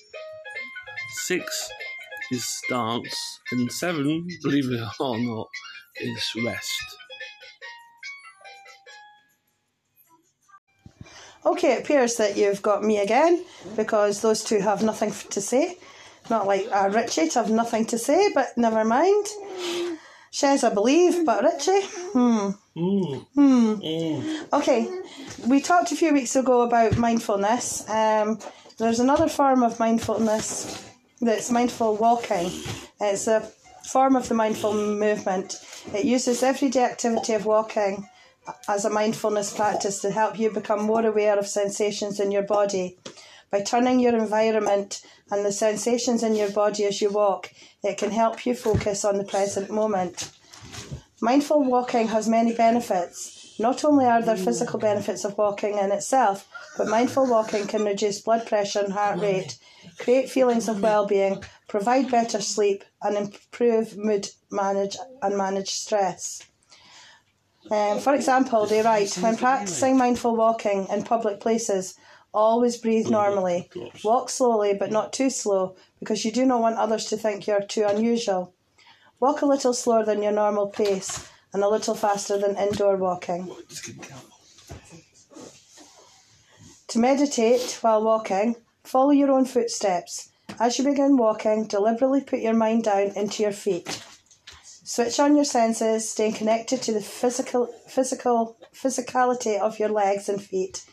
Six 1.28 1.70
is 2.32 2.62
dance. 2.68 3.40
And 3.52 3.72
seven, 3.72 4.28
believe 4.42 4.72
it 4.72 4.82
or 5.00 5.20
not, 5.20 5.48
is 6.02 6.32
rest. 6.44 6.98
Okay, 11.46 11.74
it 11.74 11.84
appears 11.84 12.16
that 12.16 12.36
you've 12.36 12.64
got 12.64 12.84
me 12.84 12.98
again 12.98 13.46
because 13.76 14.22
those 14.22 14.44
two 14.44 14.62
have 14.62 14.82
nothing 14.82 15.12
to 15.30 15.40
say. 15.40 15.78
Not 16.32 16.48
like 16.48 16.68
uh, 16.72 16.90
Richie 16.92 17.30
to 17.30 17.40
have 17.40 17.52
nothing 17.52 17.86
to 17.86 18.00
say, 18.00 18.32
but 18.34 18.58
never 18.58 18.84
mind. 18.84 19.28
Shez, 20.36 20.66
I 20.70 20.74
believe, 20.74 21.26
but 21.26 21.44
Richie, 21.44 21.82
hmm. 22.12 22.50
Mm, 22.76 23.26
Hmm. 23.36 23.74
mm. 23.76 24.48
Okay, 24.52 24.90
we 25.48 25.62
talked 25.62 25.94
a 25.94 25.96
few 25.96 26.12
weeks 26.12 26.36
ago 26.36 26.64
about 26.64 26.98
mindfulness. 26.98 27.90
Um, 27.90 28.40
there's 28.78 29.00
another 29.00 29.30
form 29.30 29.64
of 29.64 29.80
mindfulness 29.80 30.84
that's 31.22 31.52
mindful 31.52 31.96
walking. 31.96 32.52
It's 33.00 33.28
a 33.28 33.50
form 33.86 34.18
of 34.18 34.28
the 34.28 34.34
mindful 34.36 34.74
movement. 34.74 35.56
It 35.94 36.04
uses 36.04 36.44
everyday 36.44 36.84
activity 36.84 37.32
of 37.32 37.46
walking 37.46 38.10
as 38.68 38.84
a 38.84 38.90
mindfulness 38.90 39.54
practice 39.56 40.02
to 40.02 40.12
help 40.12 40.38
you 40.38 40.52
become 40.52 40.84
more 40.84 41.06
aware 41.06 41.40
of 41.40 41.48
sensations 41.48 42.20
in 42.20 42.32
your 42.32 42.44
body. 42.44 42.98
By 43.56 43.62
turning 43.62 44.02
your 44.02 44.18
environment 44.18 45.02
and 45.32 45.46
the 45.46 45.52
sensations 45.54 46.24
in 46.24 46.36
your 46.36 46.50
body 46.50 46.84
as 46.84 47.02
you 47.02 47.10
walk, 47.10 47.54
it 47.84 47.98
can 47.98 48.12
help 48.12 48.46
you 48.46 48.54
focus 48.54 49.06
on 49.06 49.18
the 49.18 49.24
present 49.24 49.70
moment. 49.70 50.30
Mindful 51.22 51.64
walking 51.64 52.10
has 52.10 52.28
many 52.28 52.54
benefits. 52.54 53.56
Not 53.58 53.86
only 53.86 54.04
are 54.04 54.22
there 54.22 54.36
physical 54.36 54.78
benefits 54.78 55.24
of 55.24 55.38
walking 55.38 55.78
in 55.78 55.94
itself, 55.94 56.50
but 56.78 56.90
mindful 56.90 57.28
walking 57.28 57.66
can 57.66 57.86
reduce 57.86 58.20
blood 58.20 58.46
pressure 58.46 58.82
and 58.82 58.92
heart 58.92 59.22
rate, 59.22 59.58
create 60.00 60.30
feelings 60.30 60.68
of 60.68 60.82
well-being, 60.82 61.42
provide 61.70 62.12
better 62.12 62.42
sleep, 62.42 62.84
and 63.04 63.16
improve 63.16 63.96
mood 63.96 64.28
manage 64.52 64.98
and 65.22 65.38
manage 65.38 65.70
stress. 65.70 66.44
Um, 67.72 68.00
for 68.00 68.14
example, 68.14 68.66
they 68.66 68.82
write, 68.82 69.16
when 69.20 69.38
practicing 69.38 69.98
mindful 69.98 70.36
walking 70.36 70.88
in 70.90 71.04
public 71.04 71.40
places, 71.40 71.96
always 72.36 72.78
breathe 72.78 73.10
normally. 73.10 73.70
Walk 74.04 74.30
slowly, 74.30 74.74
but 74.74 74.92
not 74.92 75.14
too 75.14 75.30
slow, 75.30 75.76
because 76.00 76.26
you 76.26 76.32
do 76.32 76.46
not 76.46 76.62
want 76.62 76.78
others 76.78 77.06
to 77.06 77.18
think 77.18 77.48
you're 77.48 77.62
too 77.62 77.86
unusual. 77.88 78.54
Walk 79.20 79.42
a 79.42 79.46
little 79.46 79.74
slower 79.74 80.04
than 80.04 80.22
your 80.22 80.34
normal 80.34 80.68
pace 80.68 81.28
and 81.54 81.64
a 81.64 81.70
little 81.70 81.96
faster 81.96 82.38
than 82.38 82.58
indoor 82.58 82.98
walking. 82.98 83.50
Just 83.70 83.84
keep 83.86 83.98
going. 83.98 84.22
To 86.90 87.00
meditate 87.00 87.80
while 87.82 88.04
walking, 88.04 88.56
follow 88.84 89.12
your 89.12 89.32
own 89.32 89.46
footsteps. 89.46 90.30
As 90.60 90.78
you 90.78 90.86
begin 90.86 91.18
walking, 91.18 91.66
deliberately 91.66 92.22
put 92.22 92.40
your 92.40 92.54
mind 92.54 92.84
down 92.84 93.12
into 93.16 93.44
your 93.44 93.52
feet. 93.52 94.04
Switch 94.62 95.20
on 95.20 95.36
your 95.36 95.46
senses, 95.46 96.08
staying 96.08 96.34
connected 96.34 96.82
to 96.84 96.94
the 96.94 97.02
physical, 97.02 97.68
physical, 97.88 98.58
physicality 98.74 99.60
of 99.60 99.80
your 99.80 99.90
legs 99.90 100.30
and 100.30 100.42
feet, 100.42 100.86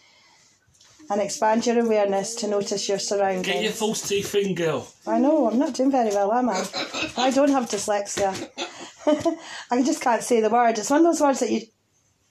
and 1.12 1.20
expand 1.20 1.66
your 1.66 1.78
awareness 1.78 2.34
to 2.36 2.48
notice 2.48 2.88
your 2.88 2.98
surroundings. 2.98 3.46
Get 3.46 3.62
your 3.62 3.72
false 3.72 4.08
teeth 4.08 4.34
in, 4.34 4.54
girl. 4.54 4.88
I 5.06 5.18
know, 5.18 5.46
I'm 5.48 5.58
not 5.58 5.74
doing 5.74 5.90
very 5.90 6.08
well, 6.10 6.32
am 6.32 6.48
I? 6.48 6.64
I 7.18 7.30
don't 7.30 7.50
have 7.50 7.68
dyslexia. 7.68 8.48
I 9.70 9.82
just 9.82 10.00
can't 10.00 10.22
say 10.22 10.40
the 10.40 10.48
word. 10.48 10.78
It's 10.78 10.90
one 10.90 11.00
of 11.00 11.06
those 11.06 11.20
words 11.20 11.40
that 11.40 11.50
you. 11.50 11.60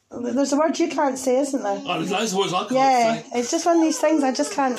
There's 0.09 0.51
a 0.51 0.57
word 0.57 0.77
you 0.79 0.89
can't 0.89 1.17
say, 1.17 1.37
isn't 1.39 1.61
there? 1.63 1.81
Oh, 1.85 1.99
there's 1.99 2.11
loads 2.11 2.33
of 2.33 2.39
words 2.39 2.53
I 2.53 2.59
can't 2.61 2.71
Yeah, 2.71 3.21
say. 3.21 3.25
it's 3.35 3.51
just 3.51 3.65
one 3.65 3.77
of 3.77 3.83
these 3.83 3.99
things 3.99 4.23
I 4.23 4.33
just 4.33 4.51
can't. 4.53 4.77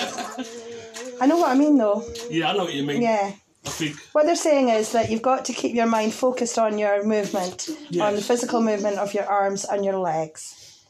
I 1.20 1.26
know 1.26 1.38
what 1.38 1.50
I 1.50 1.54
mean, 1.54 1.78
though. 1.78 2.04
Yeah, 2.28 2.50
I 2.50 2.56
know 2.56 2.64
what 2.64 2.74
you 2.74 2.82
mean. 2.82 3.00
Yeah. 3.02 3.32
I 3.64 3.68
think. 3.70 3.96
What 4.12 4.26
they're 4.26 4.34
saying 4.36 4.68
is 4.70 4.90
that 4.92 5.10
you've 5.10 5.22
got 5.22 5.44
to 5.46 5.52
keep 5.52 5.74
your 5.74 5.86
mind 5.86 6.12
focused 6.12 6.58
on 6.58 6.78
your 6.78 7.04
movement, 7.04 7.68
on 8.00 8.16
the 8.16 8.20
physical 8.20 8.60
movement 8.60 8.98
of 8.98 9.14
your 9.14 9.24
arms 9.24 9.64
and 9.64 9.84
your 9.84 9.98
legs. 9.98 10.84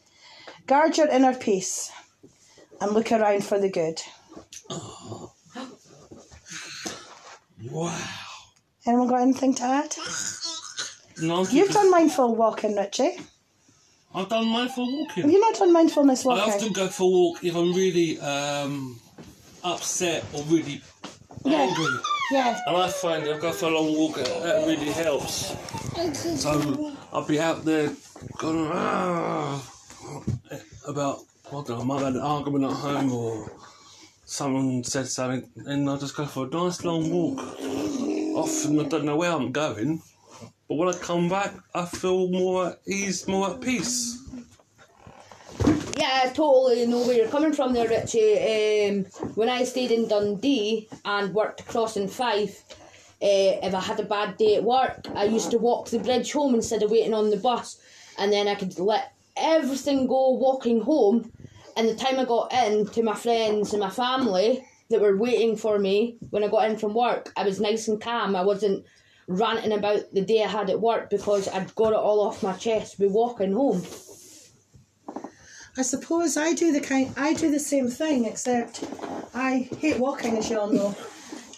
Guard 0.65 0.97
your 0.97 1.07
inner 1.07 1.35
peace 1.35 1.91
and 2.81 2.91
look 2.91 3.11
around 3.11 3.43
for 3.43 3.59
the 3.59 3.69
good. 3.69 4.01
Wow. 7.71 7.97
Anyone 8.85 9.07
got 9.07 9.21
anything 9.21 9.55
to 9.55 9.63
add? 9.63 9.95
No, 11.21 11.45
You've 11.45 11.71
done 11.71 11.89
mindful 11.91 12.35
walking, 12.35 12.75
Richie. 12.75 13.17
I've 14.13 14.29
done 14.29 14.47
mindful 14.47 14.85
walking. 14.85 15.07
Have 15.07 15.15
walking. 15.25 15.31
you 15.31 15.39
not 15.39 15.55
done 15.57 15.71
mindfulness 15.73 16.25
walking? 16.25 16.51
I 16.51 16.55
often 16.55 16.73
go 16.73 16.87
for 16.87 17.03
a 17.03 17.07
walk 17.07 17.43
if 17.43 17.55
I'm 17.55 17.73
really 17.73 18.19
um, 18.19 18.99
upset 19.63 20.25
or 20.33 20.43
really 20.43 20.81
Yeah. 21.45 21.61
angry. 21.61 21.87
Yeah. 22.31 22.59
And 22.67 22.77
I 22.77 22.89
find 22.89 23.25
if 23.25 23.37
I 23.37 23.39
go 23.39 23.51
for 23.53 23.67
a 23.67 23.69
long 23.69 23.95
walk, 23.95 24.15
that 24.15 24.43
that 24.43 24.67
really 24.67 24.91
helps. 24.91 25.55
So 26.41 26.95
I'll 27.11 27.25
be 27.25 27.39
out 27.39 27.63
there 27.63 27.91
going 28.39 28.69
"Ah," 28.73 29.61
about, 30.87 31.19
I 31.55 31.83
might 31.83 31.99
have 31.99 32.05
had 32.05 32.15
an 32.15 32.21
argument 32.21 32.63
at 32.63 32.71
home 32.71 33.13
or 33.13 33.51
someone 34.25 34.83
said 34.83 35.07
something, 35.07 35.47
and 35.67 35.87
I 35.87 35.97
just 35.97 36.17
go 36.17 36.25
for 36.25 36.47
a 36.47 36.49
nice 36.49 36.83
long 36.83 37.11
walk. 37.11 37.37
Often 38.35 38.79
I 38.79 38.83
don't 38.89 39.05
know 39.05 39.17
where 39.17 39.31
I'm 39.31 39.51
going, 39.51 40.01
but 40.67 40.75
when 40.75 40.89
I 40.89 40.93
come 40.93 41.29
back, 41.29 41.53
I 41.75 41.85
feel 41.85 42.27
more 42.29 42.69
at 42.69 42.79
ease, 42.87 43.27
more 43.27 43.51
at 43.51 43.61
peace. 43.61 44.19
Yeah, 45.95 46.21
I 46.23 46.31
totally 46.33 46.87
know 46.87 47.05
where 47.05 47.17
you're 47.17 47.27
coming 47.27 47.53
from 47.53 47.73
there, 47.73 47.87
Richie. 47.87 48.89
Um, 48.89 49.05
when 49.35 49.49
I 49.49 49.63
stayed 49.63 49.91
in 49.91 50.07
Dundee 50.07 50.89
and 51.05 51.35
worked 51.35 51.59
across 51.59 51.97
in 51.97 52.07
Fife, 52.07 52.63
uh, 53.21 53.61
if 53.61 53.75
I 53.75 53.79
had 53.79 53.99
a 53.99 54.05
bad 54.05 54.37
day 54.37 54.55
at 54.55 54.63
work, 54.63 55.05
I 55.13 55.25
used 55.25 55.51
to 55.51 55.59
walk 55.59 55.89
the 55.89 55.99
bridge 55.99 56.31
home 56.31 56.55
instead 56.55 56.81
of 56.81 56.89
waiting 56.89 57.13
on 57.13 57.29
the 57.29 57.37
bus, 57.37 57.79
and 58.17 58.33
then 58.33 58.47
I 58.47 58.55
could 58.55 58.79
let 58.79 59.13
everything 59.37 60.07
go 60.07 60.31
walking 60.31 60.81
home. 60.81 61.31
And 61.75 61.87
the 61.89 61.95
time 61.95 62.19
I 62.19 62.25
got 62.25 62.51
in 62.53 62.85
to 62.87 63.03
my 63.03 63.15
friends 63.15 63.73
and 63.73 63.79
my 63.81 63.89
family 63.89 64.65
that 64.89 65.01
were 65.01 65.17
waiting 65.17 65.55
for 65.55 65.79
me 65.79 66.17
when 66.29 66.43
I 66.43 66.47
got 66.47 66.69
in 66.69 66.77
from 66.77 66.93
work, 66.93 67.31
I 67.35 67.43
was 67.43 67.59
nice 67.59 67.87
and 67.87 67.99
calm. 68.01 68.35
I 68.35 68.43
wasn't 68.43 68.85
ranting 69.27 69.71
about 69.71 70.11
the 70.13 70.21
day 70.21 70.43
I 70.43 70.47
had 70.47 70.69
at 70.69 70.81
work 70.81 71.09
because 71.09 71.47
I'd 71.47 71.73
got 71.75 71.93
it 71.93 71.97
all 71.99 72.19
off 72.21 72.43
my 72.43 72.53
chest 72.53 72.99
with 72.99 73.11
walking 73.11 73.53
home. 73.53 73.81
I 75.75 75.81
suppose 75.81 76.37
I 76.37 76.53
do 76.53 76.71
the 76.71 76.81
kind 76.81 77.11
I 77.17 77.33
do 77.33 77.49
the 77.49 77.59
same 77.59 77.87
thing 77.89 78.25
except 78.25 78.83
I 79.33 79.67
hate 79.79 79.97
walking 79.99 80.37
as 80.37 80.49
you 80.49 80.59
all 80.59 80.67
know. 80.67 80.95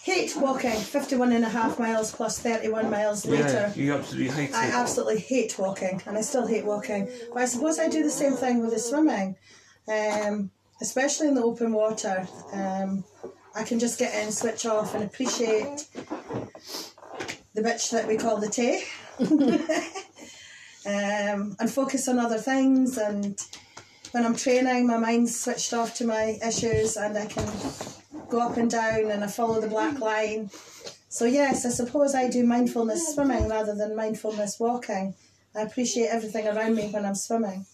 hate 0.02 0.34
walking 0.36 0.70
51 0.80 1.32
and 1.32 1.44
a 1.44 1.48
half 1.50 1.78
miles 1.78 2.12
plus 2.12 2.38
31 2.38 2.88
miles 2.90 3.26
later. 3.26 3.70
you 3.76 3.92
absolutely 3.92 4.30
hate 4.32 4.54
I 4.54 4.68
it. 4.68 4.74
absolutely 4.74 5.18
hate 5.18 5.58
walking 5.58 6.00
and 6.06 6.16
I 6.16 6.22
still 6.22 6.46
hate 6.46 6.64
walking. 6.64 7.10
But 7.34 7.42
I 7.42 7.44
suppose 7.44 7.78
I 7.78 7.88
do 7.88 8.02
the 8.02 8.10
same 8.10 8.32
thing 8.34 8.62
with 8.62 8.70
the 8.70 8.78
swimming. 8.78 9.36
Um, 9.88 10.50
especially 10.80 11.28
in 11.28 11.34
the 11.34 11.42
open 11.42 11.72
water. 11.72 12.26
Um, 12.52 13.04
I 13.54 13.64
can 13.64 13.78
just 13.78 13.98
get 13.98 14.14
in, 14.22 14.30
switch 14.32 14.66
off 14.66 14.94
and 14.94 15.04
appreciate 15.04 15.86
the 17.54 17.62
bitch 17.62 17.90
that 17.90 18.06
we 18.06 18.16
call 18.16 18.38
the 18.38 18.48
tay. 18.48 18.84
um, 20.86 21.56
and 21.58 21.70
focus 21.70 22.08
on 22.08 22.18
other 22.18 22.38
things 22.38 22.98
and 22.98 23.40
when 24.12 24.24
I'm 24.24 24.36
training 24.36 24.86
my 24.86 24.98
mind's 24.98 25.38
switched 25.38 25.72
off 25.72 25.94
to 25.96 26.06
my 26.06 26.38
issues 26.46 26.96
and 26.96 27.16
I 27.16 27.26
can 27.26 27.46
go 28.28 28.40
up 28.40 28.56
and 28.56 28.70
down 28.70 29.10
and 29.10 29.24
I 29.24 29.26
follow 29.26 29.60
the 29.60 29.68
black 29.68 29.98
line. 30.00 30.50
So 31.08 31.24
yes, 31.24 31.64
I 31.64 31.70
suppose 31.70 32.14
I 32.14 32.28
do 32.28 32.44
mindfulness 32.44 33.14
swimming 33.14 33.48
rather 33.48 33.74
than 33.74 33.96
mindfulness 33.96 34.60
walking. 34.60 35.14
I 35.54 35.62
appreciate 35.62 36.08
everything 36.08 36.46
around 36.46 36.76
me 36.76 36.88
when 36.90 37.04
I'm 37.04 37.14
swimming. 37.14 37.66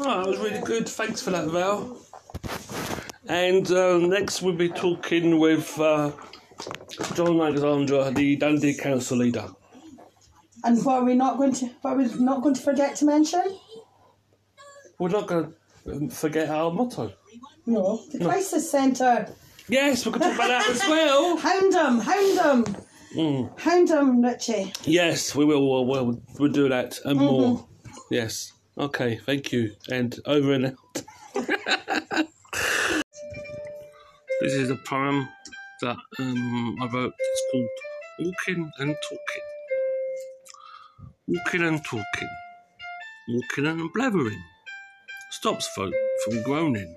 Oh, 0.00 0.22
that 0.22 0.26
was 0.26 0.38
really 0.38 0.60
good. 0.60 0.88
Thanks 0.88 1.22
for 1.22 1.30
that, 1.30 1.46
Val. 1.48 1.96
And 3.28 3.70
uh, 3.70 3.98
next 3.98 4.42
we'll 4.42 4.54
be 4.54 4.68
talking 4.68 5.38
with 5.38 5.78
uh, 5.78 6.12
John 7.14 7.40
Alexander, 7.40 8.10
the 8.10 8.36
Dundee 8.36 8.74
Council 8.74 9.18
leader. 9.18 9.48
And 10.64 10.82
what 10.84 11.02
are 11.02 11.04
we 11.04 11.14
not 11.14 11.36
going 11.36 11.52
to 11.54 11.66
what 11.82 11.94
are 11.94 11.96
we 11.96 12.04
not 12.16 12.42
going 12.42 12.54
to 12.54 12.60
forget 12.60 12.96
to 12.96 13.04
mention? 13.04 13.58
We're 14.98 15.10
not 15.10 15.26
going 15.26 15.54
to 15.86 16.08
forget 16.10 16.48
our 16.48 16.70
motto. 16.72 17.12
No, 17.66 18.02
the 18.12 18.24
crisis 18.24 18.70
centre. 18.70 19.28
Yes, 19.68 20.04
going 20.04 20.14
to 20.14 20.20
talk 20.20 20.34
about 20.34 20.48
that 20.48 20.68
as 20.68 20.80
well. 20.80 21.36
Hound 21.38 21.74
'em, 21.74 21.98
hound 22.00 22.38
'em. 22.38 22.76
Mm. 23.16 23.58
Hound 23.60 23.90
'em, 23.90 24.22
Richie. 24.22 24.72
Yes, 24.84 25.34
we 25.34 25.44
will. 25.46 25.66
We'll, 25.70 25.86
we'll, 25.86 26.22
we'll 26.38 26.52
do 26.52 26.68
that 26.68 26.98
and 27.04 27.18
more. 27.18 27.66
Yes. 28.10 28.52
Okay, 28.76 29.16
thank 29.24 29.52
you. 29.52 29.74
And 29.90 30.18
over 30.26 30.52
and 30.52 30.66
out. 30.66 30.76
this 34.40 34.52
is 34.52 34.70
a 34.70 34.76
poem 34.76 35.28
that 35.82 35.96
um, 36.18 36.76
I 36.80 36.88
wrote. 36.92 37.12
It's 37.18 37.42
called 37.50 37.68
Walking 38.20 38.70
and 38.78 38.96
Talking. 39.02 39.44
Walking 41.26 41.62
and 41.62 41.84
talking. 41.84 42.28
Walking 43.28 43.66
and 43.66 43.92
blathering. 43.92 44.42
Stops 45.30 45.66
folk 45.68 45.94
from 46.24 46.42
groaning. 46.42 46.96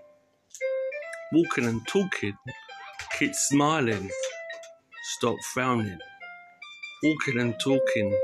Walking 1.31 1.65
and 1.65 1.87
talking. 1.87 2.37
Kids 3.17 3.37
smiling. 3.37 4.09
Stop 5.17 5.37
frowning 5.53 5.99
walking 7.03 7.39
and 7.39 7.59
talking, 7.59 8.19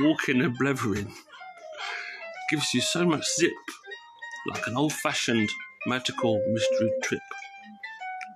walking 0.00 0.40
and 0.40 0.56
blethering, 0.56 1.12
gives 2.50 2.74
you 2.74 2.80
so 2.80 3.04
much 3.04 3.24
zip, 3.38 3.52
like 4.50 4.66
an 4.66 4.76
old 4.76 4.92
fashioned 4.92 5.48
magical 5.86 6.42
mystery 6.48 6.92
trip. 7.02 7.22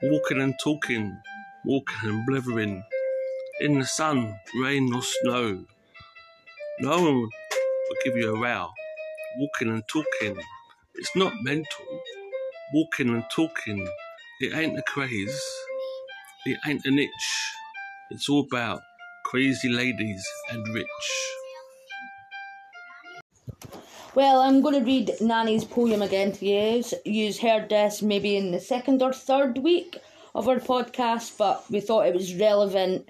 Walking 0.03 0.41
and 0.41 0.55
talking, 0.63 1.21
walking 1.65 2.09
and 2.09 2.27
blithering, 2.27 2.83
in 3.61 3.79
the 3.79 3.85
sun, 3.85 4.39
rain 4.63 4.93
or 4.95 5.03
snow. 5.03 5.65
No 6.81 6.91
one 6.91 7.21
will 7.21 7.97
give 8.05 8.17
you 8.17 8.35
a 8.35 8.41
row. 8.41 8.69
Walking 9.39 9.69
and 9.69 9.83
talking, 9.89 10.39
it's 10.95 11.17
not 11.17 11.33
mental. 11.43 11.87
Walking 12.75 13.09
and 13.09 13.25
talking, 13.35 13.89
it 14.41 14.55
ain't 14.55 14.79
a 14.79 14.83
craze, 14.83 15.41
it 16.47 16.59
ain't 16.67 16.85
an 16.87 16.99
itch. 16.99 17.53
It's 18.11 18.29
all 18.29 18.47
about 18.51 18.81
crazy 19.25 19.69
ladies 19.69 20.25
and 20.51 20.67
rich. 20.75 21.48
Well, 24.15 24.41
I'm 24.41 24.63
going 24.63 24.75
to 24.75 24.85
read 24.85 25.13
Nanny's 25.21 25.65
poem 25.65 26.01
again 26.01 26.33
to 26.33 26.47
you. 26.47 26.83
You've 27.05 27.39
heard 27.39 27.69
this 27.69 28.01
maybe 28.01 28.37
in 28.37 28.51
the 28.51 28.61
second 28.61 29.03
or 29.03 29.13
third 29.13 29.59
week 29.59 29.99
of 30.35 30.49
our 30.49 30.57
podcast, 30.57 31.37
but 31.37 31.71
we 31.71 31.81
thought 31.81 32.07
it 32.07 32.15
was 32.15 32.35
relevant 32.35 33.09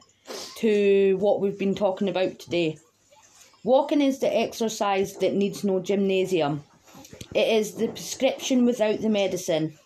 to 0.56 1.16
what 1.20 1.40
we've 1.40 1.58
been 1.58 1.74
talking 1.74 2.08
about 2.08 2.38
today. 2.38 2.78
Walking 3.64 4.00
is 4.00 4.18
the 4.18 4.36
exercise 4.36 5.16
that 5.18 5.34
needs 5.34 5.64
no 5.64 5.80
gymnasium. 5.80 6.64
It 7.34 7.48
is 7.48 7.74
the 7.74 7.88
prescription 7.88 8.66
without 8.66 9.00
the 9.00 9.08
medicine, 9.08 9.78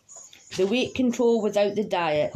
the 0.56 0.66
weight 0.66 0.94
control 0.94 1.42
without 1.42 1.74
the 1.74 1.84
diet, 1.84 2.34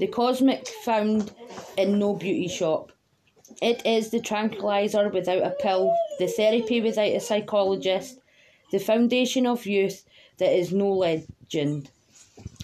the 0.00 0.06
cosmic 0.06 0.68
found 0.84 1.32
in 1.76 1.98
no 1.98 2.14
beauty 2.14 2.48
shop. 2.48 2.91
It 3.62 3.86
is 3.86 4.10
the 4.10 4.20
tranquilizer 4.20 5.08
without 5.08 5.44
a 5.44 5.50
pill, 5.50 5.96
the 6.18 6.26
therapy 6.26 6.80
without 6.80 7.06
a 7.06 7.20
psychologist, 7.20 8.18
the 8.72 8.80
foundation 8.80 9.46
of 9.46 9.66
youth 9.66 10.04
that 10.38 10.52
is 10.52 10.72
no 10.72 10.92
legend. 10.92 11.88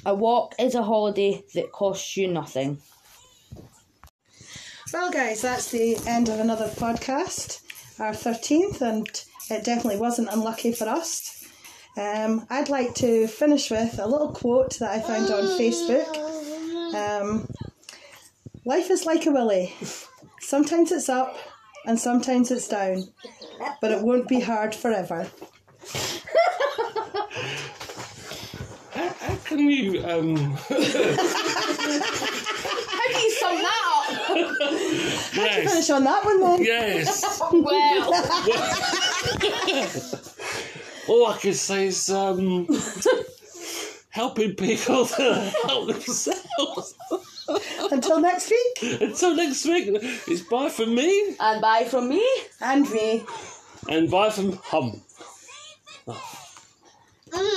A 0.04 0.12
walk 0.12 0.56
is 0.58 0.74
a 0.74 0.82
holiday 0.82 1.44
that 1.54 1.70
costs 1.70 2.16
you 2.16 2.26
nothing. 2.26 2.78
Well, 4.92 5.12
guys, 5.12 5.42
that's 5.42 5.70
the 5.70 5.96
end 6.04 6.28
of 6.28 6.40
another 6.40 6.66
podcast, 6.66 7.60
our 8.00 8.12
13th, 8.12 8.80
and 8.80 9.06
it 9.50 9.64
definitely 9.64 10.00
wasn't 10.00 10.32
unlucky 10.32 10.72
for 10.72 10.88
us. 10.88 11.46
Um, 11.96 12.44
I'd 12.50 12.70
like 12.70 12.94
to 12.96 13.28
finish 13.28 13.70
with 13.70 14.00
a 14.00 14.06
little 14.06 14.32
quote 14.32 14.78
that 14.80 14.90
I 14.90 15.00
found 15.00 15.30
on 15.30 15.44
Facebook. 15.58 16.16
Um, 16.92 17.46
Life 18.68 18.90
is 18.90 19.06
like 19.06 19.24
a 19.24 19.30
willy. 19.30 19.72
Sometimes 20.40 20.92
it's 20.92 21.08
up 21.08 21.36
and 21.86 21.98
sometimes 21.98 22.50
it's 22.50 22.68
down, 22.68 23.04
but 23.80 23.90
it 23.92 24.02
won't 24.02 24.28
be 24.28 24.40
hard 24.40 24.74
forever. 24.74 25.28
How, 28.92 29.08
how 29.20 29.36
can 29.44 29.58
you 29.70 30.04
um, 30.04 30.36
How 30.36 30.68
do 33.08 33.18
you 33.20 33.30
sum 33.32 33.56
that 33.56 33.82
up? 33.86 34.04
how 35.32 35.44
yes. 35.44 35.62
you 35.64 35.68
Finish 35.70 35.90
on 35.90 36.04
that 36.04 36.24
one 36.24 36.40
then. 36.40 36.62
yes. 36.64 37.40
Well, 37.52 38.14
All 41.08 41.26
I 41.26 41.38
can 41.38 41.54
say 41.54 41.86
is 41.86 42.10
um, 42.10 42.68
helping 44.10 44.54
people 44.54 45.06
to 45.06 45.34
help 45.66 45.88
themselves. 45.88 46.94
Until 47.90 48.20
next 48.20 48.50
week. 48.50 49.00
Until 49.00 49.34
next 49.34 49.64
week, 49.64 49.88
it's 50.26 50.42
bye 50.42 50.68
from 50.68 50.94
me. 50.94 51.36
And 51.40 51.60
bye 51.60 51.84
from 51.84 52.08
me. 52.08 52.26
And 52.60 52.90
me. 52.90 53.24
And 53.88 54.10
bye 54.10 54.30
from 54.30 54.52
Hum. 54.64 55.02
Mm. 57.32 57.48